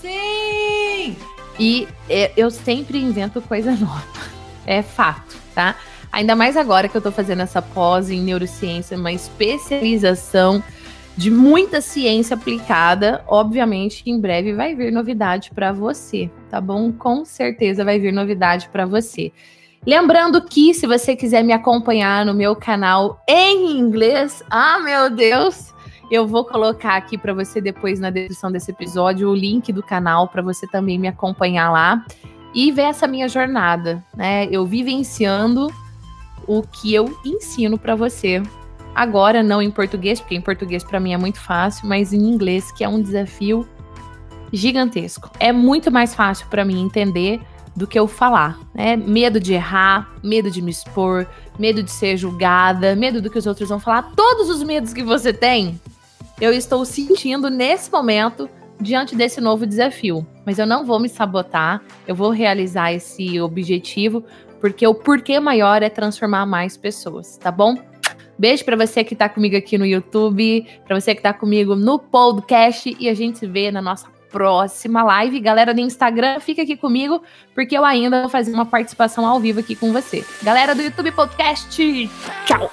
Sim! 0.01 1.15
E 1.59 1.87
é, 2.09 2.31
eu 2.35 2.49
sempre 2.49 2.97
invento 2.97 3.41
coisa 3.41 3.71
nova. 3.75 4.03
É 4.65 4.81
fato, 4.81 5.37
tá? 5.53 5.75
Ainda 6.15 6.33
mais 6.33 6.55
agora 6.55 6.87
que 6.87 6.95
eu 6.95 7.01
tô 7.01 7.11
fazendo 7.11 7.41
essa 7.41 7.61
pós 7.61 8.09
em 8.09 8.21
neurociência, 8.21 8.97
uma 8.97 9.11
especialização. 9.11 10.63
de 11.17 11.29
muita 11.31 11.79
ciência 11.79 12.35
aplicada. 12.35 13.23
Obviamente, 13.27 14.03
em 14.05 14.19
breve 14.19 14.53
vai 14.53 14.75
vir 14.75 14.91
novidade 14.91 15.51
para 15.53 15.71
você, 15.71 16.29
tá 16.49 16.59
bom? 16.59 16.91
Com 16.91 17.23
certeza 17.23 17.85
vai 17.85 17.99
vir 17.99 18.11
novidade 18.11 18.67
para 18.69 18.85
você. 18.85 19.31
Lembrando 19.85 20.41
que 20.41 20.73
se 20.73 20.85
você 20.85 21.15
quiser 21.15 21.41
me 21.41 21.53
acompanhar 21.53 22.25
no 22.25 22.33
meu 22.33 22.53
canal 22.53 23.21
em 23.27 23.77
inglês, 23.77 24.43
ah, 24.49 24.79
meu 24.79 25.09
Deus, 25.09 25.73
eu 26.11 26.27
vou 26.27 26.43
colocar 26.43 26.95
aqui 26.95 27.17
para 27.17 27.33
você 27.33 27.61
depois 27.61 27.97
na 27.97 28.09
descrição 28.09 28.51
desse 28.51 28.71
episódio 28.71 29.29
o 29.29 29.35
link 29.35 29.71
do 29.71 29.83
canal 29.83 30.27
para 30.27 30.41
você 30.41 30.67
também 30.67 30.99
me 30.99 31.07
acompanhar 31.07 31.71
lá 31.71 32.05
e 32.53 32.71
ver 32.71 32.83
essa 32.83 33.07
minha 33.07 33.29
jornada, 33.29 34.03
né? 34.15 34.47
Eu 34.51 34.65
vivenciando 34.65 35.69
o 36.47 36.61
que 36.61 36.93
eu 36.93 37.17
ensino 37.25 37.77
para 37.77 37.95
você. 37.95 38.41
Agora 38.93 39.43
não 39.43 39.61
em 39.61 39.69
português, 39.69 40.19
porque 40.19 40.35
em 40.35 40.41
português 40.41 40.83
para 40.83 40.99
mim 40.99 41.13
é 41.13 41.17
muito 41.17 41.39
fácil, 41.39 41.87
mas 41.87 42.13
em 42.13 42.19
inglês, 42.19 42.71
que 42.71 42.83
é 42.83 42.87
um 42.87 43.01
desafio 43.01 43.67
gigantesco. 44.53 45.29
É 45.39 45.51
muito 45.51 45.91
mais 45.91 46.15
fácil 46.15 46.47
para 46.47 46.63
mim 46.63 46.81
entender 46.81 47.41
do 47.75 47.85
que 47.85 47.99
eu 47.99 48.07
falar, 48.07 48.57
né? 48.73 48.95
Medo 48.95 49.37
de 49.37 49.53
errar, 49.53 50.15
medo 50.23 50.49
de 50.49 50.61
me 50.61 50.71
expor, 50.71 51.27
medo 51.59 51.83
de 51.83 51.91
ser 51.91 52.15
julgada, 52.15 52.95
medo 52.95 53.21
do 53.21 53.29
que 53.29 53.37
os 53.37 53.45
outros 53.45 53.67
vão 53.67 53.79
falar. 53.79 54.13
Todos 54.15 54.49
os 54.49 54.63
medos 54.63 54.93
que 54.93 55.03
você 55.03 55.33
tem, 55.33 55.79
eu 56.39 56.53
estou 56.53 56.85
sentindo 56.85 57.49
nesse 57.49 57.91
momento 57.91 58.49
diante 58.79 59.15
desse 59.15 59.41
novo 59.41 59.65
desafio. 59.65 60.25
Mas 60.45 60.57
eu 60.57 60.65
não 60.65 60.85
vou 60.85 60.99
me 60.99 61.09
sabotar, 61.09 61.81
eu 62.07 62.15
vou 62.15 62.29
realizar 62.29 62.93
esse 62.93 63.41
objetivo, 63.41 64.23
porque 64.65 64.87
o 64.87 64.95
porquê 64.95 65.39
maior 65.39 65.83
é 65.83 65.89
transformar 65.91 66.43
mais 66.47 66.75
pessoas, 66.75 67.37
tá 67.37 67.51
bom? 67.51 67.77
Beijo 68.35 68.65
para 68.65 68.75
você 68.75 69.03
que 69.03 69.15
tá 69.15 69.29
comigo 69.29 69.55
aqui 69.55 69.77
no 69.77 69.85
YouTube, 69.85 70.65
para 70.87 70.99
você 70.99 71.13
que 71.13 71.21
tá 71.21 71.31
comigo 71.31 71.75
no 71.75 71.99
podcast 71.99 72.97
e 72.99 73.07
a 73.07 73.13
gente 73.13 73.37
se 73.37 73.45
vê 73.45 73.69
na 73.69 73.79
nossa 73.79 74.07
próxima 74.31 75.03
live. 75.03 75.39
Galera 75.39 75.71
do 75.71 75.79
Instagram, 75.79 76.39
fica 76.39 76.63
aqui 76.63 76.75
comigo, 76.75 77.21
porque 77.53 77.77
eu 77.77 77.85
ainda 77.85 78.21
vou 78.21 78.29
fazer 78.29 78.51
uma 78.53 78.65
participação 78.65 79.23
ao 79.23 79.39
vivo 79.39 79.59
aqui 79.59 79.75
com 79.75 79.93
você. 79.93 80.25
Galera 80.41 80.73
do 80.73 80.81
YouTube 80.81 81.11
Podcast, 81.11 82.09
tchau! 82.47 82.71